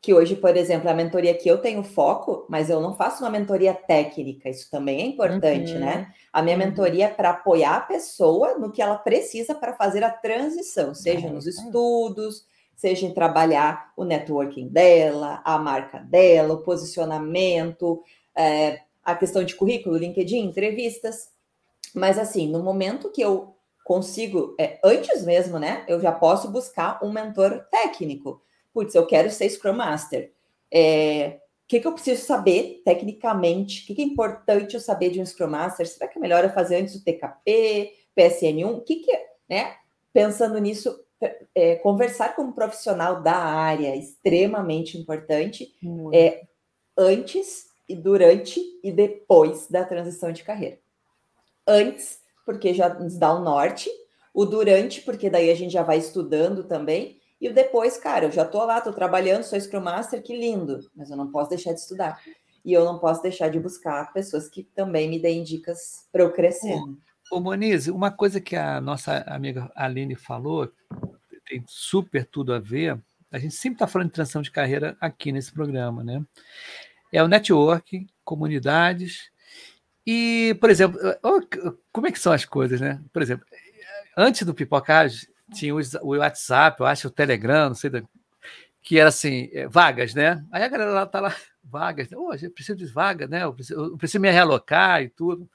que 0.00 0.12
hoje, 0.12 0.36
por 0.36 0.54
exemplo, 0.56 0.88
é 0.88 0.92
a 0.92 0.94
mentoria 0.94 1.34
que 1.34 1.48
eu 1.48 1.58
tenho 1.58 1.82
foco, 1.82 2.44
mas 2.48 2.68
eu 2.68 2.80
não 2.80 2.94
faço 2.94 3.24
uma 3.24 3.30
mentoria 3.30 3.72
técnica, 3.72 4.50
isso 4.50 4.70
também 4.70 5.00
é 5.00 5.06
importante, 5.06 5.72
uhum. 5.72 5.80
né? 5.80 6.12
A 6.32 6.42
minha 6.42 6.56
uhum. 6.56 6.64
mentoria 6.66 7.06
é 7.06 7.08
para 7.08 7.30
apoiar 7.30 7.76
a 7.76 7.80
pessoa 7.80 8.58
no 8.58 8.70
que 8.70 8.82
ela 8.82 8.96
precisa 8.96 9.54
para 9.54 9.72
fazer 9.72 10.04
a 10.04 10.10
transição, 10.10 10.94
seja 10.94 11.28
nos 11.30 11.46
estudos, 11.46 12.44
seja 12.76 13.06
em 13.06 13.14
trabalhar 13.14 13.92
o 13.96 14.04
networking 14.04 14.68
dela, 14.68 15.40
a 15.44 15.58
marca 15.58 16.00
dela, 16.00 16.54
o 16.54 16.62
posicionamento, 16.62 18.02
é, 18.36 18.80
a 19.02 19.14
questão 19.14 19.42
de 19.42 19.54
currículo, 19.54 19.96
LinkedIn, 19.96 20.40
entrevistas. 20.40 21.30
Mas 21.94 22.18
assim, 22.18 22.46
no 22.50 22.62
momento 22.62 23.10
que 23.10 23.22
eu 23.22 23.53
consigo, 23.84 24.56
é, 24.58 24.80
antes 24.82 25.24
mesmo, 25.24 25.58
né? 25.58 25.84
Eu 25.86 26.00
já 26.00 26.10
posso 26.10 26.50
buscar 26.50 26.98
um 27.04 27.12
mentor 27.12 27.66
técnico. 27.70 28.42
Putz, 28.72 28.94
eu 28.94 29.06
quero 29.06 29.30
ser 29.30 29.48
Scrum 29.50 29.74
Master. 29.74 30.32
É, 30.72 31.38
o 31.64 31.68
que, 31.68 31.80
que 31.80 31.86
eu 31.86 31.92
preciso 31.92 32.24
saber 32.24 32.82
tecnicamente? 32.84 33.82
O 33.82 33.86
que, 33.86 33.94
que 33.94 34.02
é 34.02 34.04
importante 34.06 34.74
eu 34.74 34.80
saber 34.80 35.10
de 35.10 35.20
um 35.20 35.26
Scrum 35.26 35.48
Master? 35.48 35.86
Será 35.86 36.08
que 36.08 36.18
é 36.18 36.20
melhor 36.20 36.42
eu 36.42 36.50
fazer 36.50 36.76
antes 36.76 36.98
do 36.98 37.04
TKP, 37.04 37.92
PSN1? 38.16 38.74
O 38.74 38.80
que, 38.80 38.96
que 38.96 39.12
é, 39.12 39.26
né? 39.48 39.76
Pensando 40.12 40.58
nisso, 40.58 40.98
é, 41.54 41.76
conversar 41.76 42.34
com 42.34 42.42
um 42.42 42.52
profissional 42.52 43.22
da 43.22 43.36
área 43.36 43.88
é 43.88 43.96
extremamente 43.96 44.96
importante. 44.98 45.74
É, 46.12 46.42
antes 46.96 47.66
e 47.88 47.94
durante 47.94 48.60
e 48.82 48.90
depois 48.90 49.68
da 49.68 49.84
transição 49.84 50.32
de 50.32 50.42
carreira. 50.42 50.78
Antes, 51.66 52.23
porque 52.44 52.74
já 52.74 52.92
nos 52.92 53.16
dá 53.16 53.32
o 53.32 53.42
norte, 53.42 53.90
o 54.32 54.44
durante, 54.44 55.00
porque 55.00 55.30
daí 55.30 55.50
a 55.50 55.54
gente 55.54 55.72
já 55.72 55.82
vai 55.82 55.98
estudando 55.98 56.64
também, 56.64 57.18
e 57.40 57.48
o 57.48 57.54
depois, 57.54 57.96
cara, 57.98 58.26
eu 58.26 58.32
já 58.32 58.44
tô 58.44 58.64
lá, 58.64 58.80
tô 58.80 58.92
trabalhando, 58.92 59.42
sou 59.42 59.60
Scrum 59.60 59.80
Master, 59.80 60.22
que 60.22 60.36
lindo, 60.36 60.80
mas 60.94 61.10
eu 61.10 61.16
não 61.16 61.30
posso 61.30 61.50
deixar 61.50 61.72
de 61.72 61.80
estudar. 61.80 62.20
E 62.64 62.72
eu 62.72 62.84
não 62.84 62.98
posso 62.98 63.20
deixar 63.20 63.50
de 63.50 63.60
buscar 63.60 64.12
pessoas 64.12 64.48
que 64.48 64.62
também 64.62 65.10
me 65.10 65.18
deem 65.18 65.42
dicas 65.42 66.08
para 66.10 66.22
eu 66.22 66.32
crescer. 66.32 66.74
Ô, 66.74 67.36
ô 67.36 67.40
Moniz, 67.40 67.86
uma 67.86 68.10
coisa 68.10 68.40
que 68.40 68.56
a 68.56 68.80
nossa 68.80 69.18
amiga 69.26 69.70
Aline 69.74 70.14
falou, 70.14 70.72
tem 71.46 71.62
super 71.66 72.24
tudo 72.24 72.54
a 72.54 72.58
ver, 72.58 72.98
a 73.30 73.38
gente 73.38 73.54
sempre 73.54 73.74
está 73.74 73.86
falando 73.86 74.08
de 74.08 74.14
transição 74.14 74.40
de 74.40 74.50
carreira 74.50 74.96
aqui 75.00 75.30
nesse 75.30 75.52
programa, 75.52 76.02
né? 76.02 76.24
É 77.12 77.22
o 77.22 77.28
network, 77.28 78.06
comunidades 78.24 79.30
e, 80.06 80.56
por 80.60 80.70
exemplo, 80.70 80.98
como 81.92 82.06
é 82.06 82.12
que 82.12 82.18
são 82.18 82.32
as 82.32 82.44
coisas, 82.44 82.80
né? 82.80 83.00
Por 83.12 83.22
exemplo, 83.22 83.46
antes 84.16 84.42
do 84.42 84.54
Pipocage, 84.54 85.28
tinha 85.52 85.74
o 85.74 86.16
WhatsApp, 86.16 86.80
eu 86.80 86.86
acho, 86.86 87.08
o 87.08 87.10
Telegram, 87.10 87.68
não 87.68 87.74
sei, 87.74 87.90
que 88.82 88.98
era 88.98 89.08
assim, 89.08 89.48
é, 89.52 89.66
vagas, 89.66 90.14
né? 90.14 90.44
Aí 90.52 90.62
a 90.62 90.68
galera 90.68 90.90
lá 90.90 91.06
tá 91.06 91.20
lá, 91.20 91.34
vagas, 91.64 92.12
hoje 92.12 92.46
oh, 92.46 92.50
preciso 92.50 92.76
de 92.76 92.86
vaga, 92.86 93.26
né? 93.26 93.44
Eu 93.44 93.54
preciso, 93.54 93.80
eu 93.80 93.96
preciso 93.96 94.20
me 94.20 94.30
realocar 94.30 95.02
e 95.02 95.08
tudo. 95.08 95.48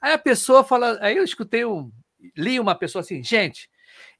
Aí 0.00 0.12
a 0.12 0.18
pessoa 0.18 0.62
fala, 0.62 0.98
aí 1.00 1.16
eu 1.16 1.24
escutei 1.24 1.64
um, 1.64 1.90
li 2.36 2.60
uma 2.60 2.74
pessoa 2.74 3.00
assim, 3.00 3.22
gente, 3.22 3.70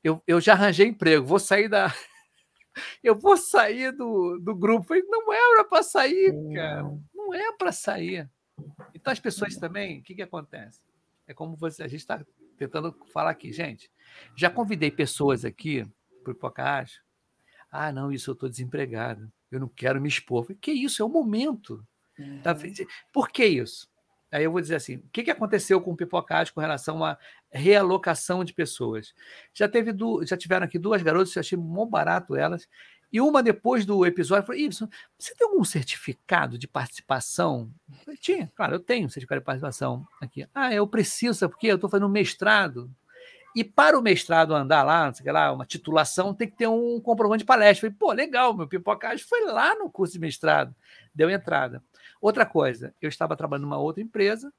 eu, 0.02 0.22
eu 0.26 0.40
já 0.40 0.54
arranjei 0.54 0.86
emprego, 0.86 1.26
vou 1.26 1.38
sair 1.38 1.68
da. 1.68 1.92
eu 3.04 3.14
vou 3.14 3.36
sair 3.36 3.92
do, 3.92 4.38
do 4.38 4.54
grupo. 4.54 4.86
falei, 4.86 5.02
não 5.06 5.30
era 5.32 5.64
para 5.64 5.82
sair, 5.82 6.32
cara. 6.54 6.82
Não 7.14 7.34
é 7.34 7.52
para 7.52 7.70
sair. 7.70 8.28
Então, 8.94 9.12
as 9.12 9.20
pessoas 9.20 9.56
também, 9.56 10.00
o 10.00 10.02
que, 10.02 10.14
que 10.14 10.22
acontece? 10.22 10.80
É 11.26 11.34
como 11.34 11.56
você, 11.56 11.82
a 11.82 11.88
gente 11.88 12.00
está 12.00 12.24
tentando 12.56 12.94
falar 13.12 13.30
aqui, 13.30 13.52
gente. 13.52 13.90
Já 14.36 14.50
convidei 14.50 14.90
pessoas 14.90 15.44
aqui 15.44 15.86
para 16.22 16.32
o 16.32 16.36
Pocahontas. 16.36 17.00
Ah, 17.70 17.90
não, 17.90 18.12
isso 18.12 18.30
eu 18.30 18.34
estou 18.34 18.48
desempregado. 18.48 19.30
Eu 19.50 19.60
não 19.60 19.68
quero 19.68 20.00
me 20.00 20.08
expor. 20.08 20.46
Que 20.60 20.72
isso? 20.72 21.02
É 21.02 21.04
o 21.04 21.08
momento. 21.08 21.84
Tá 22.42 22.52
uhum. 22.52 22.86
Por 23.12 23.28
que 23.28 23.44
isso? 23.44 23.88
Aí 24.30 24.44
eu 24.44 24.50
vou 24.50 24.60
dizer 24.60 24.76
assim: 24.76 24.96
o 24.96 25.08
que, 25.12 25.22
que 25.22 25.30
aconteceu 25.30 25.80
com 25.80 25.92
o 25.92 25.96
Pipocage 25.96 26.52
com 26.52 26.60
relação 26.60 27.04
à 27.04 27.18
realocação 27.50 28.44
de 28.44 28.52
pessoas? 28.52 29.14
Já 29.52 29.68
teve 29.68 29.92
du... 29.92 30.24
já 30.24 30.36
tiveram 30.36 30.66
aqui 30.66 30.78
duas 30.78 31.02
garotas, 31.02 31.34
eu 31.34 31.40
achei 31.40 31.58
muito 31.58 31.90
barato 31.90 32.34
elas. 32.34 32.68
E 33.14 33.20
uma 33.20 33.44
depois 33.44 33.86
do 33.86 34.04
episódio 34.04 34.44
falou: 34.44 34.60
Ibson, 34.60 34.88
você 35.16 35.32
tem 35.36 35.46
algum 35.46 35.62
certificado 35.62 36.58
de 36.58 36.66
participação? 36.66 37.70
Eu 37.88 37.98
falei, 37.98 38.18
Tinha, 38.18 38.52
claro, 38.56 38.74
eu 38.74 38.80
tenho 38.80 39.08
certificado 39.08 39.40
de 39.40 39.44
participação 39.44 40.04
aqui. 40.20 40.48
Ah, 40.52 40.74
eu 40.74 40.84
preciso, 40.84 41.38
sabe 41.38 41.52
por 41.52 41.60
quê? 41.60 41.68
Eu 41.68 41.76
estou 41.76 41.88
fazendo 41.88 42.08
um 42.08 42.10
mestrado. 42.10 42.90
E 43.54 43.62
para 43.62 43.96
o 43.96 44.02
mestrado 44.02 44.52
andar 44.52 44.82
lá, 44.82 45.06
não 45.06 45.14
sei 45.14 45.30
lá, 45.30 45.52
uma 45.52 45.64
titulação, 45.64 46.34
tem 46.34 46.48
que 46.50 46.56
ter 46.56 46.66
um 46.66 47.00
comprovante 47.00 47.44
de 47.44 47.44
palestra. 47.44 47.86
Eu 47.86 47.92
falei, 47.92 47.96
pô, 47.96 48.12
legal, 48.12 48.52
meu 48.52 48.66
pipocagem 48.66 49.24
foi 49.24 49.44
lá 49.44 49.76
no 49.76 49.88
curso 49.88 50.14
de 50.14 50.18
mestrado, 50.18 50.74
deu 51.14 51.30
entrada. 51.30 51.80
Outra 52.20 52.44
coisa, 52.44 52.92
eu 53.00 53.08
estava 53.08 53.36
trabalhando 53.36 53.62
numa 53.62 53.78
outra 53.78 54.02
empresa, 54.02 54.52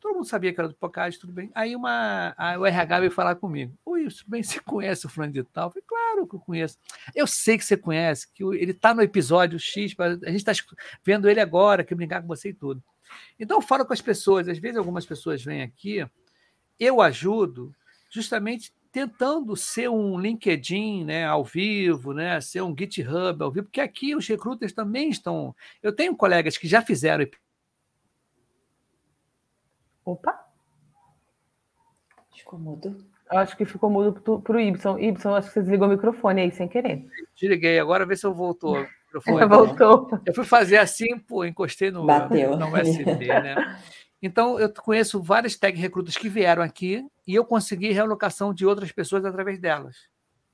todo 0.00 0.14
mundo 0.14 0.26
sabia 0.26 0.52
que 0.52 0.60
era 0.60 0.68
do 0.68 0.74
Pocage, 0.74 1.18
tudo 1.18 1.32
bem. 1.32 1.50
Aí 1.54 1.76
uma, 1.76 2.34
a, 2.36 2.58
o 2.58 2.66
RH 2.66 3.00
veio 3.00 3.12
falar 3.12 3.36
comigo. 3.36 3.76
Oi, 3.84 4.08
tudo 4.08 4.30
bem, 4.30 4.42
você 4.42 4.58
conhece 4.60 5.06
o 5.06 5.08
fulano 5.08 5.32
de 5.32 5.44
tal? 5.44 5.68
Eu 5.68 5.70
falei, 5.70 5.84
claro 5.86 6.26
que 6.26 6.34
eu 6.34 6.40
conheço. 6.40 6.78
Eu 7.14 7.26
sei 7.26 7.58
que 7.58 7.64
você 7.64 7.76
conhece, 7.76 8.26
que 8.32 8.42
ele 8.42 8.72
está 8.72 8.94
no 8.94 9.02
episódio 9.02 9.58
X, 9.58 9.94
a 9.98 10.30
gente 10.30 10.48
está 10.48 10.52
vendo 11.04 11.28
ele 11.28 11.40
agora, 11.40 11.84
quer 11.84 11.94
brincar 11.94 12.22
com 12.22 12.28
você 12.28 12.48
e 12.48 12.54
tudo. 12.54 12.82
Então 13.38 13.58
eu 13.58 13.62
falo 13.62 13.84
com 13.84 13.92
as 13.92 14.00
pessoas, 14.00 14.48
às 14.48 14.58
vezes 14.58 14.78
algumas 14.78 15.04
pessoas 15.04 15.44
vêm 15.44 15.62
aqui, 15.62 16.06
eu 16.78 17.00
ajudo 17.00 17.74
justamente 18.10 18.72
tentando 18.92 19.54
ser 19.56 19.88
um 19.88 20.18
LinkedIn 20.18 21.04
né, 21.04 21.24
ao 21.24 21.44
vivo, 21.44 22.12
né, 22.12 22.40
ser 22.40 22.62
um 22.62 22.74
GitHub 22.76 23.42
ao 23.42 23.52
vivo, 23.52 23.66
porque 23.66 23.80
aqui 23.80 24.16
os 24.16 24.26
recrutas 24.26 24.72
também 24.72 25.10
estão. 25.10 25.54
Eu 25.82 25.92
tenho 25.92 26.16
colegas 26.16 26.58
que 26.58 26.66
já 26.66 26.82
fizeram. 26.82 27.26
Opa! 30.04 30.46
Ficou 32.34 32.58
mudo. 32.58 32.96
Eu 33.30 33.38
acho 33.38 33.56
que 33.56 33.64
ficou 33.64 33.88
mudo 33.88 34.40
para 34.40 34.56
o 34.56 34.60
Ibson. 34.60 34.98
Ibson, 34.98 35.34
acho 35.34 35.48
que 35.48 35.54
você 35.54 35.60
desligou 35.60 35.86
o 35.86 35.90
microfone 35.90 36.40
aí 36.40 36.50
sem 36.50 36.66
querer. 36.66 37.06
Desliguei, 37.36 37.78
agora 37.78 38.04
vê 38.04 38.16
se 38.16 38.26
eu 38.26 38.34
voltou. 38.34 38.76
Voltou. 39.48 40.08
Eu 40.24 40.32
fui 40.32 40.44
fazer 40.44 40.78
assim, 40.78 41.18
pô, 41.18 41.44
encostei 41.44 41.90
no, 41.90 42.06
Bateu. 42.06 42.56
no 42.56 42.66
USB, 42.68 43.26
né? 43.26 43.76
Então, 44.22 44.56
eu 44.60 44.72
conheço 44.72 45.20
várias 45.20 45.56
tag 45.56 45.76
recrutas 45.76 46.16
que 46.16 46.28
vieram 46.28 46.62
aqui 46.62 47.04
e 47.26 47.34
eu 47.34 47.44
consegui 47.44 47.90
realocação 47.90 48.54
de 48.54 48.64
outras 48.64 48.92
pessoas 48.92 49.24
através 49.24 49.58
delas. 49.58 49.96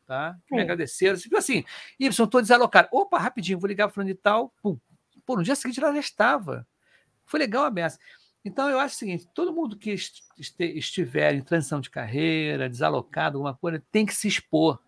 Tá? 0.07 0.37
Me 0.51 0.63
agradeceram. 0.63 1.19
Tipo 1.19 1.37
assim, 1.37 1.65
Y, 1.99 2.07
estou 2.07 2.41
desalocado. 2.41 2.89
Opa, 2.93 3.19
rapidinho, 3.19 3.59
vou 3.59 3.69
ligar 3.69 3.89
para 3.89 4.03
o 4.03 4.05
de 4.07 4.15
tal. 4.15 4.55
Pum. 4.63 4.79
Pô, 5.27 5.37
no 5.37 5.43
dia 5.43 5.57
seguinte 5.57 5.83
ela 5.83 5.93
já 5.93 6.01
estava. 6.01 6.67
Foi 7.27 7.41
legal 7.41 7.65
a 7.65 7.71
beça. 7.71 7.99
Então, 8.47 8.69
eu 8.71 8.79
acho 8.79 8.95
o 8.95 8.99
seguinte: 8.99 9.29
todo 9.35 9.53
mundo 9.53 9.77
que 9.77 9.95
estiver 10.39 11.35
em 11.35 11.43
transição 11.43 11.81
de 11.81 11.91
carreira, 11.91 12.69
desalocado, 12.69 13.39
alguma 13.39 13.55
coisa, 13.55 13.83
tem 13.91 14.07
que 14.07 14.15
se 14.15 14.29
expor. 14.29 14.81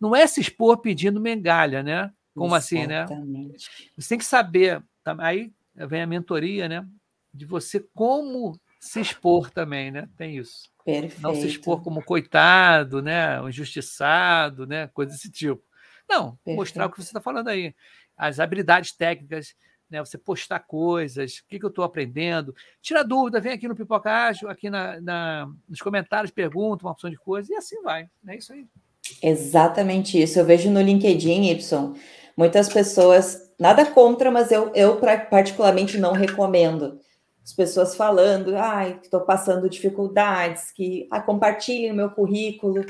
Não 0.00 0.14
é 0.14 0.26
se 0.26 0.40
expor 0.40 0.78
pedindo 0.78 1.20
mengalha, 1.20 1.82
né? 1.82 2.12
Como 2.34 2.56
Exatamente. 2.56 3.12
assim, 3.12 3.46
né? 3.46 3.52
Você 3.96 4.08
tem 4.10 4.18
que 4.18 4.24
saber. 4.24 4.82
Tá? 5.02 5.16
Aí 5.18 5.52
vem 5.74 6.02
a 6.02 6.06
mentoria, 6.06 6.68
né? 6.68 6.86
de 7.32 7.44
você 7.44 7.80
como 7.94 8.58
se 8.80 9.00
expor 9.00 9.50
também, 9.50 9.90
né? 9.90 10.08
Tem 10.16 10.36
isso. 10.36 10.70
Perfeito. 10.84 11.20
Não 11.20 11.34
se 11.34 11.46
expor 11.46 11.82
como 11.82 12.02
coitado, 12.02 13.02
né? 13.02 13.40
Um 13.40 13.48
injustiçado, 13.48 14.66
né? 14.66 14.88
Coisa 14.88 15.12
desse 15.12 15.30
tipo. 15.30 15.62
Não, 16.08 16.36
Perfeito. 16.36 16.56
mostrar 16.56 16.86
o 16.86 16.90
que 16.90 16.96
você 16.96 17.08
está 17.08 17.20
falando 17.20 17.48
aí. 17.48 17.74
As 18.16 18.40
habilidades 18.40 18.92
técnicas, 18.96 19.54
né? 19.90 20.00
Você 20.00 20.18
postar 20.18 20.60
coisas, 20.60 21.38
o 21.38 21.48
que, 21.48 21.58
que 21.58 21.64
eu 21.64 21.70
estou 21.70 21.84
aprendendo. 21.84 22.54
Tira 22.80 23.02
dúvida, 23.02 23.40
vem 23.40 23.52
aqui 23.52 23.68
no 23.68 23.76
Pipoca 23.76 24.10
Ágil, 24.10 24.48
aqui 24.48 24.68
na, 24.68 25.00
na, 25.00 25.48
nos 25.68 25.80
comentários, 25.80 26.30
pergunta 26.30 26.84
uma 26.84 26.92
opção 26.92 27.10
de 27.10 27.16
coisa, 27.16 27.52
e 27.52 27.56
assim 27.56 27.80
vai. 27.82 28.08
É 28.26 28.36
isso 28.36 28.52
aí. 28.52 28.66
Exatamente 29.22 30.20
isso. 30.20 30.38
Eu 30.38 30.44
vejo 30.44 30.70
no 30.70 30.80
LinkedIn, 30.80 31.50
Y, 31.50 31.94
muitas 32.36 32.68
pessoas, 32.68 33.52
nada 33.58 33.84
contra, 33.86 34.30
mas 34.30 34.50
eu, 34.52 34.72
eu 34.74 34.98
particularmente 35.30 35.98
não 35.98 36.12
recomendo 36.12 37.00
as 37.48 37.54
pessoas 37.54 37.96
falando, 37.96 38.54
ai, 38.54 39.00
estou 39.02 39.22
passando 39.22 39.70
dificuldades, 39.70 40.70
que 40.70 41.08
ah, 41.10 41.18
compartilhem 41.18 41.94
meu 41.94 42.10
currículo. 42.10 42.84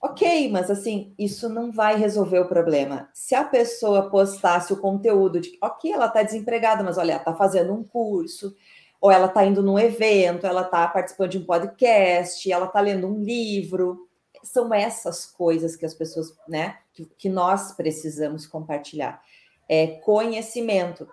Ok, 0.00 0.48
mas 0.50 0.70
assim, 0.70 1.12
isso 1.18 1.48
não 1.48 1.72
vai 1.72 1.96
resolver 1.96 2.38
o 2.38 2.48
problema. 2.48 3.10
Se 3.12 3.34
a 3.34 3.42
pessoa 3.42 4.08
postasse 4.08 4.72
o 4.72 4.80
conteúdo 4.80 5.40
de, 5.40 5.58
ok, 5.60 5.92
ela 5.92 6.06
está 6.06 6.22
desempregada, 6.22 6.84
mas 6.84 6.96
olha, 6.98 7.16
está 7.16 7.34
fazendo 7.34 7.72
um 7.72 7.82
curso, 7.82 8.54
ou 9.00 9.10
ela 9.10 9.26
está 9.26 9.44
indo 9.44 9.60
num 9.60 9.78
evento, 9.78 10.46
ela 10.46 10.62
está 10.62 10.86
participando 10.86 11.30
de 11.30 11.38
um 11.38 11.44
podcast, 11.44 12.50
ela 12.50 12.66
está 12.66 12.80
lendo 12.80 13.08
um 13.08 13.20
livro. 13.20 14.08
São 14.44 14.72
essas 14.72 15.26
coisas 15.26 15.74
que 15.74 15.84
as 15.84 15.94
pessoas, 15.94 16.32
né, 16.48 16.78
que, 16.92 17.04
que 17.18 17.28
nós 17.28 17.72
precisamos 17.72 18.46
compartilhar. 18.46 19.20
É 19.68 19.86
conhecimento 19.86 21.08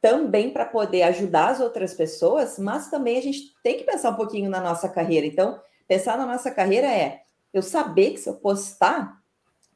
também 0.00 0.50
para 0.50 0.64
poder 0.64 1.02
ajudar 1.04 1.50
as 1.50 1.60
outras 1.60 1.94
pessoas, 1.94 2.58
mas 2.58 2.90
também 2.90 3.16
a 3.16 3.22
gente 3.22 3.54
tem 3.62 3.78
que 3.78 3.84
pensar 3.84 4.10
um 4.10 4.16
pouquinho 4.16 4.50
na 4.50 4.60
nossa 4.60 4.88
carreira. 4.88 5.26
Então, 5.26 5.60
pensar 5.86 6.18
na 6.18 6.26
nossa 6.26 6.50
carreira 6.50 6.86
é 6.88 7.22
eu 7.52 7.62
saber 7.62 8.12
que 8.12 8.18
se 8.18 8.28
eu 8.28 8.34
postar, 8.34 9.18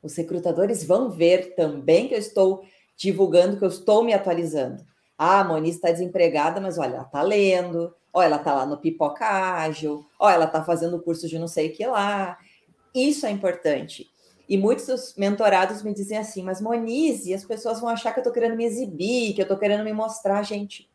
os 0.02 0.16
recrutadores 0.16 0.84
vão 0.84 1.10
ver 1.10 1.54
também 1.54 2.08
que 2.08 2.14
eu 2.14 2.18
estou 2.18 2.64
divulgando, 2.96 3.56
que 3.56 3.64
eu 3.64 3.68
estou 3.68 4.04
me 4.04 4.12
atualizando. 4.12 4.84
Ah, 5.16 5.40
a 5.40 5.44
Moniz 5.44 5.76
está 5.76 5.90
desempregada, 5.90 6.60
mas 6.60 6.78
olha, 6.78 6.94
ela 6.94 7.02
está 7.02 7.22
lendo, 7.22 7.94
olha, 8.12 8.26
ela 8.26 8.36
está 8.36 8.54
lá 8.54 8.66
no 8.66 8.78
Pipoca 8.78 9.24
Ágil, 9.24 10.04
olha, 10.18 10.34
ela 10.34 10.44
está 10.46 10.64
fazendo 10.64 11.00
curso 11.00 11.28
de 11.28 11.38
não 11.38 11.48
sei 11.48 11.68
o 11.68 11.72
que 11.72 11.86
lá. 11.86 12.36
Isso 12.94 13.24
é 13.26 13.30
importante. 13.30 14.10
E 14.48 14.58
muitos 14.58 14.86
dos 14.86 15.14
mentorados 15.16 15.82
me 15.82 15.94
dizem 15.94 16.18
assim, 16.18 16.42
mas 16.42 16.60
Monize, 16.60 17.32
as 17.32 17.44
pessoas 17.44 17.80
vão 17.80 17.88
achar 17.88 18.12
que 18.12 18.18
eu 18.18 18.22
estou 18.22 18.32
querendo 18.32 18.56
me 18.56 18.64
exibir, 18.64 19.32
que 19.34 19.40
eu 19.40 19.44
estou 19.44 19.56
querendo 19.56 19.84
me 19.84 19.92
mostrar, 19.92 20.42
gente. 20.42 20.90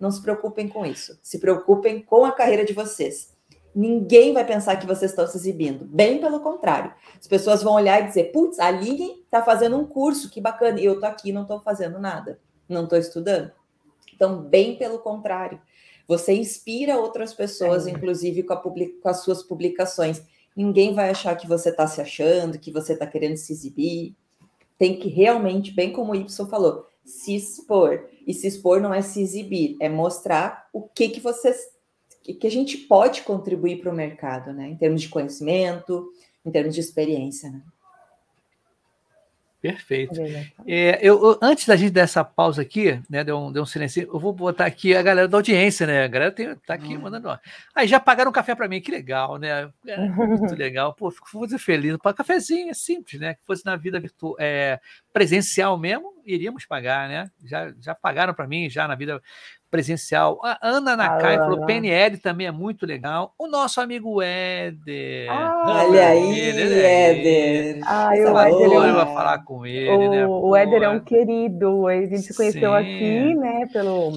Não 0.00 0.10
se 0.10 0.22
preocupem 0.22 0.68
com 0.68 0.86
isso. 0.86 1.18
Se 1.22 1.38
preocupem 1.38 2.00
com 2.00 2.24
a 2.24 2.32
carreira 2.32 2.64
de 2.64 2.72
vocês. 2.72 3.36
Ninguém 3.78 4.32
vai 4.32 4.44
pensar 4.44 4.74
que 4.76 4.86
vocês 4.86 5.12
estão 5.12 5.24
se 5.26 5.36
exibindo. 5.36 5.84
Bem 5.84 6.18
pelo 6.18 6.40
contrário. 6.40 6.92
As 7.16 7.28
pessoas 7.28 7.62
vão 7.62 7.74
olhar 7.74 8.02
e 8.02 8.08
dizer: 8.08 8.32
putz, 8.32 8.58
a 8.58 8.66
Aline 8.66 9.22
está 9.24 9.40
fazendo 9.40 9.78
um 9.78 9.86
curso, 9.86 10.30
que 10.30 10.40
bacana. 10.40 10.80
E 10.80 10.84
eu 10.84 10.94
estou 10.94 11.08
aqui 11.08 11.30
não 11.30 11.42
estou 11.42 11.60
fazendo 11.60 12.00
nada. 12.00 12.40
Não 12.68 12.84
estou 12.84 12.98
estudando. 12.98 13.52
Então, 14.12 14.42
bem 14.42 14.76
pelo 14.76 14.98
contrário. 14.98 15.60
Você 16.08 16.34
inspira 16.34 16.98
outras 16.98 17.32
pessoas, 17.32 17.86
é. 17.86 17.90
inclusive 17.90 18.42
com, 18.42 18.56
com 18.56 19.08
as 19.08 19.20
suas 19.20 19.42
publicações 19.44 20.22
ninguém 20.58 20.92
vai 20.92 21.10
achar 21.10 21.36
que 21.36 21.46
você 21.46 21.68
está 21.68 21.86
se 21.86 22.00
achando, 22.00 22.58
que 22.58 22.72
você 22.72 22.94
está 22.94 23.06
querendo 23.06 23.36
se 23.36 23.52
exibir. 23.52 24.16
Tem 24.76 24.98
que 24.98 25.08
realmente, 25.08 25.70
bem 25.70 25.92
como 25.92 26.10
o 26.10 26.16
Y 26.16 26.46
falou, 26.48 26.84
se 27.04 27.36
expor. 27.36 28.08
E 28.26 28.34
se 28.34 28.48
expor 28.48 28.80
não 28.80 28.92
é 28.92 29.00
se 29.00 29.22
exibir, 29.22 29.76
é 29.80 29.88
mostrar 29.88 30.68
o 30.72 30.82
que 30.82 31.10
que 31.10 31.20
vocês 31.20 31.68
que 32.34 32.46
a 32.46 32.50
gente 32.50 32.76
pode 32.76 33.22
contribuir 33.22 33.80
para 33.80 33.90
o 33.90 33.94
mercado, 33.94 34.52
né? 34.52 34.68
Em 34.68 34.76
termos 34.76 35.02
de 35.02 35.08
conhecimento, 35.08 36.12
em 36.44 36.50
termos 36.50 36.74
de 36.74 36.80
experiência, 36.80 37.50
né? 37.50 37.62
Perfeito. 39.60 40.14
É, 40.68 41.00
eu, 41.02 41.36
antes 41.42 41.66
da 41.66 41.74
gente 41.74 41.90
dessa 41.90 42.22
pausa 42.22 42.62
aqui, 42.62 43.00
né, 43.10 43.24
deu 43.24 43.36
um, 43.36 43.50
deu 43.50 43.64
um 43.64 43.66
silêncio, 43.66 44.02
eu 44.02 44.18
vou 44.18 44.32
botar 44.32 44.64
aqui 44.64 44.94
a 44.94 45.02
galera 45.02 45.26
da 45.26 45.36
audiência, 45.36 45.84
né? 45.84 46.04
A 46.04 46.08
galera 46.08 46.30
tem, 46.30 46.54
tá 46.64 46.74
aqui 46.74 46.94
uhum. 46.94 47.02
mandando. 47.02 47.36
Aí 47.74 47.88
já 47.88 47.98
pagaram 47.98 48.30
um 48.30 48.32
café 48.32 48.54
para 48.54 48.68
mim, 48.68 48.80
que 48.80 48.92
legal, 48.92 49.36
né? 49.36 49.68
É, 49.84 50.08
muito 50.08 50.54
legal. 50.54 50.94
Pô, 50.94 51.10
fico 51.10 51.26
muito 51.34 51.58
feliz. 51.58 51.96
Para 51.96 52.14
cafezinho 52.14 52.70
é 52.70 52.74
simples, 52.74 53.20
né? 53.20 53.34
Que 53.34 53.40
fosse 53.44 53.66
na 53.66 53.74
vida 53.74 53.98
virtual, 53.98 54.36
é, 54.38 54.78
presencial 55.12 55.76
mesmo, 55.76 56.14
iríamos 56.24 56.64
pagar, 56.64 57.08
né? 57.08 57.28
Já, 57.44 57.74
já 57.80 57.96
pagaram 57.96 58.32
para 58.34 58.46
mim, 58.46 58.70
já 58.70 58.86
na 58.86 58.94
vida 58.94 59.20
presencial. 59.70 60.38
A 60.42 60.58
Ana 60.62 60.96
Nakai 60.96 61.36
ah, 61.36 61.38
falou: 61.40 61.66
PNL 61.66 62.18
também 62.18 62.46
é 62.46 62.52
muito 62.52 62.86
legal. 62.86 63.34
O 63.38 63.46
nosso 63.46 63.80
amigo 63.80 64.20
Éder. 64.22 65.30
Ah, 65.30 65.86
olha 65.86 66.08
aí, 66.08 66.50
Éder. 66.50 67.80
Ah, 67.86 68.16
eu 68.16 68.32
o 68.32 68.38
Éder 68.40 68.94
vai 68.94 69.06
falar 69.06 69.44
com 69.44 69.66
ele, 69.66 69.90
o, 69.90 70.10
né? 70.10 70.26
O 70.26 70.56
Éder 70.56 70.82
é 70.82 70.88
um 70.88 71.00
querido. 71.00 71.86
A 71.86 71.94
gente 71.94 72.22
se 72.22 72.36
conheceu 72.36 72.70
Sim. 72.70 72.76
aqui, 72.76 73.34
né, 73.34 73.66
pelo 73.72 74.12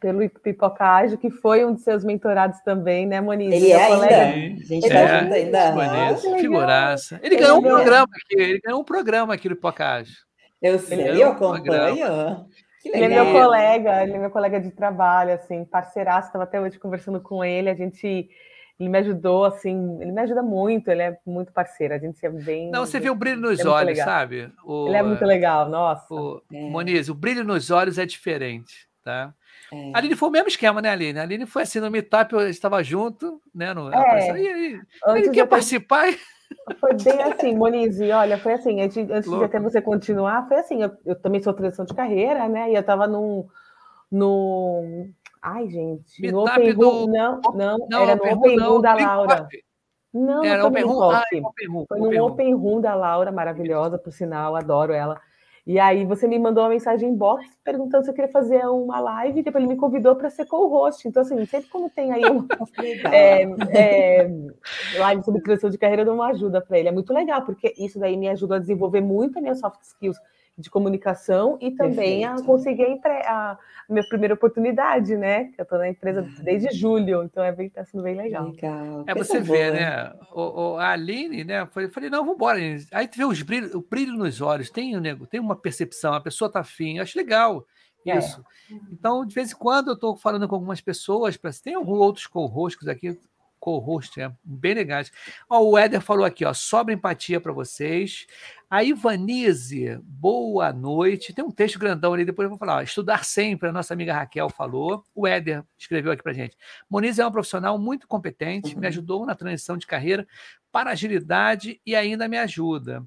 pelo 0.00 0.28
Pipocágio, 0.28 1.16
que 1.16 1.30
foi 1.30 1.64
um 1.64 1.74
de 1.74 1.80
seus 1.80 2.04
mentorados 2.04 2.60
também, 2.60 3.06
né, 3.06 3.20
Moniz? 3.20 3.52
Ele 3.52 3.72
é 3.72 3.86
colega... 3.86 4.16
ainda. 4.16 4.62
A 4.62 4.66
gente 4.66 4.88
tá 4.88 4.94
é, 4.94 5.20
junto 5.20 5.34
ainda. 5.34 5.72
Moniz, 5.72 6.40
figuraça. 6.40 7.20
Ele, 7.22 7.34
ele 7.34 7.42
ganhou 7.42 7.58
um 7.58 7.62
programa 7.62 8.08
aqui, 8.12 8.42
ele 8.42 8.60
ganhou 8.60 8.80
um 8.80 8.84
programa 8.84 9.34
aqui 9.34 9.48
no 9.48 9.54
Pipocágio. 9.54 10.14
Eu 10.60 10.78
sei, 10.78 11.22
eu 11.22 11.30
acompanho. 11.30 12.46
Ele 12.92 13.04
é 13.04 13.08
meu 13.08 13.32
colega, 13.32 14.02
ele 14.02 14.12
é 14.12 14.18
meu 14.18 14.30
colega 14.30 14.60
de 14.60 14.70
trabalho, 14.70 15.32
assim, 15.32 15.64
parceiraço, 15.64 16.28
estava 16.28 16.44
até 16.44 16.60
hoje 16.60 16.78
conversando 16.78 17.20
com 17.20 17.44
ele, 17.44 17.70
a 17.70 17.74
gente 17.74 18.28
ele 18.78 18.90
me 18.90 18.98
ajudou, 18.98 19.44
assim, 19.46 19.98
ele 20.02 20.12
me 20.12 20.20
ajuda 20.20 20.42
muito, 20.42 20.90
ele 20.90 21.00
é 21.00 21.18
muito 21.26 21.50
parceiro, 21.50 21.94
a 21.94 21.98
gente 21.98 22.24
é 22.24 22.28
bem... 22.28 22.70
Não, 22.70 22.84
você 22.84 23.00
vê 23.00 23.08
o 23.08 23.14
brilho 23.14 23.40
nos 23.40 23.60
é 23.60 23.66
olhos, 23.66 23.98
sabe? 23.98 24.52
O, 24.62 24.86
ele 24.88 24.96
é 24.98 25.02
muito 25.02 25.24
legal, 25.24 25.68
nossa. 25.68 26.12
O, 26.12 26.42
é. 26.52 26.60
Moniz, 26.68 27.08
o 27.08 27.14
brilho 27.14 27.42
nos 27.42 27.70
olhos 27.70 27.96
é 27.96 28.04
diferente, 28.04 28.86
tá? 29.02 29.32
É. 29.72 29.92
A 29.94 29.98
Aline 29.98 30.14
foi 30.14 30.28
o 30.28 30.32
mesmo 30.32 30.48
esquema, 30.48 30.82
né, 30.82 30.90
Aline? 30.90 31.18
A 31.18 31.22
Aline 31.22 31.46
foi 31.46 31.62
assim, 31.62 31.80
no 31.80 31.90
meetup, 31.90 32.34
eu 32.34 32.50
estava 32.50 32.82
junto, 32.84 33.40
né? 33.54 33.72
No, 33.72 33.90
é. 33.90 34.38
e, 34.38 34.74
e, 34.74 34.80
ele 35.06 35.30
quer 35.30 35.46
participar... 35.46 36.08
Foi 36.80 36.94
bem 36.94 37.22
assim, 37.22 37.56
Moniz, 37.56 38.00
olha, 38.00 38.38
foi 38.38 38.54
assim, 38.54 38.80
antes 38.80 39.06
de 39.06 39.44
até 39.44 39.60
você 39.60 39.80
continuar, 39.80 40.46
foi 40.48 40.58
assim, 40.58 40.82
eu, 40.82 40.90
eu 41.04 41.14
também 41.14 41.42
sou 41.42 41.52
transição 41.52 41.84
de 41.84 41.94
carreira, 41.94 42.48
né? 42.48 42.70
E 42.70 42.74
eu 42.74 42.80
estava 42.80 43.06
num, 43.06 43.46
num 44.10 45.12
Ai, 45.46 45.68
gente. 45.68 46.32
No 46.32 46.40
Open 46.40 46.74
do... 46.74 47.06
Não, 47.06 47.40
não, 47.54 47.78
não, 47.88 48.02
era 48.02 48.16
no 48.16 48.32
Open 48.32 48.58
Room 48.58 48.80
da 48.80 48.94
Laura. 48.94 49.48
Não, 50.12 50.44
era 50.44 50.62
não 50.62 50.68
Open 50.70 50.82
Room. 50.82 51.10
Ah, 51.10 51.22
open 51.44 51.68
room. 51.68 51.84
Foi 51.86 52.00
no 52.00 52.26
Open 52.26 52.54
Room 52.54 52.80
da 52.80 52.94
Laura, 52.96 53.30
maravilhosa, 53.30 53.96
por 53.96 54.12
sinal, 54.12 54.56
adoro 54.56 54.92
ela. 54.92 55.20
E 55.66 55.80
aí 55.80 56.04
você 56.04 56.28
me 56.28 56.38
mandou 56.38 56.62
uma 56.62 56.70
mensagem 56.70 57.08
inbox 57.08 57.44
perguntando 57.64 58.04
se 58.04 58.10
eu 58.10 58.14
queria 58.14 58.30
fazer 58.30 58.64
uma 58.66 59.00
live, 59.00 59.40
e 59.40 59.42
depois 59.42 59.64
ele 59.64 59.72
me 59.72 59.78
convidou 59.78 60.14
para 60.14 60.30
ser 60.30 60.46
co-host. 60.46 61.08
Então, 61.08 61.22
assim, 61.22 61.44
sempre 61.44 61.68
quando 61.68 61.90
tem 61.90 62.12
aí 62.12 62.22
uma 62.24 62.46
é, 63.12 63.42
é, 63.72 64.30
live 64.96 65.24
sobre 65.24 65.42
criação 65.42 65.68
de 65.68 65.76
carreira, 65.76 66.02
eu 66.02 66.06
dou 66.06 66.14
uma 66.14 66.28
ajuda 66.28 66.60
para 66.60 66.78
ele. 66.78 66.88
É 66.88 66.92
muito 66.92 67.12
legal, 67.12 67.44
porque 67.44 67.74
isso 67.76 67.98
daí 67.98 68.16
me 68.16 68.28
ajuda 68.28 68.56
a 68.56 68.58
desenvolver 68.60 69.00
muito 69.00 69.38
a 69.38 69.42
minha 69.42 69.56
soft 69.56 69.80
skills 69.82 70.16
de 70.58 70.70
comunicação 70.70 71.58
e 71.60 71.70
também 71.70 72.22
Perfeito. 72.22 72.42
a 72.42 72.46
conseguir 72.46 73.00
a, 73.04 73.52
a, 73.52 73.58
minha 73.88 74.06
primeira 74.08 74.34
oportunidade, 74.34 75.14
né? 75.16 75.52
Eu 75.58 75.64
estou 75.64 75.78
na 75.78 75.88
empresa 75.88 76.26
ah. 76.26 76.42
desde 76.42 76.70
julho, 76.70 77.22
então 77.22 77.44
é 77.44 77.52
bem, 77.52 77.68
tá 77.68 77.84
sendo 77.84 78.02
bem 78.02 78.16
legal. 78.16 78.48
legal. 78.50 79.04
É 79.06 79.14
você 79.14 79.38
vê, 79.38 79.70
né? 79.70 80.12
O, 80.32 80.40
o, 80.40 80.76
a 80.78 80.90
Aline, 80.92 81.44
né? 81.44 81.66
Falei, 81.66 81.90
falei 81.90 82.08
não, 82.08 82.20
vamos 82.20 82.36
embora. 82.36 82.58
Aí 82.92 83.06
tu 83.06 83.18
vê 83.18 83.24
os 83.24 83.42
brilho, 83.42 83.76
o 83.76 83.82
brilho 83.82 84.14
nos 84.14 84.40
olhos, 84.40 84.70
tem, 84.70 84.98
nego, 84.98 85.26
tem 85.26 85.40
uma 85.40 85.56
percepção, 85.56 86.14
a 86.14 86.20
pessoa 86.20 86.50
tá 86.50 86.60
afim, 86.60 86.98
acho 86.98 87.18
legal 87.18 87.66
é. 88.10 88.18
isso. 88.18 88.44
É. 88.70 88.74
Então, 88.92 89.24
de 89.24 89.34
vez 89.34 89.52
em 89.52 89.56
quando 89.56 89.88
eu 89.88 89.94
estou 89.94 90.16
falando 90.16 90.48
com 90.48 90.54
algumas 90.54 90.80
pessoas, 90.80 91.38
tem 91.62 91.74
alguns 91.74 91.98
outros 91.98 92.26
co-hosts 92.26 92.88
aqui, 92.88 93.18
co-host, 93.58 94.20
é 94.20 94.32
bem 94.44 94.74
legais. 94.74 95.10
Ó, 95.48 95.60
o 95.60 95.78
Éder 95.78 96.00
falou 96.00 96.24
aqui, 96.24 96.44
ó, 96.44 96.52
sobra 96.52 96.94
empatia 96.94 97.40
para 97.40 97.52
vocês. 97.52 98.26
A 98.68 98.82
Ivanise, 98.82 99.96
boa 100.02 100.72
noite. 100.72 101.32
Tem 101.32 101.44
um 101.44 101.52
texto 101.52 101.78
grandão 101.78 102.12
ali, 102.12 102.24
depois 102.24 102.46
eu 102.46 102.50
vou 102.50 102.58
falar. 102.58 102.78
Ó, 102.78 102.82
estudar 102.82 103.24
sempre, 103.24 103.68
a 103.68 103.72
nossa 103.72 103.94
amiga 103.94 104.12
Raquel 104.12 104.50
falou. 104.50 105.04
O 105.14 105.24
Éder 105.24 105.62
escreveu 105.78 106.10
aqui 106.10 106.20
para 106.20 106.32
gente. 106.32 106.56
Moniz 106.90 107.16
é 107.20 107.24
uma 107.24 107.30
profissional 107.30 107.78
muito 107.78 108.08
competente, 108.08 108.76
me 108.76 108.88
ajudou 108.88 109.24
na 109.24 109.36
transição 109.36 109.76
de 109.76 109.86
carreira 109.86 110.26
para 110.72 110.90
agilidade 110.90 111.80
e 111.86 111.94
ainda 111.94 112.26
me 112.26 112.36
ajuda. 112.36 113.06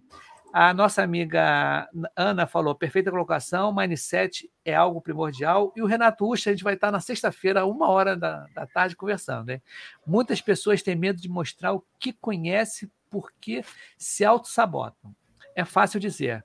A 0.54 0.74
nossa 0.74 1.04
amiga 1.04 1.90
Ana 2.16 2.48
falou: 2.48 2.74
perfeita 2.74 3.12
colocação, 3.12 3.76
mindset 3.76 4.50
é 4.64 4.74
algo 4.74 5.02
primordial. 5.02 5.74
E 5.76 5.82
o 5.82 5.86
Renato 5.86 6.26
Ucha, 6.26 6.52
a 6.52 6.54
gente 6.54 6.64
vai 6.64 6.76
estar 6.76 6.90
na 6.90 7.02
sexta-feira, 7.02 7.66
uma 7.66 7.90
hora 7.90 8.16
da, 8.16 8.46
da 8.56 8.66
tarde, 8.66 8.96
conversando. 8.96 9.48
Né? 9.48 9.62
Muitas 10.08 10.40
pessoas 10.40 10.82
têm 10.82 10.96
medo 10.96 11.22
de 11.22 11.28
mostrar 11.28 11.74
o 11.74 11.84
que 12.00 12.14
conhece 12.14 12.90
porque 13.10 13.62
se 13.98 14.24
auto-sabotam. 14.24 15.14
É 15.60 15.66
fácil 15.66 16.00
dizer. 16.00 16.44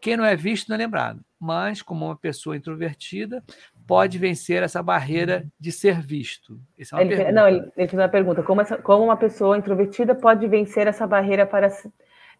Quem 0.00 0.16
não 0.16 0.24
é 0.24 0.34
visto 0.34 0.68
não 0.68 0.74
é 0.74 0.78
lembrado. 0.78 1.20
Mas, 1.38 1.80
como 1.82 2.06
uma 2.06 2.16
pessoa 2.16 2.56
introvertida, 2.56 3.42
pode 3.86 4.18
vencer 4.18 4.62
essa 4.62 4.82
barreira 4.82 5.46
de 5.58 5.72
ser 5.72 6.00
visto? 6.00 6.58
Essa 6.78 6.94
é 6.94 6.98
uma 6.98 7.02
ele, 7.02 7.16
pergunta. 7.16 7.32
Não, 7.32 7.48
ele, 7.48 7.58
ele 7.76 7.88
fez 7.88 7.94
uma 7.94 8.08
pergunta: 8.08 8.42
como, 8.42 8.60
essa, 8.60 8.76
como 8.78 9.04
uma 9.04 9.16
pessoa 9.16 9.56
introvertida 9.56 10.14
pode 10.14 10.46
vencer 10.46 10.86
essa 10.86 11.06
barreira 11.06 11.46
para 11.46 11.68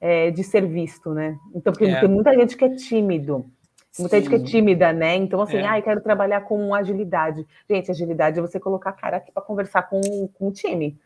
é, 0.01 0.31
de 0.31 0.43
ser 0.43 0.66
visto, 0.66 1.12
né? 1.12 1.37
Então, 1.55 1.73
porque 1.73 1.87
é. 1.87 2.01
tem 2.01 2.09
muita 2.09 2.33
gente 2.35 2.57
que 2.57 2.64
é 2.64 2.75
tímido. 2.75 3.47
Muita 3.99 4.16
Sim. 4.16 4.23
gente 4.23 4.31
que 4.31 4.37
é 4.37 4.45
tímida, 4.45 4.93
né? 4.93 5.16
Então, 5.16 5.41
assim, 5.41 5.59
é. 5.59 5.66
ah, 5.66 5.81
quero 5.83 6.01
trabalhar 6.01 6.41
com 6.43 6.75
agilidade. 6.75 7.47
Gente, 7.68 7.91
agilidade 7.91 8.39
é 8.39 8.43
você 8.43 8.59
colocar 8.59 8.91
a 8.91 8.95
cara 8.95 9.18
aqui 9.18 9.31
para 9.31 9.43
conversar 9.43 9.83
com, 9.83 10.01
com 10.35 10.49
o 10.49 10.53
time. 10.53 10.99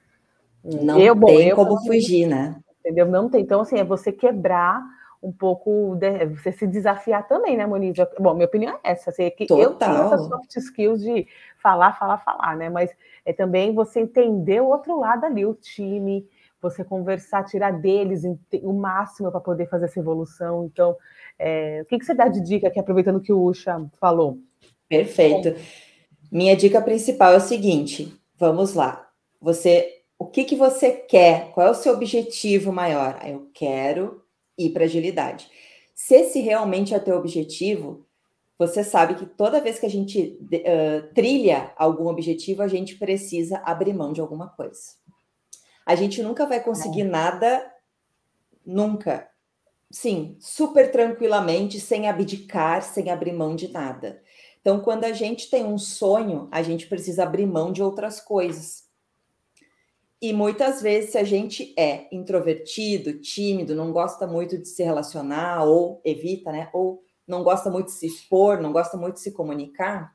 Não 0.65 0.99
eu, 0.99 1.15
bom, 1.15 1.27
tem 1.27 1.49
eu, 1.49 1.57
como 1.57 1.79
fugir, 1.85 2.27
né? 2.27 2.57
Entendeu? 2.81 3.07
Não 3.07 3.29
tem. 3.29 3.43
Então, 3.43 3.61
assim, 3.61 3.79
é 3.79 3.85
você 3.85 4.13
quebrar 4.13 4.83
um 5.23 5.33
pouco, 5.33 5.97
de, 5.97 6.27
você 6.27 6.53
se 6.53 6.67
desafiar 6.67 7.27
também, 7.27 7.57
né, 7.57 7.67
Moniz? 7.67 7.97
Bom, 8.19 8.35
minha 8.35 8.47
opinião 8.47 8.79
é 8.85 8.93
essa. 8.93 9.11
Assim, 9.11 9.31
que 9.31 9.47
Total. 9.47 9.65
eu 9.65 9.75
tenho 9.75 9.93
essas 9.93 10.27
soft 10.27 10.57
skills 10.57 11.03
de 11.03 11.27
falar, 11.59 11.99
falar, 11.99 12.19
falar, 12.19 12.57
né? 12.57 12.69
Mas 12.69 12.91
é 13.25 13.33
também 13.33 13.75
você 13.75 14.01
entender 14.01 14.61
o 14.61 14.69
outro 14.69 14.99
lado 14.99 15.25
ali, 15.25 15.45
o 15.45 15.55
time, 15.55 16.27
você 16.61 16.85
conversar, 16.85 17.45
tirar 17.45 17.73
deles 17.73 18.23
o 18.63 18.73
máximo 18.73 19.31
para 19.31 19.41
poder 19.41 19.69
fazer 19.69 19.87
essa 19.87 19.99
evolução. 19.99 20.65
Então, 20.65 20.97
é, 21.39 21.81
o 21.83 21.87
que, 21.87 21.99
que 21.99 22.05
você 22.05 22.15
dá 22.15 22.29
de 22.29 22.41
dica 22.41 22.69
aqui, 22.69 22.79
aproveitando 22.79 23.21
que 23.21 23.33
o 23.33 23.43
Ucha 23.43 23.85
falou? 24.01 24.39
Perfeito. 24.89 25.55
Minha 26.31 26.57
dica 26.57 26.81
principal 26.81 27.33
é 27.33 27.37
o 27.37 27.41
seguinte: 27.41 28.15
vamos 28.37 28.75
lá. 28.75 29.09
Você, 29.41 30.03
o 30.19 30.27
que, 30.27 30.45
que 30.45 30.57
você 30.57 30.91
quer? 30.91 31.51
Qual 31.53 31.67
é 31.67 31.71
o 31.71 31.75
seu 31.75 31.93
objetivo 31.93 32.73
maior? 32.73 33.19
Ah, 33.21 33.29
eu 33.29 33.51
quero 33.53 34.23
ir 34.59 34.71
para 34.71 34.85
agilidade. 34.85 35.49
Se 35.95 36.15
esse 36.15 36.41
realmente 36.41 36.95
é 36.95 36.99
teu 36.99 37.17
objetivo, 37.17 38.07
você 38.59 38.83
sabe 38.83 39.15
que 39.15 39.27
toda 39.27 39.61
vez 39.61 39.79
que 39.79 39.87
a 39.87 39.91
gente 39.91 40.39
uh, 40.43 41.15
trilha 41.15 41.73
algum 41.77 42.07
objetivo, 42.09 42.63
a 42.63 42.69
gente 42.69 42.97
precisa 42.97 43.59
abrir 43.65 43.93
mão 43.93 44.13
de 44.13 44.21
alguma 44.21 44.49
coisa. 44.49 44.95
A 45.85 45.95
gente 45.95 46.23
nunca 46.23 46.47
vai 46.47 46.61
conseguir 46.63 47.03
é. 47.03 47.05
nada, 47.05 47.73
nunca. 48.65 49.29
Sim, 49.91 50.37
super 50.41 50.91
tranquilamente, 50.91 51.79
sem 51.79 52.09
abdicar, 52.09 52.83
sem 52.83 53.11
abrir 53.11 53.33
mão 53.33 53.55
de 53.55 53.69
nada. 53.69 54.21
Então, 54.61 54.81
quando 54.81 55.05
a 55.05 55.13
gente 55.13 55.49
tem 55.49 55.65
um 55.65 55.79
sonho, 55.79 56.49
a 56.51 56.61
gente 56.61 56.89
precisa 56.89 57.23
abrir 57.23 57.47
mão 57.47 57.71
de 57.71 57.83
outras 57.83 58.21
coisas. 58.21 58.86
E 60.21 60.33
muitas 60.33 60.81
vezes, 60.81 61.11
se 61.11 61.19
a 61.19 61.25
gente 61.25 61.75
é 61.79 62.09
introvertido, 62.11 63.21
tímido, 63.21 63.75
não 63.75 63.93
gosta 63.93 64.27
muito 64.27 64.57
de 64.57 64.67
se 64.67 64.83
relacionar, 64.83 65.65
ou 65.65 66.01
evita, 66.05 66.51
né? 66.51 66.71
Ou 66.73 67.03
não 67.27 67.43
gosta 67.43 67.71
muito 67.71 67.87
de 67.87 67.93
se 67.93 68.07
expor, 68.07 68.61
não 68.61 68.73
gosta 68.73 68.97
muito 68.97 69.15
de 69.15 69.21
se 69.21 69.33
comunicar, 69.33 70.15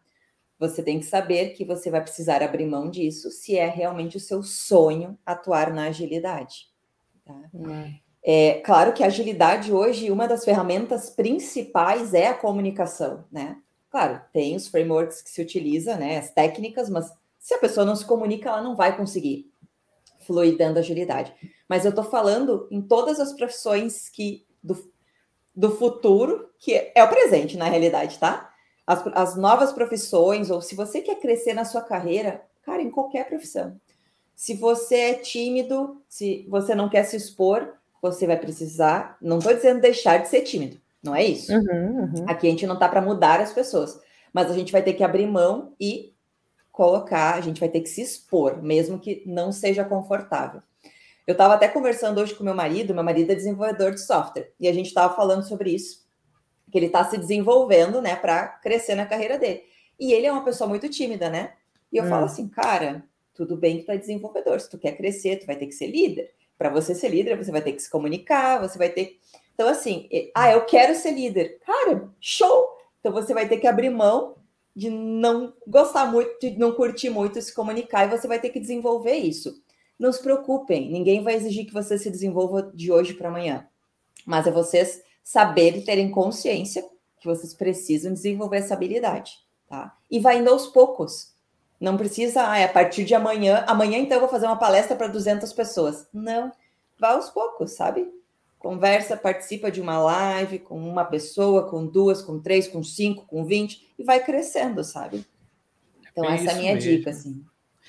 você 0.58 0.84
tem 0.84 0.99
que 0.99 1.06
saber 1.06 1.49
que 1.49 1.66
você 1.66 1.89
vai 1.89 2.02
precisar 2.02 2.43
abrir 2.43 2.66
mão 2.66 2.89
disso 2.89 3.32
se 3.32 3.58
é 3.58 3.68
realmente 3.68 4.18
o 4.18 4.20
seu 4.20 4.43
sonho 4.43 5.18
atuar 5.26 5.74
na 5.74 5.86
agilidade. 5.86 6.68
Tá? 7.26 7.49
Hum. 7.54 7.93
É 8.24 8.62
claro 8.64 8.93
que 8.93 9.04
a 9.04 9.08
agilidade 9.08 9.74
hoje, 9.74 10.12
uma 10.12 10.28
das 10.28 10.45
ferramentas 10.45 11.10
principais 11.10 12.14
é 12.14 12.28
a 12.28 12.36
comunicação, 12.36 13.26
né? 13.32 13.58
Claro, 13.89 14.22
tem 14.32 14.56
os 14.56 14.68
frameworks 14.68 15.22
que 15.24 15.32
se 15.32 15.41
utiliza, 15.41 15.95
né? 15.95 16.20
As 16.20 16.32
técnicas, 16.32 16.89
mas 16.89 17.12
se 17.39 17.56
a 17.56 17.58
pessoa 17.58 17.86
não 17.86 17.95
se 17.95 18.06
comunica, 18.06 18.49
ela 18.49 18.62
não 18.62 18.76
vai 18.76 18.95
conseguir 18.95 19.51
fluir 20.32 20.57
dando 20.57 20.77
agilidade. 20.77 21.34
Mas 21.67 21.84
eu 21.84 21.89
estou 21.89 22.03
falando 22.03 22.67
em 22.71 22.82
todas 22.82 23.19
as 23.19 23.34
profissões 23.34 24.07
que 24.09 24.45
do, 24.63 24.77
do 25.55 25.71
futuro, 25.71 26.49
que 26.57 26.91
é 26.95 27.03
o 27.03 27.09
presente, 27.09 27.57
na 27.57 27.65
realidade, 27.65 28.17
tá? 28.17 28.51
as, 28.86 29.07
as 29.13 29.36
novas 29.38 29.71
profissões, 29.71 30.49
ou 30.49 30.61
se 30.61 30.75
você 30.75 31.01
quer 31.01 31.15
crescer 31.15 31.53
na 31.53 31.65
sua 31.65 31.82
carreira, 31.82 32.41
cara, 32.63 32.82
em 32.82 32.91
qualquer 32.91 33.27
profissão. 33.27 33.79
Se 34.36 34.53
você 34.55 34.95
é 34.95 35.13
tímido, 35.13 36.01
se 36.09 36.45
você 36.49 36.73
não 36.73 36.89
quer 36.89 37.03
se 37.03 37.15
expor, 37.15 37.73
você 38.01 38.25
vai 38.25 38.38
precisar. 38.38 39.17
Não 39.21 39.38
estou 39.38 39.53
dizendo 39.53 39.82
deixar 39.82 40.17
de 40.17 40.27
ser 40.27 40.41
tímido, 40.41 40.79
não 41.01 41.15
é 41.15 41.23
isso. 41.23 41.53
Uhum, 41.53 42.11
uhum. 42.15 42.25
Aqui 42.27 42.47
a 42.47 42.49
gente 42.49 42.65
não 42.65 42.73
está 42.73 42.89
para 42.89 43.01
mudar 43.01 43.39
as 43.39 43.53
pessoas, 43.53 43.99
mas 44.34 44.49
a 44.49 44.53
gente 44.53 44.71
vai 44.71 44.82
ter 44.82 44.93
que 44.93 45.03
abrir 45.03 45.27
mão 45.27 45.73
e 45.79 46.11
colocar, 46.82 47.36
a 47.36 47.41
gente 47.41 47.59
vai 47.59 47.69
ter 47.69 47.82
que 47.82 47.89
se 47.89 48.01
expor, 48.01 48.59
mesmo 48.63 48.97
que 48.97 49.21
não 49.23 49.51
seja 49.51 49.86
confortável. 49.86 50.63
Eu 51.27 51.34
estava 51.34 51.53
até 51.53 51.67
conversando 51.67 52.19
hoje 52.19 52.34
com 52.34 52.43
meu 52.43 52.55
marido, 52.55 52.91
meu 52.91 53.03
marido 53.03 53.32
é 53.32 53.36
desenvolvedor 53.36 53.91
de 53.91 54.01
software, 54.01 54.51
e 54.59 54.67
a 54.67 54.73
gente 54.73 54.88
estava 54.88 55.15
falando 55.15 55.47
sobre 55.47 55.69
isso 55.69 56.01
que 56.71 56.79
ele 56.79 56.88
está 56.88 57.03
se 57.03 57.19
desenvolvendo, 57.19 58.01
né, 58.01 58.15
para 58.15 58.47
crescer 58.47 58.95
na 58.95 59.05
carreira 59.05 59.38
dele. 59.38 59.61
E 59.99 60.11
ele 60.11 60.25
é 60.25 60.32
uma 60.32 60.43
pessoa 60.43 60.67
muito 60.67 60.89
tímida, 60.89 61.29
né? 61.29 61.53
E 61.93 61.97
eu 61.97 62.05
hum. 62.05 62.09
falo 62.09 62.25
assim, 62.25 62.47
cara, 62.47 63.03
tudo 63.36 63.55
bem 63.55 63.77
que 63.77 63.84
tu 63.84 63.91
é 63.91 63.97
desenvolvedor, 63.97 64.59
se 64.59 64.67
tu 64.67 64.79
quer 64.79 64.97
crescer, 64.97 65.38
tu 65.38 65.45
vai 65.45 65.57
ter 65.57 65.67
que 65.67 65.73
ser 65.73 65.86
líder. 65.86 66.32
Para 66.57 66.69
você 66.69 66.95
ser 66.95 67.09
líder, 67.09 67.38
você 67.38 67.51
vai 67.51 67.61
ter 67.61 67.73
que 67.73 67.82
se 67.82 67.91
comunicar, 67.91 68.59
você 68.59 68.79
vai 68.79 68.89
ter. 68.89 69.19
Então, 69.53 69.67
assim, 69.67 70.09
ah, 70.34 70.51
eu 70.51 70.65
quero 70.65 70.95
ser 70.95 71.11
líder. 71.11 71.59
Cara, 71.63 72.09
show! 72.19 72.69
Então 72.99 73.11
você 73.11 73.36
vai 73.36 73.47
ter 73.47 73.57
que 73.57 73.67
abrir 73.67 73.91
mão 73.91 74.41
de 74.76 74.89
não 74.89 75.53
gostar 75.67 76.05
muito, 76.05 76.39
de 76.39 76.57
não 76.57 76.72
curtir 76.72 77.09
muito, 77.09 77.41
se 77.41 77.53
comunicar, 77.53 78.05
e 78.05 78.17
você 78.17 78.28
vai 78.28 78.39
ter 78.39 78.49
que 78.49 78.59
desenvolver 78.59 79.15
isso. 79.15 79.61
Não 79.99 80.11
se 80.11 80.22
preocupem, 80.22 80.89
ninguém 80.89 81.24
vai 81.24 81.36
exigir 81.36 81.65
que 81.65 81.74
você 81.74 81.97
se 81.97 82.09
desenvolva 82.09 82.72
de 82.74 82.91
hoje 82.91 83.13
para 83.13 83.30
amanhã, 83.30 83.67
mas 84.26 84.47
é 84.47 84.51
vocês 84.51 85.03
saberem 85.24 85.82
terem 85.84 86.09
consciência 86.09 86.84
que 87.19 87.28
vocês 87.28 87.53
precisam 87.53 88.11
desenvolver 88.11 88.57
essa 88.57 88.74
habilidade, 88.74 89.34
tá? 89.67 89.95
E 90.09 90.19
vai 90.19 90.39
indo 90.39 90.49
aos 90.49 90.67
poucos. 90.67 91.32
Não 91.80 91.97
precisa, 91.97 92.49
ah, 92.49 92.57
é 92.57 92.63
a 92.63 92.69
partir 92.69 93.03
de 93.03 93.13
amanhã, 93.13 93.63
amanhã 93.67 93.99
então 93.99 94.15
eu 94.17 94.22
vou 94.22 94.30
fazer 94.30 94.45
uma 94.45 94.57
palestra 94.57 94.95
para 94.95 95.07
200 95.07 95.51
pessoas. 95.53 96.07
Não, 96.11 96.51
vai 96.99 97.13
aos 97.13 97.30
poucos, 97.30 97.72
sabe? 97.72 98.11
Conversa, 98.62 99.18
participa 99.18 99.72
de 99.72 99.82
uma 99.82 99.97
live 99.97 100.59
com 100.59 100.78
uma 100.78 101.03
pessoa, 101.03 101.68
com 101.68 101.84
duas, 101.84 102.22
com 102.22 102.39
três, 102.39 102.68
com 102.68 102.84
cinco, 102.84 103.26
com 103.26 103.43
vinte, 103.43 103.91
e 103.97 104.03
vai 104.03 104.24
crescendo, 104.24 104.84
sabe? 104.84 105.26
Então, 106.12 106.30
é 106.30 106.36
essa 106.36 106.51
é 106.51 106.53
a 106.53 106.57
minha 106.57 106.74
mesmo. 106.76 106.91
dica, 106.91 107.09
assim. 107.09 107.43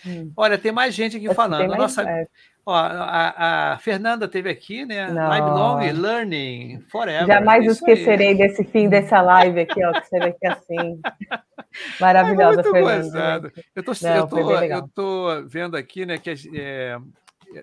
Hum. 0.06 0.32
Olha, 0.34 0.56
tem 0.56 0.72
mais 0.72 0.94
gente 0.94 1.18
aqui 1.18 1.32
falando. 1.34 1.68
Mais, 1.68 1.78
Nossa, 1.78 2.08
é. 2.08 2.26
ó, 2.64 2.74
a, 2.74 3.72
a, 3.74 3.78
Fernanda 3.80 4.26
teve 4.26 4.48
aqui, 4.48 4.86
né? 4.86 5.12
Não. 5.12 5.30
Lifelong 5.30 5.92
Learning 5.92 6.80
Forever. 6.88 7.26
Jamais 7.26 7.66
esquecerei 7.66 8.28
aí. 8.28 8.34
desse 8.34 8.64
fim 8.64 8.88
dessa 8.88 9.20
live 9.20 9.60
aqui, 9.60 9.84
ó, 9.84 9.92
que 9.92 10.08
você 10.08 10.18
vê 10.20 10.28
aqui 10.28 10.46
assim. 10.46 11.00
Maravilhosa, 12.00 12.60
é 12.60 12.64
Fernanda. 12.64 13.52
Eu 13.76 13.82
tô, 13.82 13.92
Não, 14.00 14.16
eu, 14.16 14.26
tô, 14.26 14.50
eu 14.50 14.88
tô 14.88 15.42
vendo 15.46 15.76
aqui, 15.76 16.06
né, 16.06 16.16
que 16.16 16.30
é, 16.30 16.96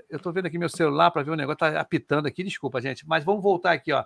eu 0.10 0.18
estou 0.18 0.32
vendo 0.32 0.46
aqui 0.46 0.58
meu 0.58 0.70
celular 0.70 1.12
para 1.12 1.24
ver 1.24 1.32
o 1.32 1.36
negócio, 1.36 1.54
está 1.54 1.80
apitando 1.80 2.26
aqui, 2.28 2.44
desculpa, 2.44 2.82
gente. 2.82 3.08
Mas 3.08 3.24
vamos 3.24 3.42
voltar 3.42 3.72
aqui, 3.72 3.92
ó. 3.92 4.06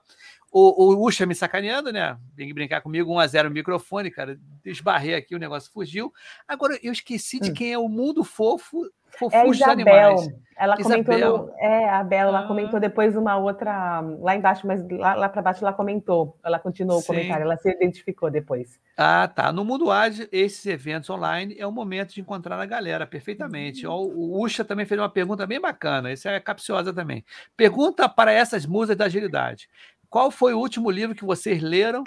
O, 0.52 0.94
o 0.94 1.06
Ucha 1.06 1.26
me 1.26 1.36
sacaneando, 1.36 1.92
né? 1.92 2.18
Vem 2.36 2.54
brincar 2.54 2.82
comigo, 2.82 3.14
1x0 3.14 3.50
microfone, 3.50 4.12
cara. 4.12 4.40
Desbarrei 4.64 5.16
aqui, 5.16 5.36
o 5.36 5.40
negócio 5.40 5.72
fugiu. 5.72 6.14
Agora, 6.48 6.78
eu 6.82 6.92
esqueci 6.92 7.40
de 7.40 7.52
hum. 7.52 7.54
quem 7.54 7.74
é 7.74 7.78
o 7.78 7.90
mundo 7.90 8.24
fofo 8.24 8.90
é 9.32 9.38
a 9.38 9.48
Isabel. 9.48 10.16
Ela 10.56 10.76
Isabel. 10.80 11.04
comentou. 11.04 11.38
No, 11.48 11.54
é, 11.58 11.90
a 11.90 12.04
Bela, 12.04 12.30
ela 12.30 12.40
ah. 12.42 12.48
comentou 12.48 12.80
depois 12.80 13.16
uma 13.16 13.38
outra. 13.38 14.02
Lá 14.20 14.36
embaixo, 14.36 14.66
mas 14.68 14.88
lá, 14.90 15.16
lá 15.16 15.30
para 15.30 15.42
baixo 15.42 15.64
ela 15.64 15.74
comentou. 15.74 16.38
Ela 16.44 16.60
continuou 16.60 17.00
Sim. 17.00 17.04
o 17.04 17.08
comentário, 17.08 17.44
ela 17.44 17.58
se 17.58 17.70
identificou 17.70 18.30
depois. 18.30 18.80
Ah, 18.98 19.28
tá. 19.28 19.52
No 19.52 19.66
mundo 19.66 19.92
ágil, 19.92 20.28
esses 20.32 20.66
eventos 20.66 21.10
online 21.10 21.56
é 21.58 21.66
o 21.66 21.72
momento 21.72 22.14
de 22.14 22.22
encontrar 22.22 22.60
a 22.60 22.66
galera 22.66 23.08
perfeitamente. 23.08 23.88
Uhum. 23.88 23.94
O, 23.94 24.40
o 24.40 24.44
Usha 24.44 24.64
também 24.64 24.86
fez 24.86 25.00
uma 25.00 25.10
pergunta 25.10 25.46
bem 25.46 25.60
bacana. 25.60 26.12
Essa 26.12 26.32
é 26.32 26.40
capciosa 26.40 26.94
também. 26.94 27.26
Pergunta 27.58 28.08
para 28.08 28.32
essas 28.32 28.66
musas 28.66 28.96
da 28.96 29.06
agilidade: 29.06 29.68
qual 30.10 30.30
foi 30.30 30.54
o 30.54 30.60
último 30.60 30.92
livro 30.92 31.16
que 31.16 31.26
vocês 31.26 31.62
leram 31.62 32.04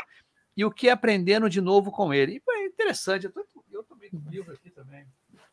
e 0.56 0.64
o 0.64 0.70
que 0.70 0.88
aprenderam 0.88 1.48
de 1.48 1.60
novo 1.60 1.90
com 1.90 2.14
ele? 2.14 2.40
E, 2.46 2.50
é 2.52 2.66
interessante. 2.66 3.26
Eu, 3.26 3.32
tô, 3.32 3.44
eu 3.72 3.82
tomei 3.82 4.08
um 4.12 4.30
livro 4.30 4.52
aqui 4.52 4.70
também. 4.70 5.04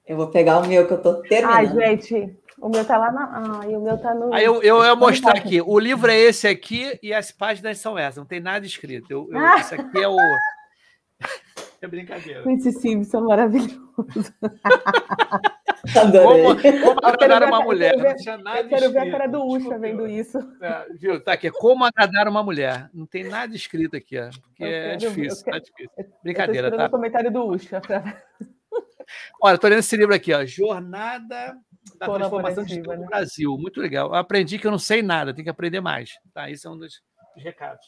Eu 0.05 0.17
vou 0.17 0.27
pegar 0.27 0.59
o 0.59 0.67
meu 0.67 0.85
que 0.85 0.93
eu 0.93 1.01
tô 1.01 1.15
terminando. 1.21 1.55
Ai, 1.55 1.67
gente, 1.67 2.37
o 2.59 2.69
meu 2.69 2.85
tá 2.85 2.97
lá 2.97 3.11
na. 3.11 3.59
Ai, 3.61 3.75
o 3.75 3.81
meu 3.81 3.97
tá 3.97 4.13
no. 4.13 4.33
Aí 4.33 4.43
eu, 4.43 4.61
eu, 4.61 4.83
eu 4.83 4.95
mostrar 4.97 5.37
aqui. 5.37 5.61
O 5.61 5.79
livro 5.79 6.11
é 6.11 6.17
esse 6.17 6.47
aqui 6.47 6.99
e 7.01 7.13
as 7.13 7.31
páginas 7.31 7.77
são 7.77 7.97
essas. 7.97 8.17
Não 8.17 8.25
tem 8.25 8.39
nada 8.39 8.65
escrito. 8.65 9.09
Eu, 9.09 9.29
eu 9.31 9.37
ah. 9.37 9.59
Esse 9.59 9.75
aqui 9.75 10.01
é 10.01 10.07
o. 10.07 10.17
É 11.81 11.87
brincadeira. 11.87 12.49
Esse 12.49 12.71
Simpson 12.71 13.19
maravilhoso. 13.25 13.77
Como, 15.91 16.55
como 16.55 16.99
agradar 17.03 17.43
uma 17.43 17.61
mulher. 17.61 17.97
Ver, 17.97 18.03
não 18.03 18.15
tinha 18.15 18.37
nada 18.37 18.61
eu 18.61 18.69
quero 18.69 18.85
escrito. 18.85 18.93
ver 18.93 19.09
a 19.09 19.11
cara 19.11 19.27
do 19.27 19.45
Ucha 19.45 19.77
vendo 19.77 20.07
isso. 20.07 20.37
É, 20.61 20.85
viu? 20.97 21.21
Tá 21.21 21.33
aqui. 21.33 21.51
Como 21.51 21.83
agradar 21.83 22.29
uma 22.29 22.41
mulher. 22.41 22.89
Não 22.93 23.05
tem 23.05 23.25
nada 23.25 23.53
escrito 23.53 23.97
aqui, 23.97 24.17
ó, 24.17 24.29
porque 24.29 24.63
é 24.63 24.95
difícil. 24.95 25.43
Quero, 25.43 25.57
tá 25.57 25.59
difícil. 25.59 26.13
Brincadeira, 26.23 26.69
eu 26.69 26.77
tá? 26.77 26.85
o 26.85 26.89
comentário 26.89 27.29
do 27.29 27.45
Ucha. 27.45 27.81
Pra... 27.81 28.01
Olha, 29.41 29.55
estou 29.55 29.69
lendo 29.69 29.79
esse 29.79 29.97
livro 29.97 30.13
aqui, 30.13 30.33
ó, 30.33 30.45
Jornada 30.45 31.57
da 31.97 32.05
Transformação 32.05 32.63
Digital 32.63 32.97
né? 32.97 33.05
Brasil. 33.07 33.57
Muito 33.57 33.79
legal. 33.79 34.09
Eu 34.09 34.15
aprendi 34.15 34.57
que 34.57 34.67
eu 34.67 34.71
não 34.71 34.79
sei 34.79 35.01
nada, 35.01 35.33
tenho 35.33 35.43
que 35.43 35.49
aprender 35.49 35.81
mais. 35.81 36.11
Tá? 36.33 36.49
Isso 36.49 36.67
é 36.67 36.71
um 36.71 36.77
dos 36.77 37.01
recados. 37.35 37.85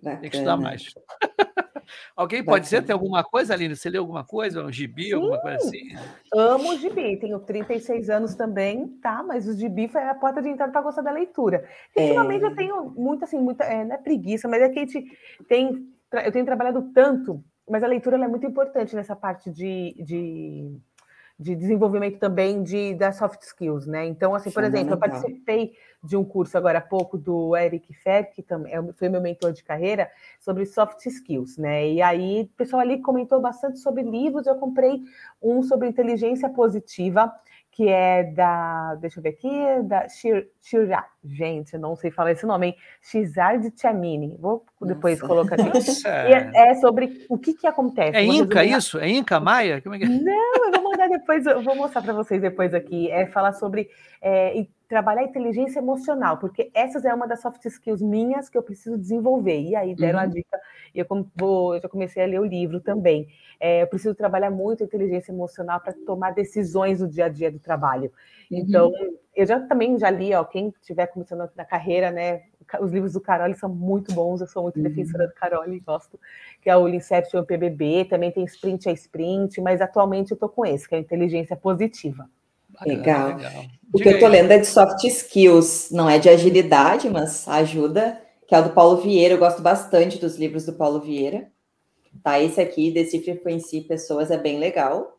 Bacana. 0.00 0.20
Tem 0.20 0.30
que 0.30 0.36
estudar 0.36 0.56
mais. 0.56 0.94
Alguém 2.14 2.44
pode 2.44 2.46
Bacana. 2.46 2.64
dizer, 2.64 2.82
tem 2.82 2.92
alguma 2.92 3.24
coisa, 3.24 3.54
Aline? 3.54 3.74
Você 3.74 3.88
leu 3.88 4.02
alguma 4.02 4.22
coisa? 4.22 4.62
Um 4.62 4.70
gibi, 4.70 5.04
Sim. 5.04 5.14
alguma 5.14 5.40
coisa 5.40 5.56
assim? 5.56 5.88
Amo 6.34 6.72
o 6.72 6.76
gibi, 6.76 7.16
tenho 7.16 7.38
36 7.40 8.10
anos 8.10 8.34
também, 8.34 8.88
tá? 9.02 9.22
Mas 9.22 9.48
o 9.48 9.56
gibi 9.56 9.88
foi 9.88 10.02
a 10.02 10.14
porta 10.14 10.42
de 10.42 10.50
entrada 10.50 10.70
para 10.70 10.82
gostar 10.82 11.02
da 11.02 11.10
leitura. 11.10 11.66
Ultimamente 11.96 12.44
é... 12.44 12.46
eu 12.46 12.54
tenho 12.54 12.90
muita, 12.90 13.24
assim, 13.24 13.38
muita, 13.38 13.64
é, 13.64 13.84
não 13.84 13.94
é 13.94 13.98
preguiça, 13.98 14.46
mas 14.46 14.62
é 14.62 14.68
que 14.68 14.78
a 14.78 14.82
gente 14.82 15.18
tem, 15.48 15.88
eu 16.12 16.32
tenho 16.32 16.44
trabalhado 16.44 16.90
tanto 16.92 17.42
mas 17.68 17.82
a 17.82 17.86
leitura 17.86 18.16
é 18.16 18.28
muito 18.28 18.46
importante 18.46 18.94
nessa 18.94 19.14
parte 19.14 19.50
de, 19.50 19.94
de, 19.98 20.76
de, 21.38 21.54
desenvolvimento 21.54 22.18
também 22.18 22.62
de, 22.62 22.94
das 22.94 23.16
soft 23.16 23.42
skills, 23.42 23.86
né? 23.86 24.06
Então, 24.06 24.34
assim, 24.34 24.50
por 24.50 24.64
exemplo, 24.64 24.94
eu 24.94 24.98
participei 24.98 25.72
de 26.02 26.16
um 26.16 26.24
curso 26.24 26.56
agora 26.56 26.78
há 26.78 26.82
pouco 26.82 27.18
do 27.18 27.56
Eric 27.56 27.92
Fer, 27.94 28.32
que 28.32 28.42
também 28.42 28.72
foi 28.94 29.08
meu 29.08 29.20
mentor 29.20 29.52
de 29.52 29.62
carreira, 29.64 30.10
sobre 30.40 30.64
soft 30.66 31.04
skills, 31.06 31.56
né? 31.56 31.88
E 31.90 32.02
aí 32.02 32.42
o 32.42 32.56
pessoal 32.56 32.80
ali 32.80 33.00
comentou 33.00 33.40
bastante 33.40 33.78
sobre 33.78 34.02
livros, 34.02 34.46
eu 34.46 34.56
comprei 34.56 35.02
um 35.42 35.62
sobre 35.62 35.88
inteligência 35.88 36.48
positiva, 36.48 37.32
que 37.78 37.88
é 37.88 38.24
da, 38.24 38.96
deixa 38.96 39.20
eu 39.20 39.22
ver 39.22 39.28
aqui, 39.28 39.48
da 39.84 40.08
Shir, 40.08 40.48
Shira, 40.60 41.04
gente, 41.24 41.78
não 41.78 41.94
sei 41.94 42.10
falar 42.10 42.32
esse 42.32 42.44
nome, 42.44 42.66
hein? 42.66 42.76
Shizard 43.00 43.72
Chamini, 43.80 44.36
vou 44.36 44.66
depois 44.82 45.20
Nossa. 45.20 45.32
colocar 45.32 45.54
aqui. 45.54 45.78
É, 46.04 46.70
é, 46.70 46.74
sobre 46.74 47.24
o 47.28 47.38
que 47.38 47.54
que 47.54 47.68
acontece. 47.68 48.16
É 48.16 48.24
Inca 48.24 48.64
isso? 48.64 48.98
É 48.98 49.08
Inca 49.08 49.38
Maia? 49.38 49.80
Como 49.80 49.94
é 49.94 49.98
que 50.00 50.06
é? 50.06 50.08
Não, 50.08 50.66
eu 50.66 50.72
vou 50.72 50.90
mandar 50.90 51.08
depois, 51.08 51.46
eu 51.46 51.62
vou 51.62 51.76
mostrar 51.76 52.02
para 52.02 52.12
vocês 52.12 52.42
depois 52.42 52.74
aqui, 52.74 53.08
é 53.12 53.26
falar 53.26 53.52
sobre 53.52 53.88
é, 54.20 54.66
trabalhar 54.88 55.22
inteligência 55.22 55.80
emocional, 55.80 56.38
porque 56.38 56.70
essas 56.72 57.04
é 57.04 57.12
uma 57.12 57.28
das 57.28 57.42
soft 57.42 57.62
skills 57.66 58.00
minhas 58.00 58.48
que 58.48 58.56
eu 58.56 58.62
preciso 58.62 58.96
desenvolver. 58.96 59.60
E 59.60 59.76
aí 59.76 59.94
deram 59.94 60.18
uhum. 60.18 60.24
a 60.24 60.28
dica, 60.28 60.60
e 60.94 60.98
eu, 60.98 61.06
vou, 61.36 61.74
eu 61.74 61.80
já 61.82 61.88
comecei 61.88 62.22
a 62.22 62.26
ler 62.26 62.40
o 62.40 62.44
livro 62.44 62.80
também. 62.80 63.28
É, 63.60 63.82
eu 63.82 63.86
preciso 63.86 64.14
trabalhar 64.14 64.50
muito 64.50 64.82
a 64.82 64.86
inteligência 64.86 65.30
emocional 65.30 65.78
para 65.80 65.92
tomar 66.06 66.30
decisões 66.32 67.00
no 67.00 67.08
dia 67.08 67.26
a 67.26 67.28
dia 67.28 67.52
do 67.52 67.58
trabalho. 67.58 68.10
Uhum. 68.50 68.58
Então, 68.58 68.92
eu 69.36 69.46
já 69.46 69.60
também 69.60 69.98
já 69.98 70.08
li, 70.08 70.34
ó, 70.34 70.42
quem 70.42 70.72
estiver 70.80 71.06
começando 71.08 71.48
na 71.54 71.64
carreira, 71.66 72.10
né? 72.10 72.44
Os 72.80 72.90
livros 72.90 73.12
do 73.12 73.20
Caroli 73.20 73.54
são 73.54 73.68
muito 73.68 74.14
bons, 74.14 74.40
eu 74.40 74.46
sou 74.46 74.62
muito 74.62 74.76
uhum. 74.76 74.82
defensora 74.82 75.26
do 75.26 75.34
Caroli, 75.34 75.80
gosto, 75.80 76.18
que 76.62 76.70
é 76.70 76.76
o 76.76 76.88
Inception 76.88 77.44
PBB, 77.44 78.06
também 78.06 78.32
tem 78.32 78.44
Sprint 78.44 78.88
a 78.88 78.92
Sprint, 78.92 79.60
mas 79.60 79.82
atualmente 79.82 80.30
eu 80.30 80.34
estou 80.34 80.48
com 80.48 80.64
esse, 80.64 80.88
que 80.88 80.94
é 80.94 80.98
a 80.98 81.00
inteligência 81.00 81.56
positiva. 81.56 82.28
Legal. 82.86 83.36
legal. 83.36 83.64
O 83.92 83.98
que 83.98 84.08
eu 84.08 84.12
estou 84.12 84.28
lendo 84.28 84.50
é 84.50 84.58
de 84.58 84.66
soft 84.66 85.02
skills, 85.04 85.90
não 85.90 86.08
é 86.08 86.18
de 86.18 86.28
agilidade, 86.28 87.08
mas 87.08 87.48
ajuda, 87.48 88.20
que 88.46 88.54
é 88.54 88.58
o 88.58 88.64
do 88.64 88.70
Paulo 88.70 88.98
Vieira. 88.98 89.34
Eu 89.34 89.38
gosto 89.38 89.62
bastante 89.62 90.18
dos 90.18 90.36
livros 90.36 90.66
do 90.66 90.74
Paulo 90.74 91.00
Vieira. 91.00 91.50
Tá, 92.22 92.40
esse 92.40 92.60
aqui, 92.60 92.90
Decifre 92.90 93.38
Conheci 93.38 93.80
Pessoas, 93.82 94.30
é 94.30 94.36
bem 94.36 94.58
legal. 94.58 95.18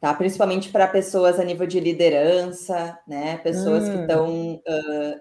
Tá, 0.00 0.14
principalmente 0.14 0.70
para 0.70 0.86
pessoas 0.86 1.40
a 1.40 1.44
nível 1.44 1.66
de 1.66 1.80
liderança, 1.80 2.98
né? 3.06 3.38
Pessoas 3.38 3.84
hum. 3.84 3.92
que 3.92 3.98
estão 4.00 4.54
uh, 4.54 5.20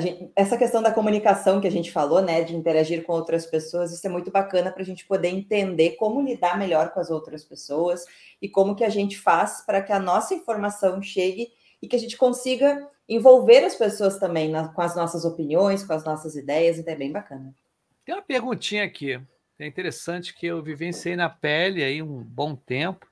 gente, 0.00 0.30
essa 0.36 0.56
questão 0.56 0.82
da 0.82 0.92
comunicação 0.92 1.60
que 1.60 1.66
a 1.66 1.70
gente 1.70 1.90
falou, 1.90 2.20
né, 2.20 2.42
de 2.42 2.54
interagir 2.54 3.04
com 3.04 3.12
outras 3.12 3.46
pessoas, 3.46 3.92
isso 3.92 4.06
é 4.06 4.10
muito 4.10 4.30
bacana 4.30 4.70
para 4.70 4.82
a 4.82 4.84
gente 4.84 5.06
poder 5.06 5.28
entender 5.28 5.92
como 5.92 6.20
lidar 6.20 6.58
melhor 6.58 6.90
com 6.90 7.00
as 7.00 7.10
outras 7.10 7.44
pessoas 7.44 8.04
e 8.40 8.48
como 8.48 8.74
que 8.74 8.84
a 8.84 8.88
gente 8.88 9.18
faz 9.18 9.62
para 9.64 9.82
que 9.82 9.92
a 9.92 9.98
nossa 9.98 10.34
informação 10.34 11.00
chegue 11.02 11.48
e 11.80 11.88
que 11.88 11.96
a 11.96 11.98
gente 11.98 12.16
consiga 12.16 12.86
envolver 13.08 13.64
as 13.64 13.74
pessoas 13.74 14.18
também 14.18 14.50
na, 14.50 14.68
com 14.68 14.82
as 14.82 14.94
nossas 14.94 15.24
opiniões, 15.24 15.84
com 15.84 15.92
as 15.92 16.04
nossas 16.04 16.36
ideias, 16.36 16.78
então 16.78 16.92
é 16.92 16.96
bem 16.96 17.10
bacana. 17.10 17.54
Tem 18.04 18.14
uma 18.14 18.22
perguntinha 18.22 18.84
aqui, 18.84 19.20
é 19.58 19.66
interessante 19.66 20.34
que 20.34 20.46
eu 20.46 20.62
vivenciei 20.62 21.16
na 21.16 21.28
pele 21.28 21.82
aí 21.82 22.02
um 22.02 22.22
bom 22.22 22.54
tempo, 22.54 23.06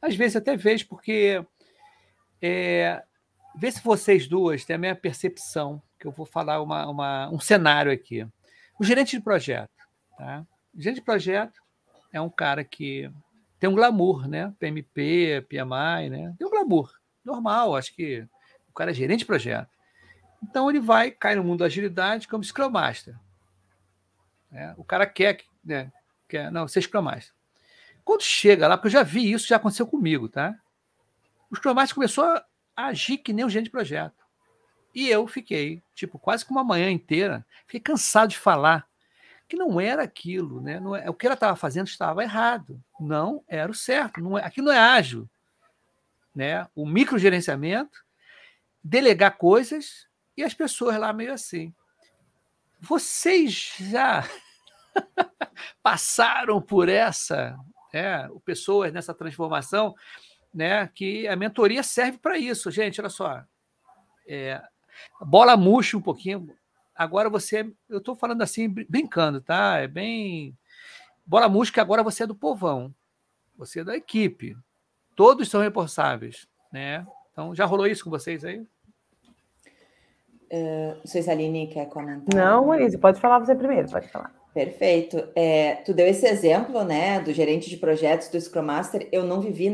às 0.00 0.14
vezes 0.14 0.36
até 0.36 0.56
vejo 0.56 0.86
porque 0.88 1.44
é, 2.40 3.02
vê 3.56 3.70
se 3.70 3.82
vocês 3.82 4.26
duas 4.26 4.64
têm 4.64 4.76
a 4.76 4.78
mesma 4.78 4.96
percepção 4.96 5.82
que 6.02 6.08
eu 6.08 6.12
vou 6.12 6.26
falar 6.26 6.60
uma, 6.60 6.84
uma, 6.88 7.30
um 7.30 7.38
cenário 7.38 7.92
aqui. 7.92 8.26
O 8.76 8.82
gerente 8.82 9.16
de 9.16 9.22
projeto. 9.22 9.70
Tá? 10.18 10.44
O 10.74 10.80
gerente 10.80 10.96
de 10.96 11.04
projeto 11.04 11.62
é 12.12 12.20
um 12.20 12.28
cara 12.28 12.64
que 12.64 13.08
tem 13.60 13.70
um 13.70 13.74
glamour, 13.74 14.26
né? 14.26 14.52
PMP, 14.58 15.46
PMI, 15.48 16.10
né? 16.10 16.34
Tem 16.36 16.44
um 16.44 16.50
glamour. 16.50 16.92
Normal, 17.24 17.76
acho 17.76 17.94
que 17.94 18.26
o 18.68 18.72
cara 18.74 18.90
é 18.90 18.94
gerente 18.94 19.20
de 19.20 19.26
projeto. 19.26 19.70
Então 20.42 20.68
ele 20.68 20.80
vai, 20.80 21.12
cai 21.12 21.36
no 21.36 21.44
mundo 21.44 21.60
da 21.60 21.66
agilidade 21.66 22.26
como 22.26 22.42
Scrum 22.42 22.68
Master. 22.68 23.14
É, 24.50 24.74
o 24.76 24.82
cara 24.82 25.06
quer, 25.06 25.38
né, 25.64 25.92
quer 26.28 26.50
não, 26.50 26.66
ser 26.66 26.82
Scrum 26.82 27.02
Master. 27.02 27.32
Quando 28.04 28.22
chega 28.22 28.66
lá, 28.66 28.76
porque 28.76 28.88
eu 28.88 28.92
já 28.92 29.04
vi 29.04 29.30
isso, 29.30 29.46
já 29.46 29.54
aconteceu 29.54 29.86
comigo, 29.86 30.28
tá? 30.28 30.52
O 31.48 31.54
Scrum 31.54 31.74
Master 31.74 31.94
começou 31.94 32.24
a 32.24 32.44
agir 32.74 33.18
que 33.18 33.32
nem 33.32 33.44
o 33.44 33.48
gerente 33.48 33.66
de 33.66 33.70
projeto. 33.70 34.21
E 34.94 35.08
eu 35.08 35.26
fiquei, 35.26 35.82
tipo, 35.94 36.18
quase 36.18 36.44
que 36.44 36.50
uma 36.50 36.64
manhã 36.64 36.90
inteira, 36.90 37.46
fiquei 37.66 37.80
cansado 37.80 38.30
de 38.30 38.38
falar 38.38 38.86
que 39.48 39.56
não 39.56 39.78
era 39.78 40.02
aquilo, 40.02 40.62
né? 40.62 40.80
Não 40.80 40.96
é, 40.96 41.10
o 41.10 41.14
que 41.14 41.26
ela 41.26 41.34
estava 41.34 41.54
fazendo 41.54 41.86
estava 41.86 42.22
errado, 42.22 42.82
não 42.98 43.44
era 43.46 43.70
o 43.70 43.74
certo, 43.74 44.18
não 44.18 44.38
é, 44.38 44.44
aquilo 44.44 44.68
não 44.68 44.72
é 44.72 44.78
ágil, 44.78 45.28
né? 46.34 46.66
O 46.74 46.86
microgerenciamento, 46.86 48.02
delegar 48.82 49.36
coisas 49.36 50.08
e 50.36 50.42
as 50.42 50.54
pessoas 50.54 50.96
lá 50.96 51.12
meio 51.12 51.34
assim. 51.34 51.74
Vocês 52.80 53.74
já 53.78 54.26
passaram 55.82 56.60
por 56.60 56.88
essa, 56.88 57.54
né? 57.92 58.28
Pessoas 58.46 58.90
nessa 58.90 59.12
transformação, 59.12 59.94
né? 60.52 60.88
Que 60.94 61.28
a 61.28 61.36
mentoria 61.36 61.82
serve 61.82 62.16
para 62.16 62.38
isso, 62.38 62.70
gente. 62.70 63.02
Olha 63.02 63.10
só, 63.10 63.44
é, 64.26 64.62
bola 65.20 65.56
murcha 65.56 65.96
um 65.96 66.02
pouquinho. 66.02 66.48
Agora 66.94 67.30
você, 67.30 67.70
eu 67.88 67.98
estou 67.98 68.14
falando 68.14 68.42
assim 68.42 68.68
brincando, 68.68 69.40
tá? 69.40 69.78
É 69.78 69.88
bem 69.88 70.56
bola 71.26 71.48
murcha. 71.48 71.80
Agora 71.80 72.02
você 72.02 72.24
é 72.24 72.26
do 72.26 72.34
povão, 72.34 72.94
você 73.56 73.80
é 73.80 73.84
da 73.84 73.96
equipe. 73.96 74.56
Todos 75.16 75.48
são 75.48 75.60
responsáveis, 75.60 76.46
né? 76.72 77.06
Então 77.32 77.54
já 77.54 77.64
rolou 77.64 77.86
isso 77.86 78.04
com 78.04 78.10
vocês 78.10 78.44
aí? 78.44 78.66
Uh, 80.52 80.96
não 80.98 81.06
sei 81.06 81.22
se 81.22 81.30
a 81.30 81.32
Aline 81.32 81.66
quer 81.68 81.88
comentar. 81.88 82.34
Não, 82.34 82.66
Monize, 82.66 82.98
pode 82.98 83.18
falar 83.18 83.38
você 83.38 83.54
primeiro, 83.54 83.90
pode 83.90 84.08
falar. 84.08 84.30
Perfeito. 84.52 85.28
É, 85.34 85.76
tu 85.76 85.94
deu 85.94 86.06
esse 86.06 86.26
exemplo, 86.26 86.84
né, 86.84 87.20
do 87.20 87.32
gerente 87.32 87.70
de 87.70 87.78
projetos 87.78 88.28
do 88.28 88.38
Scrum 88.38 88.62
Master. 88.62 89.08
Eu 89.10 89.24
não 89.24 89.40
vivi 89.40 89.66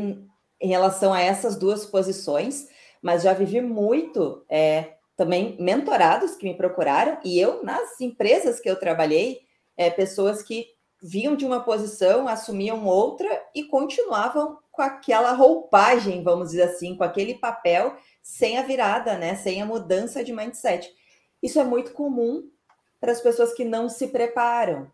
em 0.61 0.67
relação 0.67 1.13
a 1.13 1.19
essas 1.19 1.57
duas 1.57 1.85
posições, 1.85 2.67
mas 3.01 3.23
já 3.23 3.33
vivi 3.33 3.59
muito 3.59 4.45
é, 4.49 4.93
também 5.19 5.57
mentorados 5.59 6.35
que 6.35 6.45
me 6.45 6.55
procuraram 6.55 7.19
e 7.25 7.37
eu 7.37 7.61
nas 7.61 7.99
empresas 7.99 8.57
que 8.57 8.69
eu 8.69 8.79
trabalhei, 8.79 9.41
é, 9.75 9.89
pessoas 9.89 10.41
que 10.41 10.67
vinham 11.03 11.35
de 11.35 11.45
uma 11.45 11.59
posição, 11.59 12.25
assumiam 12.25 12.85
outra 12.85 13.29
e 13.53 13.65
continuavam 13.65 14.57
com 14.71 14.81
aquela 14.81 15.33
roupagem, 15.33 16.23
vamos 16.23 16.51
dizer 16.51 16.63
assim, 16.63 16.95
com 16.95 17.03
aquele 17.03 17.35
papel 17.35 17.97
sem 18.21 18.57
a 18.57 18.61
virada, 18.61 19.17
né? 19.17 19.35
Sem 19.35 19.61
a 19.61 19.65
mudança 19.65 20.23
de 20.23 20.31
mindset. 20.31 20.89
Isso 21.43 21.59
é 21.59 21.65
muito 21.65 21.91
comum 21.91 22.49
para 23.01 23.11
as 23.11 23.19
pessoas 23.19 23.53
que 23.53 23.65
não 23.65 23.89
se 23.89 24.07
preparam, 24.07 24.89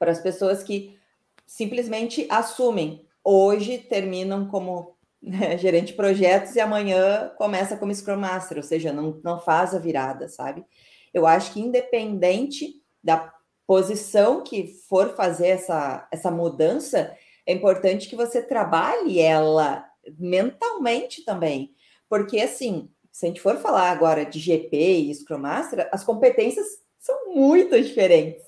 para 0.00 0.10
as 0.10 0.18
pessoas 0.18 0.64
que 0.64 0.98
simplesmente 1.46 2.26
assumem. 2.28 3.06
Hoje 3.22 3.78
terminam 3.78 4.48
como 4.48 4.93
né, 5.24 5.56
gerente 5.56 5.88
de 5.88 5.92
projetos 5.94 6.54
e 6.54 6.60
amanhã 6.60 7.32
começa 7.38 7.76
como 7.76 7.94
Scrum 7.94 8.18
Master, 8.18 8.58
ou 8.58 8.62
seja, 8.62 8.92
não, 8.92 9.20
não 9.24 9.40
faz 9.40 9.74
a 9.74 9.78
virada, 9.78 10.28
sabe? 10.28 10.64
Eu 11.12 11.26
acho 11.26 11.52
que 11.52 11.60
independente 11.60 12.74
da 13.02 13.32
posição 13.66 14.42
que 14.42 14.66
for 14.88 15.16
fazer 15.16 15.48
essa, 15.48 16.06
essa 16.12 16.30
mudança, 16.30 17.16
é 17.46 17.52
importante 17.52 18.08
que 18.08 18.16
você 18.16 18.42
trabalhe 18.42 19.18
ela 19.18 19.86
mentalmente 20.18 21.24
também. 21.24 21.74
Porque, 22.08 22.40
assim, 22.40 22.90
se 23.10 23.24
a 23.24 23.28
gente 23.28 23.40
for 23.40 23.56
falar 23.56 23.90
agora 23.90 24.26
de 24.26 24.38
GP 24.38 24.76
e 24.76 25.14
Scrum 25.14 25.38
Master, 25.38 25.88
as 25.90 26.04
competências 26.04 26.66
são 26.98 27.34
muito 27.34 27.80
diferentes. 27.80 28.42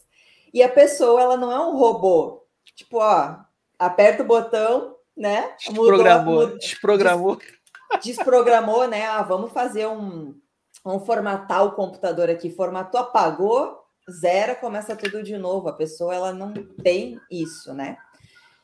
E 0.53 0.63
a 0.63 0.69
pessoa, 0.69 1.23
ela 1.23 1.37
não 1.37 1.51
é 1.51 1.61
um 1.61 1.77
robô. 1.77 2.45
Tipo, 2.75 2.99
ó, 2.99 3.37
aperta 3.79 4.23
o 4.23 4.27
botão, 4.27 4.96
né? 5.17 5.55
Desprogramou. 5.59 6.35
Mudou, 6.35 6.59
desprogramou. 6.59 7.39
desprogramou, 8.03 8.89
né? 8.89 9.07
Ah, 9.07 9.23
vamos 9.23 9.53
fazer 9.53 9.87
um. 9.87 10.35
Vamos 10.85 11.07
formatar 11.07 11.65
o 11.65 11.73
computador 11.73 12.31
aqui. 12.31 12.51
Formatou, 12.51 13.01
apagou, 13.01 13.79
zera, 14.11 14.55
começa 14.55 14.95
tudo 14.95 15.23
de 15.23 15.37
novo. 15.37 15.69
A 15.69 15.73
pessoa, 15.73 16.15
ela 16.15 16.33
não 16.33 16.53
tem 16.53 17.19
isso, 17.31 17.75
né? 17.75 17.97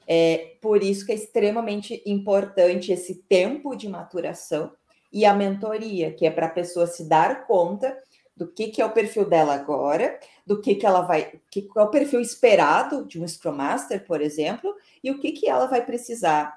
É 0.07 0.57
por 0.61 0.83
isso 0.83 1.07
que 1.07 1.13
é 1.13 1.15
extremamente 1.15 2.03
importante 2.07 2.93
esse 2.93 3.23
tempo 3.29 3.75
de 3.75 3.89
maturação 3.89 4.73
e 5.13 5.25
a 5.25 5.35
mentoria, 5.35 6.13
que 6.13 6.27
é 6.27 6.31
para 6.31 6.47
a 6.47 6.51
pessoa 6.51 6.87
se 6.87 7.09
dar 7.09 7.47
conta 7.47 7.97
do 8.43 8.49
que, 8.49 8.69
que 8.69 8.83
é 8.83 8.85
o 8.85 8.91
perfil 8.91 9.25
dela 9.25 9.55
agora, 9.55 10.19
do 10.45 10.61
que, 10.61 10.75
que 10.75 10.85
ela 10.85 11.03
vai, 11.03 11.41
que 11.49 11.69
é 11.77 11.81
o 11.81 11.91
perfil 11.91 12.21
esperado 12.21 13.07
de 13.07 13.23
um 13.23 13.29
Scrum 13.29 13.53
Master, 13.53 14.05
por 14.05 14.21
exemplo, 14.21 14.75
e 15.03 15.13
o 15.13 15.21
que, 15.21 15.31
que 15.31 15.49
ela 15.49 15.67
vai 15.67 15.87
precisar. 15.87 16.53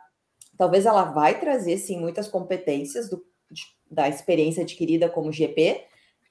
Talvez 0.57 0.87
ela 0.87 1.03
vai 1.03 1.39
trazer, 1.39 1.77
sim, 1.77 1.99
muitas 1.99 2.27
competências 2.27 3.07
do, 3.07 3.23
da 3.89 4.09
experiência 4.09 4.63
adquirida 4.63 5.07
como 5.07 5.31
GP, 5.31 5.83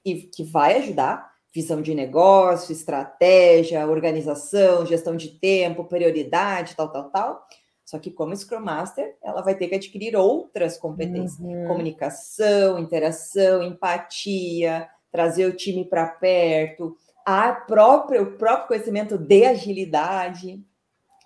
e 0.03 0.23
que 0.23 0.43
vai 0.43 0.77
ajudar, 0.79 1.33
visão 1.53 1.81
de 1.81 1.95
negócio, 1.95 2.73
estratégia, 2.73 3.87
organização, 3.87 4.85
gestão 4.85 5.15
de 5.15 5.29
tempo, 5.39 5.85
prioridade, 5.85 6.75
tal, 6.75 6.91
tal, 6.91 7.09
tal. 7.09 7.47
Só 7.85 7.97
que 7.97 8.11
como 8.11 8.35
Scrum 8.35 8.59
Master, 8.59 9.15
ela 9.23 9.41
vai 9.41 9.55
ter 9.55 9.69
que 9.69 9.75
adquirir 9.75 10.17
outras 10.17 10.77
competências: 10.77 11.39
uhum. 11.39 11.67
comunicação, 11.67 12.77
interação, 12.77 13.63
empatia, 13.63 14.89
trazer 15.15 15.45
o 15.45 15.55
time 15.55 15.85
para 15.85 16.05
perto, 16.05 16.97
a 17.25 17.53
própria, 17.53 18.21
o 18.21 18.33
próprio 18.33 18.67
conhecimento 18.67 19.17
de 19.17 19.45
agilidade, 19.45 20.61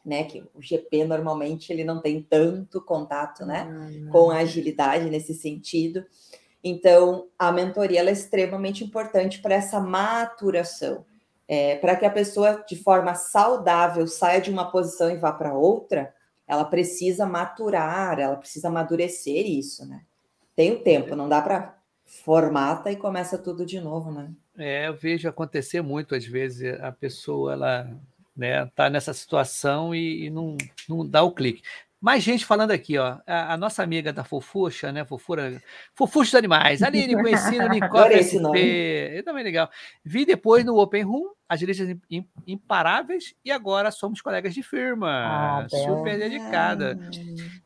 né? 0.06 0.26
Que 0.26 0.44
o 0.54 0.62
GP 0.62 1.06
normalmente 1.06 1.74
ele 1.74 1.84
não 1.84 2.02
tem 2.02 2.22
tanto 2.22 2.82
contato, 2.82 3.46
né, 3.46 3.66
uhum. 3.66 4.10
com 4.12 4.32
a 4.32 4.38
agilidade 4.38 5.10
nesse 5.10 5.34
sentido. 5.34 6.06
Então, 6.64 7.28
a 7.38 7.52
mentoria 7.52 8.02
é 8.02 8.12
extremamente 8.12 8.84
importante 8.84 9.42
para 9.42 9.56
essa 9.56 9.80
maturação, 9.80 11.04
é, 11.48 11.78
para 11.78 11.96
que 11.96 12.06
a 12.06 12.12
pessoa, 12.12 12.64
de 12.68 12.76
forma 12.76 13.16
saudável, 13.16 14.06
saia 14.06 14.40
de 14.40 14.52
uma 14.52 14.70
posição 14.70 15.10
e 15.10 15.18
vá 15.18 15.32
para 15.32 15.54
outra 15.54 16.14
ela 16.50 16.66
precisa 16.66 17.28
maturar, 17.28 18.20
ela 18.20 18.36
precisa 18.36 18.70
amadurecer 18.70 19.46
isso, 19.46 19.88
né? 19.88 20.02
Tem 20.56 20.72
o 20.72 20.82
tempo, 20.82 21.16
não 21.16 21.30
dá 21.30 21.44
para 21.44 21.79
formata 22.10 22.92
e 22.92 22.96
começa 22.96 23.38
tudo 23.38 23.66
de 23.66 23.80
novo, 23.80 24.12
né? 24.12 24.32
É, 24.58 24.88
eu 24.88 24.96
vejo 24.96 25.30
acontecer 25.30 25.82
muito 25.82 26.16
às 26.16 26.26
vezes 26.26 26.80
a 26.82 26.92
pessoa 26.92 27.54
ela 27.54 27.90
né, 28.36 28.66
tá 28.76 28.90
nessa 28.90 29.14
situação 29.14 29.94
e, 29.94 30.26
e 30.26 30.30
não, 30.30 30.58
não 30.88 31.06
dá 31.06 31.22
o 31.24 31.32
clique. 31.32 31.62
Mais 32.02 32.24
gente 32.24 32.46
falando 32.46 32.72
aqui, 32.72 32.98
ó. 32.98 33.18
A, 33.28 33.54
a, 33.54 33.58
nossa 33.58 33.84
amiga 33.84 34.14
da 34.14 34.24
Fofuxa, 34.24 34.90
né? 34.90 35.04
Fofura. 35.04 35.62
Fofuxa 35.94 36.32
dos 36.32 36.36
Animais. 36.36 36.82
Aline, 36.82 37.14
conheci 37.22 37.58
no 37.58 37.68
Linkoff 37.68 38.24
SP. 38.24 39.18
É 39.18 39.22
também 39.22 39.44
legal. 39.44 39.70
Vi 40.04 40.26
depois 40.26 40.64
no 40.64 40.78
Open 40.78 41.04
Room, 41.04 41.34
agilistas 41.48 41.94
imparáveis, 42.48 43.36
e 43.44 43.52
agora 43.52 43.92
somos 43.92 44.22
colegas 44.22 44.54
de 44.54 44.64
firma. 44.64 45.10
Ah, 45.10 45.68
Super 45.70 46.18
dedicada. 46.18 46.98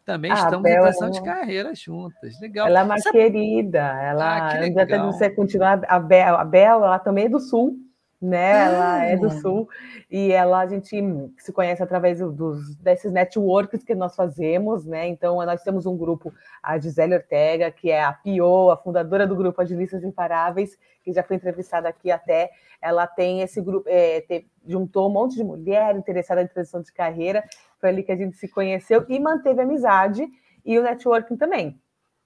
Também 0.06 0.32
ah, 0.32 0.36
estamos 0.36 0.70
em 0.70 0.74
transição 0.74 1.10
de 1.10 1.24
carreira 1.24 1.74
juntas. 1.74 2.40
Legal. 2.42 2.68
Ela 2.68 2.80
é 2.82 2.84
uma 2.84 3.00
Sabe... 3.00 3.18
querida. 3.18 3.80
Ela, 3.80 4.38
ah, 4.38 4.52
que 4.52 4.58
legal. 4.58 5.12
você 5.12 5.30
continuar. 5.30 5.82
A 5.88 6.00
Bel, 6.00 6.36
a 6.36 6.44
Bel, 6.44 6.84
ela 6.84 7.00
também 7.00 7.26
é 7.26 7.30
do 7.30 7.40
Sul 7.40 7.78
né? 8.24 8.54
Ah. 8.54 8.66
Ela 8.66 9.06
é 9.06 9.18
do 9.18 9.30
Sul 9.30 9.68
e 10.10 10.32
ela 10.32 10.62
a 10.62 10.68
gente 10.68 10.96
se 11.38 11.52
conhece 11.52 11.84
através 11.84 12.20
dos 12.20 12.76
desses 12.76 13.12
networks 13.12 13.84
que 13.84 13.94
nós 13.94 14.16
fazemos, 14.16 14.86
né? 14.86 15.08
Então 15.08 15.36
nós 15.46 15.62
temos 15.62 15.86
um 15.86 15.98
grupo, 15.98 16.34
a 16.62 16.80
Gisele 16.80 17.16
Ortega, 17.16 17.70
que 17.70 17.92
é 17.92 18.04
a 18.04 18.14
PIO, 18.14 18.72
a 18.72 18.78
fundadora 18.78 19.28
do 19.28 19.36
grupo 19.36 19.62
Agilistas 19.62 20.04
Imparáveis, 20.04 20.78
que 21.04 21.12
já 21.12 21.22
foi 21.22 21.36
entrevistada 21.36 21.90
aqui 21.90 22.10
até. 22.10 22.50
Ela 22.82 23.06
tem 23.06 23.42
esse 23.42 23.62
grupo, 23.62 23.88
é, 23.90 24.22
te, 24.22 24.48
juntou 24.66 25.10
um 25.10 25.14
monte 25.14 25.36
de 25.36 25.44
mulher 25.44 25.96
interessada 25.96 26.42
em 26.42 26.48
transição 26.48 26.82
de 26.82 26.94
carreira. 26.94 27.44
Foi 27.80 27.90
ali 27.90 28.04
que 28.04 28.12
a 28.12 28.16
gente 28.16 28.38
se 28.38 28.48
conheceu 28.48 29.06
e 29.10 29.20
manteve 29.20 29.62
amizade 29.62 30.26
e 30.66 30.80
o 30.80 30.84
networking 30.84 31.36
também. 31.36 31.78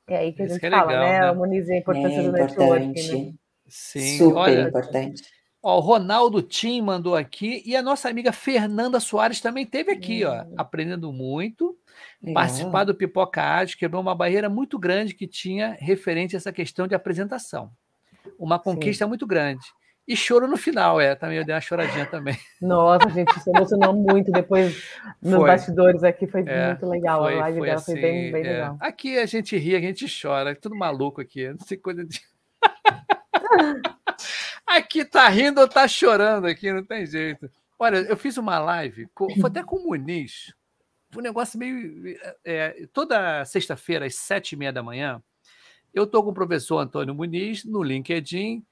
É 0.07 0.17
aí 0.17 0.31
que 0.31 0.43
a 0.43 0.47
gente 0.47 0.59
que 0.59 0.65
é 0.65 0.69
fala, 0.69 0.85
legal, 0.85 1.03
né? 1.03 1.19
né? 1.19 1.27
A 1.27 1.33
Moniz, 1.33 1.69
a 1.69 1.75
importância 1.75 2.19
é 2.19 2.23
do 2.23 2.31
networking. 2.31 3.25
Né? 3.25 3.33
Sim, 3.67 4.17
super 4.17 4.37
olha, 4.37 4.61
importante. 4.61 5.36
Ó, 5.67 5.79
o 5.79 5.81
Ronaldo 5.81 6.41
Tim 6.41 6.79
mandou 6.79 7.13
aqui 7.13 7.61
e 7.65 7.75
a 7.75 7.81
nossa 7.81 8.07
amiga 8.07 8.31
Fernanda 8.31 9.01
Soares 9.01 9.41
também 9.41 9.65
teve 9.65 9.91
aqui, 9.91 10.23
ó, 10.23 10.43
hum. 10.43 10.53
aprendendo 10.55 11.11
muito, 11.11 11.77
é. 12.23 12.31
participar 12.31 12.85
do 12.85 12.95
Pipoca 12.95 13.43
Ágil, 13.43 13.77
quebrou 13.77 14.01
uma 14.01 14.15
barreira 14.15 14.47
muito 14.47 14.79
grande 14.79 15.13
que 15.13 15.27
tinha 15.27 15.75
referente 15.77 16.33
a 16.33 16.37
essa 16.37 16.53
questão 16.53 16.87
de 16.87 16.95
apresentação. 16.95 17.69
Uma 18.39 18.57
conquista 18.57 19.03
Sim. 19.03 19.09
muito 19.09 19.27
grande. 19.27 19.65
E 20.07 20.15
choro 20.15 20.47
no 20.47 20.55
final, 20.55 21.01
é, 21.01 21.15
também 21.15 21.37
eu 21.37 21.43
dei 21.43 21.53
uma 21.53 21.59
choradinha 21.59 22.05
também. 22.07 22.37
Nossa, 22.61 23.09
gente 23.09 23.37
se 23.37 23.49
emocionou 23.49 23.93
muito 23.93 24.31
depois 24.31 24.73
nos 25.21 25.35
foi. 25.35 25.47
bastidores 25.47 26.01
aqui, 26.01 26.27
foi 26.27 26.45
é, 26.47 26.67
muito 26.67 26.85
legal. 26.85 27.23
Foi, 27.23 27.33
a 27.33 27.39
live 27.39 27.57
foi 27.57 27.67
dela 27.67 27.79
assim, 27.79 27.91
foi 27.91 28.01
bem, 28.01 28.31
bem 28.31 28.45
é. 28.45 28.49
legal. 28.53 28.77
Aqui 28.79 29.17
a 29.17 29.25
gente 29.25 29.57
ri, 29.57 29.75
a 29.75 29.81
gente 29.81 30.05
chora, 30.07 30.55
tudo 30.55 30.77
maluco 30.77 31.19
aqui, 31.19 31.49
não 31.49 31.59
sei 31.59 31.75
coisa 31.75 32.05
de. 32.05 32.21
Aqui 34.65 35.05
tá 35.05 35.27
rindo 35.29 35.61
ou 35.61 35.67
tá 35.67 35.87
chorando 35.87 36.45
aqui, 36.45 36.71
não 36.71 36.83
tem 36.83 37.05
jeito. 37.05 37.49
Olha, 37.79 37.97
eu 37.97 38.17
fiz 38.17 38.37
uma 38.37 38.59
live, 38.59 39.07
foi 39.15 39.49
até 39.49 39.63
com 39.63 39.77
o 39.77 39.87
Muniz. 39.87 40.53
Um 41.15 41.21
negócio 41.21 41.57
meio. 41.57 42.17
É, 42.43 42.87
toda 42.91 43.45
sexta-feira, 43.45 44.05
às 44.05 44.15
sete 44.15 44.53
e 44.53 44.55
meia 44.57 44.73
da 44.73 44.83
manhã, 44.83 45.21
eu 45.93 46.03
estou 46.03 46.23
com 46.23 46.31
o 46.31 46.33
professor 46.33 46.79
Antônio 46.79 47.15
Muniz 47.15 47.63
no 47.63 47.81
LinkedIn, 47.81 48.63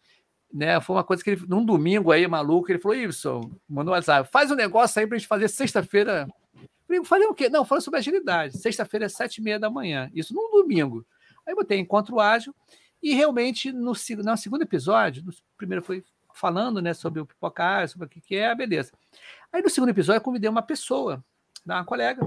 né? 0.53 0.81
Foi 0.81 0.95
uma 0.95 1.03
coisa 1.03 1.23
que 1.23 1.29
ele, 1.31 1.45
num 1.47 1.63
domingo 1.63 2.11
aí, 2.11 2.27
maluco, 2.27 2.71
ele 2.71 2.79
falou: 2.79 2.97
Ibson, 2.97 3.51
mandou 3.69 3.93
um 3.93 3.95
WhatsApp, 3.95 4.29
faz 4.31 4.51
um 4.51 4.55
negócio 4.55 4.99
aí 4.99 5.07
pra 5.07 5.17
gente 5.17 5.27
fazer 5.27 5.47
sexta-feira. 5.47 6.27
Falei, 7.05 7.27
o 7.27 7.33
quê? 7.33 7.49
Não, 7.49 7.65
falando 7.65 7.83
sobre 7.83 7.99
agilidade. 7.99 8.57
Sexta-feira 8.57 9.05
é 9.05 9.09
sete 9.09 9.37
e 9.37 9.41
meia 9.41 9.59
da 9.59 9.69
manhã. 9.69 10.09
Isso 10.13 10.33
num 10.33 10.51
domingo. 10.51 11.05
Aí 11.47 11.55
botei 11.55 11.79
encontro 11.79 12.19
ágil 12.19 12.53
e 13.05 13.13
realmente 13.13 13.71
no, 13.71 13.91
no 13.91 14.37
segundo 14.37 14.61
episódio, 14.61 15.23
no 15.23 15.33
primeiro 15.57 15.83
foi 15.83 16.03
falando 16.33 16.81
né, 16.81 16.93
sobre 16.93 17.19
o 17.21 17.25
pipocar, 17.25 17.87
sobre 17.87 18.07
o 18.07 18.09
que 18.09 18.35
é, 18.35 18.53
beleza. 18.53 18.91
Aí 19.53 19.61
no 19.61 19.69
segundo 19.69 19.89
episódio 19.89 20.19
eu 20.19 20.23
convidei 20.23 20.49
uma 20.49 20.61
pessoa, 20.61 21.23
uma 21.65 21.85
colega, 21.85 22.21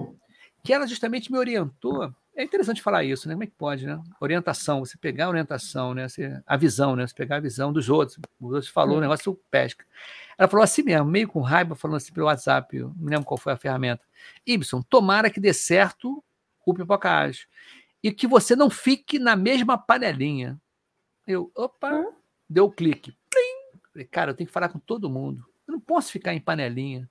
que 0.65 0.73
ela 0.73 0.87
justamente 0.87 1.31
me 1.31 1.39
orientou 1.39 2.15
é 2.39 2.45
interessante 2.45 2.81
falar 2.81 3.03
isso, 3.03 3.27
né? 3.27 3.35
Como 3.35 3.43
é 3.43 3.47
que 3.49 3.53
pode, 3.59 3.85
né? 3.85 4.01
Orientação, 4.21 4.79
você 4.79 4.97
pegar 4.97 5.27
a 5.27 5.29
orientação, 5.29 5.93
né? 5.93 6.09
Você, 6.09 6.41
a 6.47 6.57
visão, 6.57 6.95
né? 6.95 7.05
Você 7.05 7.13
pegar 7.13 7.39
a 7.39 7.41
visão 7.41 7.73
dos 7.73 7.89
outros. 7.89 8.17
Os 8.41 8.53
outros 8.53 8.69
falou 8.69 8.95
o 8.95 8.99
hum. 8.99 9.01
negócio 9.01 9.35
pesca. 9.51 9.85
Ela 10.39 10.47
falou 10.47 10.63
assim 10.63 10.85
mesmo, 10.85 11.05
meio 11.05 11.27
com 11.27 11.41
raiva, 11.41 11.75
falando 11.75 11.97
assim 11.97 12.13
pelo 12.13 12.27
WhatsApp, 12.27 12.79
não 12.79 12.95
me 12.97 13.11
lembro 13.11 13.27
qual 13.27 13.37
foi 13.37 13.53
a 13.53 13.57
ferramenta. 13.57 14.05
Ibson, 14.47 14.83
tomara 14.83 15.31
que 15.31 15.41
dê 15.41 15.53
certo 15.53 16.23
o 16.65 16.73
pipoca 16.73 17.11
ágil. 17.11 17.49
E 18.05 18.13
que 18.13 18.29
você 18.29 18.55
não 18.55 18.71
fique 18.71 19.19
na 19.19 19.35
mesma 19.35 19.77
panelinha. 19.77 20.61
Eu, 21.29 21.53
opa, 21.55 22.07
deu 22.49 22.65
o 22.65 22.73
clique. 22.73 23.15
Plim! 23.29 23.81
Falei, 23.93 24.07
cara, 24.07 24.31
eu 24.31 24.35
tenho 24.35 24.47
que 24.47 24.53
falar 24.53 24.71
com 24.71 24.79
todo 24.79 25.11
mundo. 25.11 25.45
Eu 25.67 25.73
não 25.73 25.81
posso 25.81 26.11
ficar 26.11 26.33
em 26.33 26.41
panelinha. 26.41 27.09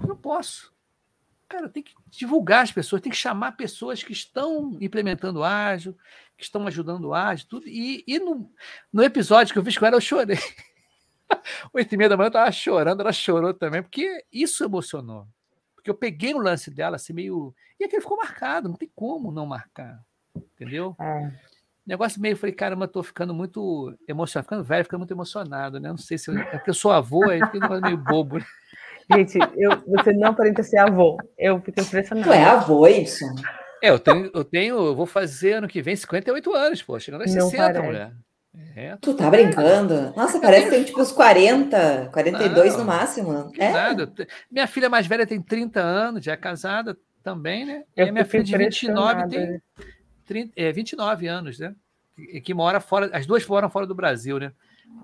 Eu 0.00 0.08
não 0.08 0.16
posso. 0.16 0.74
Cara, 1.48 1.68
tem 1.68 1.82
que 1.82 1.94
divulgar 2.08 2.64
as 2.64 2.72
pessoas, 2.72 3.00
tem 3.00 3.12
que 3.12 3.16
chamar 3.16 3.52
pessoas 3.52 4.02
que 4.02 4.12
estão 4.12 4.76
implementando 4.80 5.44
ágil, 5.44 5.96
que 6.36 6.42
estão 6.42 6.66
ajudando 6.66 7.04
o 7.04 7.14
ágil, 7.14 7.46
tudo. 7.48 7.68
E, 7.68 8.02
e 8.04 8.18
no, 8.18 8.50
no 8.92 9.04
episódio 9.04 9.52
que 9.52 9.58
eu 9.58 9.64
fiz 9.64 9.78
com 9.78 9.86
ela, 9.86 9.96
eu 9.96 10.00
chorei. 10.00 10.38
Oito 11.72 11.94
e 11.94 11.96
meia 11.96 12.08
da 12.08 12.16
manhã 12.16 12.26
eu 12.26 12.30
estava 12.30 12.50
chorando, 12.50 13.00
ela 13.00 13.12
chorou 13.12 13.54
também, 13.54 13.80
porque 13.80 14.24
isso 14.32 14.64
emocionou. 14.64 15.28
Porque 15.76 15.90
eu 15.90 15.94
peguei 15.94 16.34
o 16.34 16.38
lance 16.38 16.68
dela, 16.68 16.96
assim, 16.96 17.12
meio. 17.12 17.54
E 17.78 17.84
aquele 17.84 18.02
ficou 18.02 18.16
marcado, 18.16 18.68
não 18.68 18.76
tem 18.76 18.90
como 18.94 19.30
não 19.30 19.46
marcar. 19.46 20.04
Entendeu? 20.34 20.96
É. 20.98 21.51
Negócio 21.86 22.20
meio, 22.20 22.36
falei, 22.36 22.54
caramba, 22.54 22.86
tô 22.86 23.02
ficando 23.02 23.34
muito 23.34 23.92
emocionado, 24.06 24.46
ficando 24.46 24.64
velho, 24.64 24.84
ficando 24.84 25.00
muito 25.00 25.12
emocionado, 25.12 25.80
né? 25.80 25.88
Não 25.88 25.96
sei 25.96 26.16
se 26.16 26.30
eu, 26.30 26.38
é 26.38 26.44
porque 26.44 26.70
eu 26.70 26.74
sou 26.74 26.92
avô, 26.92 27.28
aí 27.28 27.40
fica 27.50 27.80
meio 27.80 27.96
bobo. 27.96 28.38
Né? 28.38 28.44
Gente, 29.12 29.38
eu, 29.56 29.82
você 29.86 30.12
não 30.12 30.28
aparenta 30.28 30.62
ser 30.62 30.78
avô. 30.78 31.16
Eu 31.36 31.60
fico 31.60 31.80
impressionado. 31.80 32.28
Tu 32.28 32.32
é 32.32 32.44
avô, 32.44 32.86
isso? 32.86 33.24
É, 33.82 33.90
eu 33.90 33.98
tenho, 33.98 34.30
eu 34.32 34.44
tenho, 34.44 34.76
eu 34.76 34.94
vou 34.94 35.06
fazer 35.06 35.54
ano 35.54 35.66
que 35.66 35.82
vem 35.82 35.96
58 35.96 36.54
anos, 36.54 36.82
pô, 36.82 36.98
chegando 37.00 37.22
aos 37.22 37.32
60, 37.32 37.56
parece. 37.56 37.82
mulher. 37.82 38.12
É, 38.76 38.96
tu 39.00 39.14
tá 39.14 39.28
brincando? 39.28 40.12
Nossa, 40.14 40.38
parece 40.38 40.66
que 40.66 40.70
tem 40.70 40.84
tipo 40.84 41.00
uns 41.00 41.10
40, 41.10 42.10
42 42.12 42.72
não, 42.72 42.80
no 42.80 42.84
máximo. 42.84 43.50
É. 43.58 43.72
Nada. 43.72 44.12
Minha 44.50 44.66
filha 44.68 44.88
mais 44.88 45.06
velha 45.06 45.26
tem 45.26 45.40
30 45.42 45.80
anos, 45.80 46.24
já 46.24 46.32
é 46.32 46.36
casada 46.36 46.96
também, 47.24 47.64
né? 47.64 47.82
Eu 47.96 48.06
e 48.06 48.08
a 48.10 48.12
minha 48.12 48.24
filha 48.24 48.44
de 48.44 48.56
29 48.56 49.28
tem 49.28 49.60
30, 50.32 50.52
é, 50.56 50.72
29 50.72 51.26
anos, 51.26 51.58
né? 51.58 51.74
Que, 52.16 52.40
que 52.40 52.54
mora 52.54 52.80
fora, 52.80 53.10
as 53.12 53.26
duas 53.26 53.46
moram 53.46 53.68
fora 53.68 53.86
do 53.86 53.94
Brasil, 53.94 54.38
né? 54.38 54.52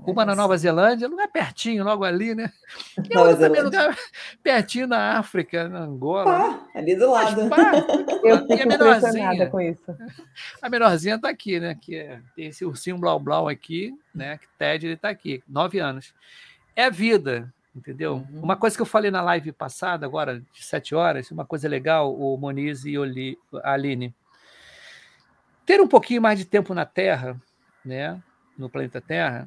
Uma 0.06 0.24
na 0.24 0.34
Nova 0.34 0.56
Zelândia, 0.56 1.08
lugar 1.08 1.28
pertinho, 1.28 1.84
logo 1.84 2.04
ali, 2.04 2.34
né? 2.34 2.50
E 3.04 3.14
Nova 3.14 3.36
também 3.36 3.62
lugar 3.62 3.96
pertinho 4.42 4.86
na 4.86 5.18
África, 5.18 5.68
na 5.68 5.80
Angola. 5.80 6.24
Pá, 6.24 6.48
né? 6.48 6.60
ali 6.74 6.96
do 6.96 7.10
lado. 7.10 7.48
Pá, 7.48 7.72
Eu 8.24 8.46
fico 8.46 8.62
a 8.62 8.66
menorzinha, 8.66 9.50
com 9.50 9.60
isso. 9.60 9.84
A 10.62 10.68
menorzinha 10.68 11.16
está 11.16 11.28
aqui, 11.28 11.60
né? 11.60 11.76
Que 11.78 11.96
é, 11.96 12.20
tem 12.34 12.46
esse 12.46 12.64
ursinho 12.64 12.96
blau 12.96 13.20
blau 13.20 13.48
aqui, 13.48 13.94
né? 14.14 14.38
Que 14.38 14.46
Ted 14.58 14.86
ele 14.86 14.94
está 14.94 15.08
aqui, 15.10 15.42
nove 15.48 15.78
anos. 15.78 16.14
É 16.74 16.84
a 16.84 16.90
vida, 16.90 17.52
entendeu? 17.74 18.24
Uhum. 18.30 18.42
Uma 18.42 18.56
coisa 18.56 18.76
que 18.76 18.82
eu 18.82 18.86
falei 18.86 19.10
na 19.10 19.22
live 19.22 19.52
passada, 19.52 20.06
agora 20.06 20.40
de 20.40 20.64
sete 20.64 20.94
horas, 20.94 21.30
uma 21.30 21.44
coisa 21.44 21.68
legal, 21.68 22.14
o 22.14 22.36
Moniz 22.36 22.84
e 22.84 22.94
a 23.62 23.72
Aline. 23.72 24.14
Ter 25.68 25.82
um 25.82 25.86
pouquinho 25.86 26.22
mais 26.22 26.38
de 26.38 26.46
tempo 26.46 26.72
na 26.72 26.86
Terra, 26.86 27.38
né? 27.84 28.18
No 28.56 28.70
planeta 28.70 29.02
Terra, 29.02 29.46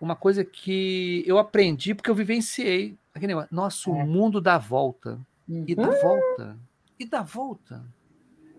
uma 0.00 0.16
coisa 0.16 0.44
que 0.44 1.22
eu 1.24 1.38
aprendi 1.38 1.94
porque 1.94 2.10
eu 2.10 2.14
vivenciei. 2.16 2.98
Aquele 3.14 3.28
negócio, 3.28 3.54
nosso 3.54 3.94
é. 3.94 4.04
mundo 4.04 4.40
dá 4.40 4.58
volta. 4.58 5.20
Uhum. 5.48 5.64
E 5.68 5.76
dá 5.76 5.90
volta. 5.90 6.58
E 6.98 7.06
dá 7.06 7.22
volta. 7.22 7.86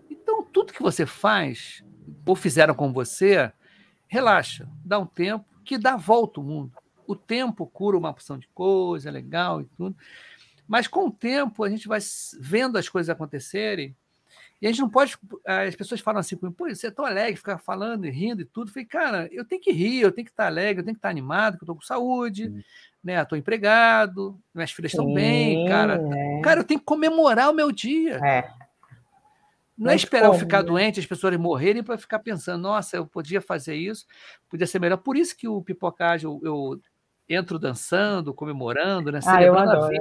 Então, 0.08 0.42
tudo 0.42 0.72
que 0.72 0.82
você 0.82 1.04
faz, 1.04 1.84
ou 2.24 2.34
fizeram 2.34 2.74
com 2.74 2.90
você, 2.90 3.52
relaxa, 4.08 4.66
dá 4.82 4.98
um 4.98 5.04
tempo 5.04 5.44
que 5.66 5.76
dá 5.76 5.98
volta 5.98 6.40
o 6.40 6.44
mundo. 6.44 6.72
O 7.06 7.14
tempo 7.14 7.66
cura 7.66 7.98
uma 7.98 8.14
porção 8.14 8.38
de 8.38 8.48
coisa, 8.54 9.10
é 9.10 9.12
legal 9.12 9.60
e 9.60 9.66
tudo. 9.76 9.94
Mas 10.66 10.88
com 10.88 11.08
o 11.08 11.12
tempo, 11.12 11.62
a 11.62 11.68
gente 11.68 11.86
vai 11.88 12.00
vendo 12.40 12.78
as 12.78 12.88
coisas 12.88 13.10
acontecerem 13.10 13.94
e 14.60 14.66
a 14.66 14.70
gente 14.70 14.80
não 14.80 14.88
pode. 14.88 15.16
As 15.44 15.76
pessoas 15.76 16.00
falam 16.00 16.20
assim, 16.20 16.36
pô, 16.36 16.68
você 16.68 16.86
é 16.86 16.90
tão 16.90 17.04
alegre, 17.04 17.36
ficar 17.36 17.58
falando 17.58 18.06
e 18.06 18.10
rindo 18.10 18.42
e 18.42 18.44
tudo. 18.44 18.68
Eu 18.68 18.72
falei, 18.72 18.86
cara, 18.86 19.28
eu 19.30 19.44
tenho 19.44 19.60
que 19.60 19.70
rir, 19.70 20.00
eu 20.00 20.12
tenho 20.12 20.24
que 20.24 20.30
estar 20.30 20.46
alegre, 20.46 20.80
eu 20.80 20.84
tenho 20.84 20.94
que 20.94 20.98
estar 20.98 21.10
animado, 21.10 21.56
que 21.56 21.62
eu 21.62 21.66
estou 21.66 21.76
com 21.76 21.82
saúde, 21.82 22.46
Sim. 22.46 22.62
né? 23.04 23.20
Estou 23.20 23.36
empregado, 23.36 24.38
minhas 24.54 24.72
filhas 24.72 24.92
estão 24.92 25.12
bem, 25.12 25.66
cara. 25.68 26.00
É. 26.14 26.40
Cara, 26.40 26.60
eu 26.60 26.64
tenho 26.64 26.80
que 26.80 26.86
comemorar 26.86 27.50
o 27.50 27.54
meu 27.54 27.70
dia. 27.70 28.18
É. 28.24 28.50
Não 29.76 29.90
é 29.90 29.94
esperar 29.94 30.28
como, 30.28 30.36
eu 30.36 30.40
ficar 30.40 30.62
né? 30.62 30.68
doente, 30.68 31.00
as 31.00 31.06
pessoas 31.06 31.36
morrerem 31.36 31.82
para 31.82 31.98
ficar 31.98 32.18
pensando, 32.20 32.62
nossa, 32.62 32.96
eu 32.96 33.06
podia 33.06 33.42
fazer 33.42 33.74
isso, 33.74 34.06
podia 34.48 34.66
ser 34.66 34.78
melhor. 34.78 34.96
Por 34.96 35.18
isso 35.18 35.36
que 35.36 35.46
o 35.46 35.60
pipocagem 35.60 36.24
eu, 36.24 36.40
eu 36.42 36.80
entro 37.28 37.58
dançando, 37.58 38.32
comemorando, 38.32 39.12
né? 39.12 39.20
Ah, 39.26 39.42
eu 39.42 39.58
adoro. 39.58 39.94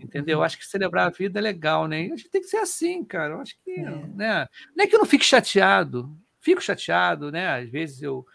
Entendeu? 0.00 0.38
Eu 0.38 0.42
acho 0.42 0.58
que 0.58 0.66
celebrar 0.66 1.06
a 1.06 1.10
vida 1.10 1.38
é 1.38 1.42
legal, 1.42 1.86
né? 1.86 2.00
A 2.00 2.08
gente 2.08 2.28
tem 2.28 2.40
que 2.40 2.48
ser 2.48 2.58
assim, 2.58 3.04
cara. 3.04 3.34
Eu 3.34 3.40
acho 3.40 3.56
que. 3.64 3.70
É. 3.70 4.06
Né? 4.14 4.48
Não 4.74 4.84
é 4.84 4.86
que 4.86 4.94
eu 4.94 4.98
não 4.98 5.06
fique 5.06 5.24
chateado, 5.24 6.10
fico 6.40 6.60
chateado, 6.60 7.30
né? 7.30 7.60
Às 7.60 7.70
vezes 7.70 8.02
eu. 8.02 8.26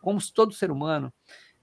Como 0.00 0.18
todo 0.32 0.54
ser 0.54 0.70
humano. 0.70 1.12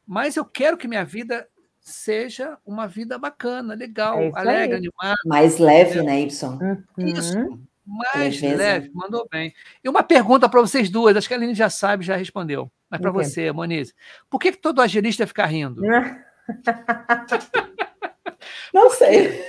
Mas 0.05 0.35
eu 0.35 0.45
quero 0.45 0.77
que 0.77 0.87
minha 0.87 1.05
vida 1.05 1.47
seja 1.79 2.57
uma 2.65 2.87
vida 2.87 3.17
bacana, 3.17 3.73
legal, 3.73 4.19
é 4.19 4.31
alegre, 4.35 4.77
animada. 4.77 5.19
Mais 5.25 5.59
leve, 5.59 6.01
né, 6.01 6.21
Y? 6.21 6.83
Isso. 6.97 7.37
Uhum. 7.37 7.63
Mais 7.85 8.39
Leveza. 8.39 8.63
leve, 8.63 8.91
mandou 8.93 9.27
bem. 9.29 9.53
E 9.83 9.89
uma 9.89 10.03
pergunta 10.03 10.47
para 10.47 10.61
vocês 10.61 10.89
duas, 10.89 11.17
acho 11.17 11.27
que 11.27 11.33
a 11.33 11.37
Aline 11.37 11.53
já 11.53 11.69
sabe, 11.69 12.05
já 12.05 12.15
respondeu. 12.15 12.71
Mas 12.89 13.01
para 13.01 13.11
você, 13.11 13.51
Moniz, 13.51 13.93
por 14.29 14.39
que, 14.39 14.53
que 14.53 14.57
todo 14.57 14.81
agilista 14.81 15.27
fica 15.27 15.45
rindo? 15.45 15.81
Não 18.73 18.89
sei. 18.89 19.43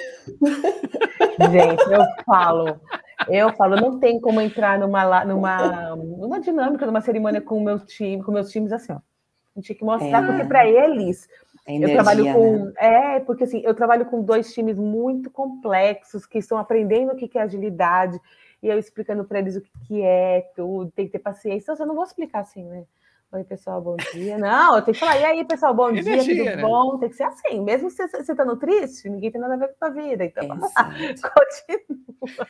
Gente, 1.51 1.93
eu 1.93 2.05
falo, 2.25 2.81
eu 3.29 3.53
falo, 3.55 3.77
não 3.77 3.99
tem 3.99 4.21
como 4.21 4.41
entrar 4.41 4.79
numa, 4.79 5.25
numa, 5.25 5.97
numa 5.97 6.41
dinâmica, 6.41 6.87
numa 6.87 7.01
cerimônia 7.01 7.41
com 7.41 7.59
o 7.59 7.65
meu 7.65 7.79
time, 7.79 8.23
com 8.23 8.33
meus 8.33 8.51
times 8.51 8.73
assim, 8.73 8.93
ó. 8.93 8.97
A 8.97 9.61
gente 9.61 9.69
tem 9.69 9.77
que 9.77 9.85
mostrar, 9.85 10.25
é, 10.25 10.27
porque 10.27 10.45
para 10.45 10.67
eles, 10.67 11.29
energia, 11.67 11.97
eu 11.97 12.03
trabalho 12.03 12.33
com. 12.33 12.65
Né? 12.65 12.73
É, 12.77 13.21
porque 13.21 13.45
assim, 13.45 13.63
eu 13.65 13.75
trabalho 13.75 14.07
com 14.07 14.23
dois 14.23 14.53
times 14.53 14.77
muito 14.77 15.31
complexos 15.31 16.27
que 16.27 16.39
estão 16.39 16.59
aprendendo 16.59 17.13
o 17.13 17.17
que 17.17 17.39
é 17.39 17.43
agilidade, 17.43 18.19
e 18.61 18.69
eu 18.69 18.79
explicando 18.79 19.25
para 19.25 19.39
eles 19.39 19.57
o 19.57 19.61
que 19.61 20.03
é, 20.03 20.51
tudo, 20.57 20.91
tem 20.91 21.07
que 21.07 21.13
ter 21.13 21.19
paciência. 21.19 21.73
Então, 21.73 21.85
eu 21.85 21.89
não 21.89 21.95
vou 21.95 22.05
explicar 22.05 22.41
assim, 22.41 22.65
né? 22.65 22.85
Oi, 23.35 23.43
pessoal, 23.43 23.81
bom 23.81 23.97
dia. 24.13 24.39
Não, 24.39 24.77
eu 24.77 24.83
tenho 24.83 24.95
que 24.95 25.01
falar, 25.01 25.19
e 25.19 25.25
aí, 25.25 25.45
pessoal, 25.45 25.75
bom 25.75 25.91
Energia, 25.91 26.23
dia, 26.23 26.45
tudo 26.45 26.57
né? 26.57 26.63
bom? 26.63 26.99
Tem 26.99 27.09
que 27.09 27.17
ser 27.17 27.25
assim, 27.25 27.61
mesmo 27.61 27.91
se 27.91 28.07
você 28.07 28.19
estando 28.19 28.57
tá 28.57 28.65
triste, 28.65 29.09
ninguém 29.09 29.33
tem 29.33 29.41
nada 29.41 29.55
a 29.55 29.57
ver 29.57 29.67
com 29.67 29.85
a 29.85 29.91
tua 29.91 30.03
vida. 30.03 30.25
Então, 30.25 30.47
vamos 30.47 30.73
lá, 30.73 30.85
continua. 31.35 32.47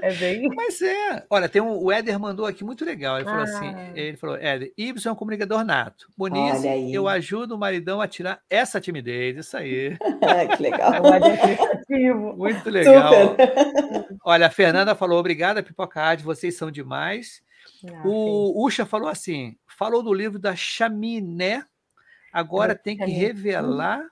É 0.00 0.10
bem. 0.14 0.48
Mas 0.56 0.80
é. 0.80 1.22
Olha, 1.28 1.50
tem 1.50 1.60
um, 1.60 1.76
o 1.76 1.92
Éder 1.92 2.18
mandou 2.18 2.46
aqui 2.46 2.64
muito 2.64 2.82
legal. 2.82 3.16
Ele 3.16 3.26
falou 3.26 3.42
assim: 3.42 3.74
ah. 3.74 3.90
ele 3.94 4.16
falou, 4.16 4.36
Éder, 4.36 4.72
Ibson 4.74 5.10
é 5.10 5.12
um 5.12 5.16
comunicador 5.16 5.62
nato. 5.64 6.08
Moniz, 6.16 6.64
eu 6.90 7.06
ajudo 7.06 7.54
o 7.54 7.58
maridão 7.58 8.00
a 8.00 8.08
tirar 8.08 8.40
essa 8.48 8.80
timidez. 8.80 9.36
Isso 9.36 9.54
aí. 9.54 9.98
que 10.56 10.62
legal. 10.62 10.94
É 10.94 12.14
muito 12.14 12.70
legal. 12.70 13.12
Super. 13.12 14.16
Olha, 14.24 14.46
a 14.46 14.50
Fernanda 14.50 14.94
falou: 14.94 15.18
obrigada, 15.18 15.62
Pipocard, 15.62 16.24
vocês 16.24 16.56
são 16.56 16.70
demais. 16.70 17.42
Ah, 17.88 18.02
o 18.04 18.64
Ucha 18.64 18.86
falou 18.86 19.08
assim: 19.08 19.56
falou 19.66 20.02
do 20.02 20.12
livro 20.12 20.38
da 20.38 20.54
Chaminé, 20.54 21.64
agora 22.32 22.74
tem 22.74 22.96
que 22.96 23.10
revelar 23.10 24.04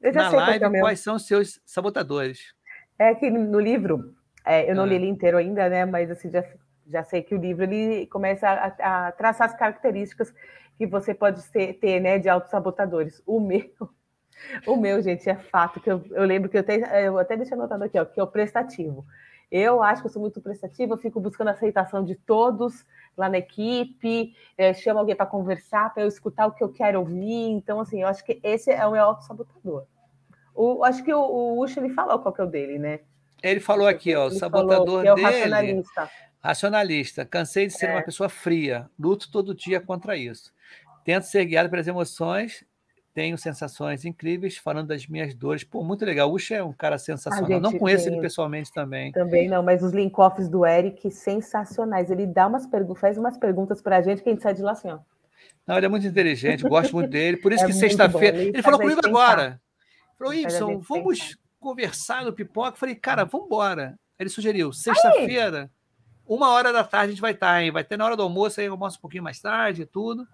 na 0.00 0.30
live 0.30 0.64
é 0.64 0.80
quais 0.80 1.00
são 1.00 1.16
os 1.16 1.26
seus 1.26 1.60
sabotadores. 1.64 2.54
É 2.98 3.14
que 3.14 3.30
no 3.30 3.60
livro, 3.60 4.14
é, 4.44 4.70
eu 4.70 4.74
não 4.74 4.84
ah. 4.84 4.86
li 4.86 4.94
ele 4.96 5.08
inteiro 5.08 5.36
ainda, 5.36 5.68
né? 5.68 5.84
Mas 5.84 6.10
assim, 6.10 6.30
já, 6.30 6.44
já 6.86 7.04
sei 7.04 7.22
que 7.22 7.34
o 7.34 7.38
livro 7.38 7.64
ele 7.64 8.06
começa 8.06 8.48
a, 8.48 9.06
a 9.06 9.12
traçar 9.12 9.46
as 9.46 9.56
características 9.56 10.32
que 10.76 10.86
você 10.86 11.12
pode 11.12 11.42
ter, 11.50 11.74
ter 11.74 12.00
né, 12.00 12.18
de 12.18 12.28
autossabotadores. 12.28 13.20
O 13.26 13.40
meu, 13.40 13.70
o 14.66 14.76
meu, 14.76 15.02
gente, 15.02 15.28
é 15.28 15.34
fato 15.34 15.80
que 15.80 15.90
eu, 15.90 16.04
eu 16.12 16.24
lembro 16.24 16.48
que 16.48 16.56
eu, 16.56 16.62
te, 16.62 16.80
eu 17.04 17.18
até 17.18 17.36
deixei 17.36 17.56
anotado 17.56 17.84
aqui, 17.84 17.98
ó, 17.98 18.04
que 18.04 18.20
é 18.20 18.22
o 18.22 18.28
prestativo. 18.28 19.04
Eu 19.50 19.82
acho 19.82 20.02
que 20.02 20.08
eu 20.08 20.12
sou 20.12 20.20
muito 20.20 20.40
prestativa, 20.40 20.98
fico 20.98 21.20
buscando 21.20 21.48
a 21.48 21.52
aceitação 21.52 22.04
de 22.04 22.14
todos 22.14 22.84
lá 23.16 23.28
na 23.28 23.38
equipe, 23.38 24.34
é, 24.56 24.72
chamo 24.74 25.00
alguém 25.00 25.16
para 25.16 25.26
conversar, 25.26 25.92
para 25.92 26.04
eu 26.04 26.08
escutar 26.08 26.46
o 26.46 26.52
que 26.52 26.62
eu 26.62 26.68
quero 26.68 27.00
ouvir. 27.00 27.50
Então, 27.50 27.80
assim, 27.80 28.02
eu 28.02 28.08
acho 28.08 28.24
que 28.24 28.38
esse 28.42 28.70
é 28.70 28.86
o 28.86 28.92
meu 28.92 29.02
auto-sabotador. 29.02 29.86
O, 30.54 30.84
acho 30.84 31.02
que 31.02 31.12
o, 31.12 31.20
o 31.20 31.62
Ucho, 31.62 31.80
ele 31.80 31.94
falou 31.94 32.18
qual 32.18 32.34
que 32.34 32.40
é 32.40 32.44
o 32.44 32.48
dele, 32.48 32.78
né? 32.78 33.00
Ele 33.42 33.60
falou 33.60 33.86
aqui, 33.86 34.14
ó, 34.14 34.26
o 34.26 34.30
sabotador 34.30 35.04
é 35.04 35.12
o 35.12 35.14
dele. 35.14 35.26
Racionalista. 35.26 36.10
Racionalista. 36.40 37.24
Cansei 37.24 37.66
de 37.66 37.72
ser 37.72 37.86
é. 37.86 37.94
uma 37.94 38.02
pessoa 38.02 38.28
fria. 38.28 38.90
Luto 38.98 39.30
todo 39.30 39.54
dia 39.54 39.80
contra 39.80 40.16
isso. 40.16 40.52
Tento 41.04 41.22
ser 41.22 41.44
guiado 41.44 41.70
pelas 41.70 41.86
emoções. 41.86 42.64
Tenho 43.14 43.36
sensações 43.36 44.04
incríveis 44.04 44.56
falando 44.56 44.88
das 44.88 45.06
minhas 45.06 45.34
dores. 45.34 45.64
Pô, 45.64 45.82
muito 45.82 46.04
legal. 46.04 46.30
O 46.30 46.34
Ucha 46.34 46.54
é 46.54 46.62
um 46.62 46.72
cara 46.72 46.98
sensacional. 46.98 47.60
Não 47.60 47.76
conheço 47.76 48.04
tem... 48.04 48.12
ele 48.12 48.22
pessoalmente 48.22 48.72
também. 48.72 49.10
Também 49.12 49.48
não, 49.48 49.62
mas 49.62 49.82
os 49.82 49.92
link-offs 49.92 50.48
do 50.48 50.64
Eric, 50.64 51.10
sensacionais. 51.10 52.10
Ele 52.10 52.26
dá 52.26 52.46
umas 52.46 52.66
perguntas, 52.66 53.00
faz 53.00 53.18
umas 53.18 53.36
perguntas 53.36 53.82
para 53.82 53.96
a 53.96 54.02
gente 54.02 54.22
que 54.22 54.28
a 54.28 54.32
gente 54.32 54.42
sai 54.42 54.54
de 54.54 54.62
lá 54.62 54.72
assim, 54.72 54.90
ó. 54.90 54.98
Não, 55.66 55.76
ele 55.76 55.86
é 55.86 55.88
muito 55.88 56.06
inteligente, 56.06 56.62
gosto 56.66 56.94
muito 56.94 57.10
dele. 57.10 57.36
Por 57.36 57.52
isso 57.52 57.62
é 57.64 57.66
que 57.66 57.72
sexta-feira. 57.74 58.38
Ele, 58.38 58.48
ele 58.50 58.62
falou 58.62 58.80
comigo 58.80 59.00
agora. 59.04 59.60
Falou, 60.16 60.32
Y, 60.32 60.80
vamos 60.80 61.36
conversar 61.60 62.24
no 62.24 62.32
pipoca. 62.32 62.76
Falei, 62.76 62.94
cara, 62.94 63.24
vamos 63.24 63.46
embora. 63.46 63.98
Ele 64.18 64.30
sugeriu, 64.30 64.72
sexta-feira, 64.72 65.70
uma 66.28 66.50
hora 66.50 66.72
da 66.72 66.84
tarde 66.84 67.06
a 67.06 67.10
gente 67.10 67.20
vai 67.20 67.32
estar, 67.32 67.62
hein? 67.62 67.70
Vai 67.70 67.82
ter 67.82 67.96
na 67.96 68.04
hora 68.04 68.16
do 68.16 68.22
almoço, 68.22 68.60
aí 68.60 68.66
eu 68.66 68.72
almoço 68.72 68.98
um 68.98 69.00
pouquinho 69.00 69.22
mais 69.22 69.40
tarde 69.40 69.82
e 69.82 69.86
tudo. 69.86 70.26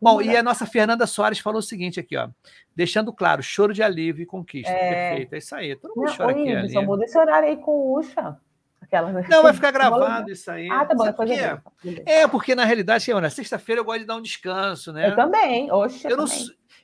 Bom, 0.00 0.22
e 0.22 0.36
a 0.36 0.42
nossa 0.42 0.66
Fernanda 0.66 1.06
Soares 1.06 1.38
falou 1.38 1.58
o 1.58 1.62
seguinte 1.62 2.00
aqui, 2.00 2.16
ó. 2.16 2.28
Deixando 2.74 3.12
claro, 3.12 3.42
choro 3.42 3.74
de 3.74 3.82
alívio 3.82 4.22
e 4.22 4.26
conquista. 4.26 4.72
É... 4.72 5.10
Perfeito, 5.10 5.34
é 5.34 5.38
isso 5.38 5.54
aí. 5.54 5.76
Todo 5.76 5.94
mundo 5.94 6.06
Não, 6.06 6.16
chora 6.16 6.30
aqui. 6.32 6.68
Só 6.72 6.82
muda 6.82 7.04
esse 7.04 7.18
horário 7.18 7.48
aí 7.48 7.56
com 7.56 7.70
o 7.70 7.98
Ucha. 7.98 8.36
Aquela... 8.80 9.12
Né? 9.12 9.26
Não, 9.28 9.42
vai 9.42 9.52
ficar 9.52 9.70
gravado 9.72 10.30
isso 10.30 10.50
aí. 10.50 10.68
Ah, 10.70 10.84
tá 10.84 10.94
bom, 10.94 11.04
depois 11.04 11.30
é? 11.30 11.60
é, 12.06 12.26
porque 12.26 12.54
na 12.54 12.64
realidade, 12.64 13.12
na 13.12 13.30
sexta-feira 13.30 13.80
eu 13.80 13.84
gosto 13.84 14.00
de 14.00 14.06
dar 14.06 14.16
um 14.16 14.22
descanso, 14.22 14.92
né? 14.92 15.10
Eu 15.10 15.16
também, 15.16 15.70
oxe. 15.70 16.06
Eu, 16.06 16.12
eu 16.12 16.16
não, 16.16 16.26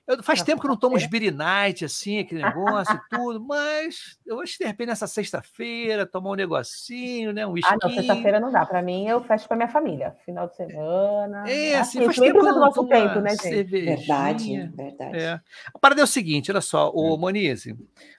eu, 0.09 0.22
faz 0.22 0.42
tempo 0.42 0.61
que 0.61 0.66
eu 0.66 0.70
não 0.70 0.76
tomo 0.76 0.96
uns 0.96 1.04
Beer 1.04 1.34
Night, 1.34 1.84
assim, 1.84 2.20
aquele 2.20 2.42
negócio 2.42 2.96
e 2.96 3.14
tudo, 3.14 3.38
mas 3.40 4.18
eu 4.26 4.40
acho 4.40 4.56
que 4.56 4.64
de 4.64 4.68
repente 4.68 4.88
nessa 4.88 5.06
sexta-feira, 5.06 6.06
tomar 6.06 6.30
um 6.30 6.34
negocinho, 6.34 7.30
né? 7.30 7.46
Um 7.46 7.52
whisky. 7.52 7.70
Ah, 7.70 7.76
não, 7.82 7.90
sexta-feira 7.90 8.40
não 8.40 8.50
dá. 8.50 8.64
Para 8.64 8.80
mim, 8.80 9.06
eu 9.06 9.22
fecho 9.22 9.46
com 9.46 9.52
a 9.52 9.56
minha 9.59 9.68
família. 9.68 10.16
Final 10.24 10.48
de 10.48 10.56
semana. 10.56 11.44
É, 11.46 11.74
assim, 11.74 11.98
assim 11.98 12.04
faz 12.06 12.16
tempo 12.16 12.40
que 12.40 12.46
eu 12.46 12.52
não 12.52 12.61
nosso 12.61 12.86
tempo, 12.86 13.20
né, 13.20 13.30
gente? 13.30 13.62
Verdade, 13.64 14.66
verdade. 14.74 15.18
É. 15.18 15.40
A 15.74 15.78
parada 15.78 16.00
é 16.00 16.04
o 16.04 16.06
seguinte, 16.06 16.50
olha 16.50 16.62
só, 16.62 16.90
o 16.90 17.14
hum. 17.14 17.18
Monize, 17.18 17.76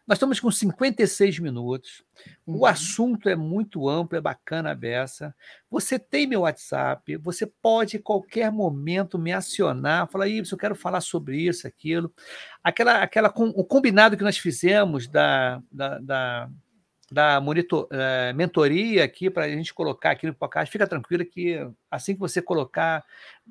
nós 0.07 0.17
estamos 0.17 0.39
com 0.39 0.51
56 0.51 1.39
minutos. 1.39 2.03
O 2.45 2.59
uhum. 2.59 2.65
assunto 2.65 3.29
é 3.29 3.35
muito 3.35 3.87
amplo, 3.87 4.17
é 4.17 4.21
bacana 4.21 4.71
a 4.71 4.75
beça. 4.75 5.35
Você 5.69 5.99
tem 5.99 6.27
meu 6.27 6.41
WhatsApp, 6.41 7.17
você 7.17 7.45
pode 7.45 7.97
em 7.97 8.01
qualquer 8.01 8.51
momento 8.51 9.19
me 9.19 9.31
acionar, 9.31 10.09
falar, 10.09 10.27
isso, 10.27 10.55
eu 10.55 10.59
quero 10.59 10.75
falar 10.75 11.01
sobre 11.01 11.37
isso, 11.37 11.67
aquilo. 11.67 12.13
Aquela, 12.63 13.03
aquela, 13.03 13.33
o 13.35 13.63
combinado 13.63 14.17
que 14.17 14.23
nós 14.23 14.37
fizemos 14.37 15.07
da, 15.07 15.61
da, 15.71 15.99
da 15.99 16.49
da 17.11 17.39
monitor, 17.41 17.85
uh, 17.85 18.35
mentoria 18.35 19.03
aqui 19.03 19.29
para 19.29 19.45
a 19.45 19.49
gente 19.49 19.73
colocar 19.73 20.11
aqui 20.11 20.27
no 20.27 20.33
podcast. 20.33 20.71
Fica 20.71 20.87
tranquila 20.87 21.25
que 21.25 21.57
assim 21.89 22.13
que 22.13 22.19
você 22.19 22.41
colocar, 22.41 23.03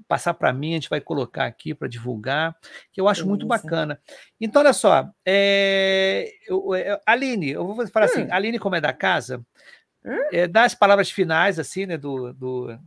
passar 0.06 0.34
para 0.34 0.52
mim, 0.52 0.72
a 0.72 0.74
gente 0.74 0.90
vai 0.90 1.00
colocar 1.00 1.46
aqui 1.46 1.74
para 1.74 1.88
divulgar, 1.88 2.56
que 2.92 3.00
eu 3.00 3.08
acho 3.08 3.26
muito 3.26 3.46
bacana. 3.46 4.00
Então, 4.40 4.62
olha 4.62 4.72
só, 4.72 5.10
é, 5.26 6.32
eu, 6.46 6.74
eu, 6.74 6.98
Aline, 7.06 7.50
eu 7.50 7.66
vou 7.66 7.86
falar 7.88 8.06
assim, 8.06 8.20
hum. 8.20 8.24
assim, 8.24 8.32
Aline, 8.32 8.58
como 8.58 8.76
é 8.76 8.80
da 8.80 8.92
casa, 8.92 9.44
hum? 10.04 10.28
é, 10.32 10.46
dá 10.46 10.64
as 10.64 10.74
palavras 10.74 11.10
finais, 11.10 11.58
assim, 11.58 11.86
né, 11.86 11.96
do, 11.96 12.32
do 12.32 12.78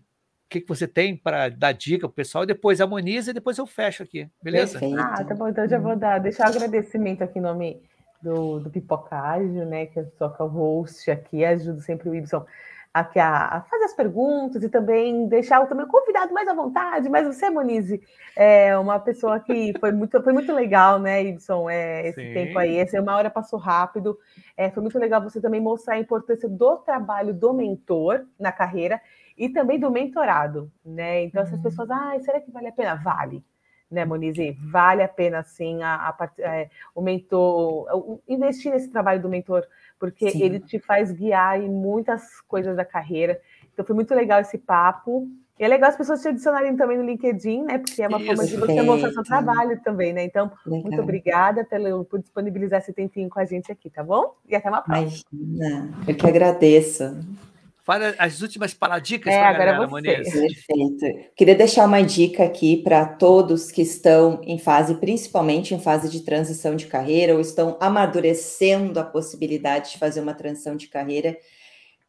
que, 0.50 0.62
que 0.62 0.68
você 0.68 0.88
tem 0.88 1.16
para 1.16 1.50
dar 1.50 1.72
dica 1.72 2.08
para 2.08 2.08
o 2.08 2.16
pessoal, 2.16 2.44
e 2.44 2.48
depois 2.48 2.82
harmoniza 2.82 3.32
e 3.32 3.34
depois 3.34 3.58
eu 3.58 3.66
fecho 3.66 4.04
aqui, 4.04 4.30
beleza? 4.44 4.80
Perfeito. 4.80 5.02
Ah, 5.02 5.24
tá 5.24 5.36
bom, 5.36 5.48
então 5.48 5.68
já 5.68 5.80
vou 5.80 5.96
dar, 5.96 6.20
deixar 6.20 6.48
o 6.48 6.50
agradecimento 6.50 7.24
aqui 7.24 7.40
em 7.40 7.42
nome 7.42 7.82
do, 8.22 8.60
do 8.60 8.70
Pipocágio, 8.70 9.66
né, 9.66 9.86
que 9.86 10.00
eu 10.00 10.06
sou 10.18 10.28
a 10.28 10.44
host 10.44 11.10
aqui, 11.10 11.44
ajudo 11.44 11.82
sempre 11.82 12.10
o 12.10 12.16
Ibson 12.16 12.46
aqui 12.94 13.20
a, 13.20 13.46
a, 13.46 13.62
fazer 13.62 13.86
as 13.86 13.94
perguntas 13.94 14.62
e 14.64 14.70
também 14.70 15.28
deixar 15.28 15.62
o, 15.62 15.68
também 15.68 15.86
o 15.86 15.90
convidado 15.90 16.34
mais 16.34 16.48
à 16.48 16.54
vontade, 16.54 17.08
mas 17.08 17.26
você, 17.26 17.50
Monize, 17.50 18.02
é 18.36 18.78
uma 18.78 19.00
pessoa 19.00 19.40
que 19.40 19.74
foi 19.80 19.92
muito, 19.92 20.22
foi 20.22 20.34
muito 20.34 20.54
legal, 20.54 21.00
né, 21.00 21.24
Ibson, 21.24 21.70
é, 21.70 22.08
esse 22.08 22.22
Sim. 22.22 22.34
tempo 22.34 22.60
aí, 22.60 22.78
essa 22.78 23.02
uma 23.02 23.16
hora 23.16 23.30
passou 23.30 23.58
rápido, 23.58 24.18
é, 24.58 24.70
foi 24.70 24.82
muito 24.82 25.00
legal 25.00 25.22
você 25.22 25.40
também 25.40 25.62
mostrar 25.62 25.96
a 25.96 26.00
importância 26.00 26.50
do 26.50 26.78
trabalho 26.78 27.34
do 27.34 27.54
mentor 27.54 28.26
na 28.38 28.52
carreira 28.52 29.02
e 29.38 29.48
também 29.48 29.80
do 29.80 29.90
mentorado, 29.90 30.70
né, 30.86 31.24
então 31.24 31.42
essas 31.42 31.58
uhum. 31.58 31.64
pessoas, 31.64 31.90
ah, 31.90 32.18
será 32.20 32.42
que 32.42 32.52
vale 32.52 32.68
a 32.68 32.74
pena? 32.74 32.96
Vale, 32.96 33.42
né, 33.92 34.06
Monize? 34.06 34.58
Vale 34.72 35.04
a 35.04 35.08
pena, 35.08 35.44
sim, 35.44 35.84
a, 35.84 35.96
a, 35.96 36.30
é, 36.40 36.70
o 36.96 37.02
mentor, 37.02 37.88
o, 37.94 38.22
investir 38.28 38.72
nesse 38.72 38.90
trabalho 38.90 39.22
do 39.22 39.30
mentor, 39.30 39.64
porque 40.00 40.32
sim. 40.32 40.42
ele 40.42 40.60
te 40.60 40.80
faz 40.80 41.12
guiar 41.12 41.62
em 41.62 41.70
muitas 41.70 42.40
coisas 42.42 42.76
da 42.76 42.86
carreira. 42.86 43.40
Então, 43.74 43.86
foi 43.86 43.96
muito 43.96 44.14
legal 44.16 44.40
esse 44.40 44.58
papo. 44.58 45.28
E 45.60 45.64
é 45.64 45.68
legal 45.68 45.92
as 45.92 45.96
pessoas 45.96 46.22
te 46.22 46.28
adicionarem 46.28 46.76
também 46.76 46.98
no 46.98 47.04
LinkedIn, 47.04 47.64
né? 47.66 47.78
Porque 47.78 48.02
é 48.02 48.08
uma 48.08 48.18
Isso, 48.18 48.26
forma 48.26 48.46
de 48.46 48.58
você 48.58 48.82
mostrar 48.82 49.12
seu 49.12 49.24
trabalho 49.24 49.80
também, 49.84 50.12
né? 50.12 50.24
Então, 50.24 50.52
legal. 50.66 50.82
muito 50.82 51.00
obrigada 51.00 51.64
pelo, 51.64 52.04
por 52.04 52.20
disponibilizar 52.20 52.80
esse 52.80 52.92
tempinho 52.92 53.30
com 53.30 53.40
a 53.40 53.46
gente 53.46 53.72
aqui, 53.72 53.88
tá 53.88 54.04
bom? 54.04 54.36
E 54.48 54.56
até 54.56 54.70
uma 54.70 54.82
próxima. 54.82 55.22
Imagina, 55.32 55.92
eu 56.08 56.16
que 56.16 56.26
agradeço. 56.26 57.16
Fala 57.84 58.14
as 58.20 58.42
últimas 58.42 58.74
paradicas 58.76 59.34
é, 59.34 59.40
para 59.40 59.50
a 59.50 59.54
galera, 59.54 59.88
Moniz. 59.88 60.32
Perfeito. 60.32 61.32
Queria 61.36 61.56
deixar 61.56 61.86
uma 61.88 62.02
dica 62.02 62.44
aqui 62.44 62.78
para 62.78 63.06
todos 63.06 63.72
que 63.72 63.82
estão 63.82 64.40
em 64.44 64.60
fase, 64.60 64.96
principalmente 64.96 65.74
em 65.74 65.80
fase 65.80 66.08
de 66.08 66.22
transição 66.22 66.76
de 66.76 66.86
carreira, 66.86 67.34
ou 67.34 67.42
estão 67.42 67.78
amadurecendo 67.80 69.00
a 69.00 69.04
possibilidade 69.04 69.92
de 69.92 69.98
fazer 69.98 70.22
uma 70.22 70.36
transição 70.36 70.76
de 70.76 70.88
carreira, 70.88 71.36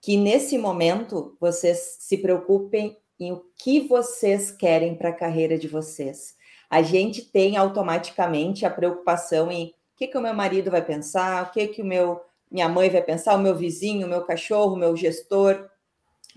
que 0.00 0.16
nesse 0.16 0.58
momento 0.58 1.36
vocês 1.40 1.96
se 2.00 2.18
preocupem 2.18 2.98
em 3.18 3.32
o 3.32 3.42
que 3.56 3.80
vocês 3.80 4.50
querem 4.50 4.94
para 4.94 5.08
a 5.08 5.14
carreira 5.14 5.56
de 5.56 5.68
vocês. 5.68 6.34
A 6.68 6.82
gente 6.82 7.22
tem 7.22 7.56
automaticamente 7.56 8.66
a 8.66 8.70
preocupação 8.70 9.50
em 9.50 9.68
o 9.68 9.72
que, 9.96 10.08
que 10.08 10.18
o 10.18 10.22
meu 10.22 10.34
marido 10.34 10.70
vai 10.70 10.84
pensar, 10.84 11.44
o 11.44 11.50
que, 11.50 11.68
que 11.68 11.80
o 11.80 11.84
meu 11.84 12.20
minha 12.52 12.68
mãe 12.68 12.90
vai 12.90 13.02
pensar, 13.02 13.34
o 13.34 13.42
meu 13.42 13.54
vizinho, 13.54 14.06
o 14.06 14.10
meu 14.10 14.22
cachorro, 14.22 14.74
o 14.74 14.78
meu 14.78 14.94
gestor, 14.94 15.68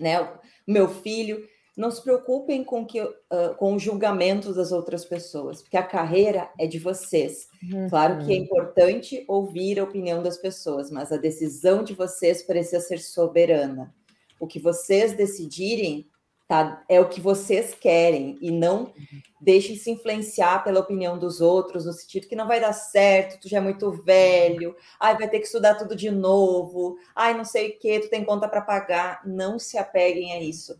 né, 0.00 0.20
o 0.20 0.28
meu 0.66 0.88
filho. 0.88 1.46
Não 1.76 1.90
se 1.90 2.02
preocupem 2.02 2.64
com, 2.64 2.86
que, 2.86 3.02
uh, 3.02 3.54
com 3.58 3.74
o 3.74 3.78
julgamento 3.78 4.54
das 4.54 4.72
outras 4.72 5.04
pessoas, 5.04 5.60
porque 5.60 5.76
a 5.76 5.82
carreira 5.82 6.50
é 6.58 6.66
de 6.66 6.78
vocês. 6.78 7.48
Uhum. 7.70 7.86
Claro 7.90 8.24
que 8.24 8.32
é 8.32 8.36
importante 8.36 9.22
ouvir 9.28 9.78
a 9.78 9.84
opinião 9.84 10.22
das 10.22 10.38
pessoas, 10.38 10.90
mas 10.90 11.12
a 11.12 11.18
decisão 11.18 11.84
de 11.84 11.92
vocês 11.92 12.42
precisa 12.42 12.80
ser 12.80 12.98
soberana. 12.98 13.94
O 14.40 14.46
que 14.46 14.58
vocês 14.58 15.12
decidirem 15.14 16.08
tá, 16.48 16.84
é 16.88 17.00
o 17.00 17.08
que 17.08 17.20
vocês 17.20 17.74
querem 17.74 18.38
e 18.40 18.50
não 18.50 18.84
uhum. 18.84 19.20
deixem 19.40 19.76
se 19.76 19.90
influenciar 19.90 20.62
pela 20.62 20.80
opinião 20.80 21.18
dos 21.18 21.40
outros, 21.40 21.84
no 21.84 21.92
sentido 21.92 22.28
que 22.28 22.36
não 22.36 22.46
vai 22.46 22.60
dar 22.60 22.72
certo, 22.72 23.40
tu 23.40 23.48
já 23.48 23.58
é 23.58 23.60
muito 23.60 23.90
velho, 23.90 24.76
ai, 25.00 25.16
vai 25.18 25.28
ter 25.28 25.40
que 25.40 25.46
estudar 25.46 25.74
tudo 25.74 25.96
de 25.96 26.10
novo, 26.10 26.96
ai, 27.14 27.36
não 27.36 27.44
sei 27.44 27.70
o 27.70 27.78
que, 27.78 28.00
tu 28.00 28.08
tem 28.08 28.24
conta 28.24 28.48
para 28.48 28.60
pagar. 28.60 29.22
Não 29.26 29.58
se 29.58 29.76
apeguem 29.76 30.32
a 30.32 30.40
isso. 30.40 30.78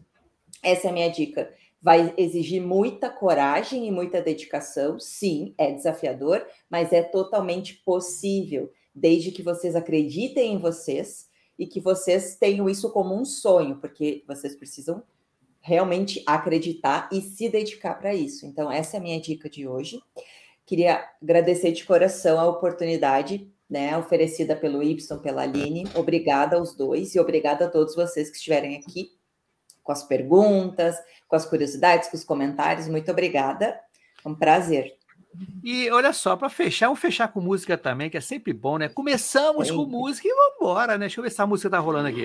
Essa 0.63 0.87
é 0.87 0.91
a 0.91 0.93
minha 0.93 1.11
dica. 1.11 1.53
Vai 1.83 2.15
exigir 2.17 2.63
muita 2.63 3.11
coragem 3.11 3.87
e 3.87 3.91
muita 3.91 4.23
dedicação. 4.23 4.99
Sim, 4.99 5.55
é 5.59 5.73
desafiador, 5.73 6.47
mas 6.71 6.93
é 6.93 7.03
totalmente 7.03 7.75
possível, 7.75 8.71
desde 8.95 9.31
que 9.31 9.43
vocês 9.43 9.77
acreditem 9.77 10.55
em 10.55 10.59
vocês 10.59 11.29
e 11.59 11.67
que 11.67 11.81
vocês 11.81 12.37
tenham 12.37 12.69
isso 12.69 12.91
como 12.91 13.15
um 13.15 13.25
sonho, 13.25 13.77
porque 13.77 14.25
vocês 14.27 14.55
precisam 14.55 15.03
realmente 15.67 16.23
acreditar 16.25 17.09
e 17.11 17.21
se 17.21 17.49
dedicar 17.49 17.95
para 17.95 18.15
isso. 18.15 18.47
Então, 18.47 18.71
essa 18.71 18.97
é 18.97 19.01
a 19.01 19.03
minha 19.03 19.21
dica 19.21 19.51
de 19.51 19.67
hoje. 19.67 20.01
Queria 20.65 21.05
agradecer 21.21 21.73
de 21.73 21.85
coração 21.85 22.39
a 22.39 22.47
oportunidade 22.47 23.51
né, 23.69 23.99
oferecida 23.99 24.55
pelo 24.55 24.81
Y, 24.81 25.19
pela 25.21 25.43
Aline. 25.43 25.89
Obrigada 25.97 26.57
aos 26.57 26.77
dois 26.77 27.17
e 27.17 27.21
obrigada 27.21 27.67
a 27.67 27.69
todos 27.69 27.97
vocês 27.97 28.31
que 28.31 28.37
estiverem 28.37 28.77
aqui 28.77 29.11
com 29.83 29.91
as 29.91 30.05
perguntas, 30.05 30.97
com 31.27 31.35
as 31.35 31.45
curiosidades, 31.45 32.09
com 32.09 32.17
os 32.17 32.23
comentários. 32.23 32.87
Muito 32.87 33.11
obrigada. 33.11 33.77
É 34.25 34.29
um 34.29 34.37
prazer. 34.37 34.95
E 35.65 35.91
olha 35.91 36.13
só, 36.13 36.37
para 36.37 36.49
fechar, 36.49 36.87
vamos 36.87 37.01
fechar 37.01 37.27
com 37.29 37.41
música 37.41 37.77
também, 37.77 38.09
que 38.09 38.17
é 38.17 38.21
sempre 38.21 38.53
bom, 38.53 38.79
né? 38.79 38.89
Começamos 38.89 39.69
com 39.69 39.85
música 39.85 40.29
e 40.29 40.31
vamos 40.31 40.55
embora, 40.61 40.93
né? 40.93 41.07
Deixa 41.07 41.19
eu 41.19 41.25
ver 41.25 41.31
se 41.31 41.43
a 41.43 41.47
música 41.47 41.71
tá 41.71 41.79
rolando 41.81 42.09
aqui. 42.09 42.25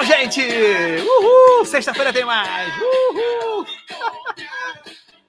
Tchau, 0.00 0.04
gente! 0.04 0.40
Uhul! 0.40 1.64
Sexta-feira 1.66 2.12
tem 2.12 2.24
mais! 2.24 2.72
Uhul! 2.78 3.29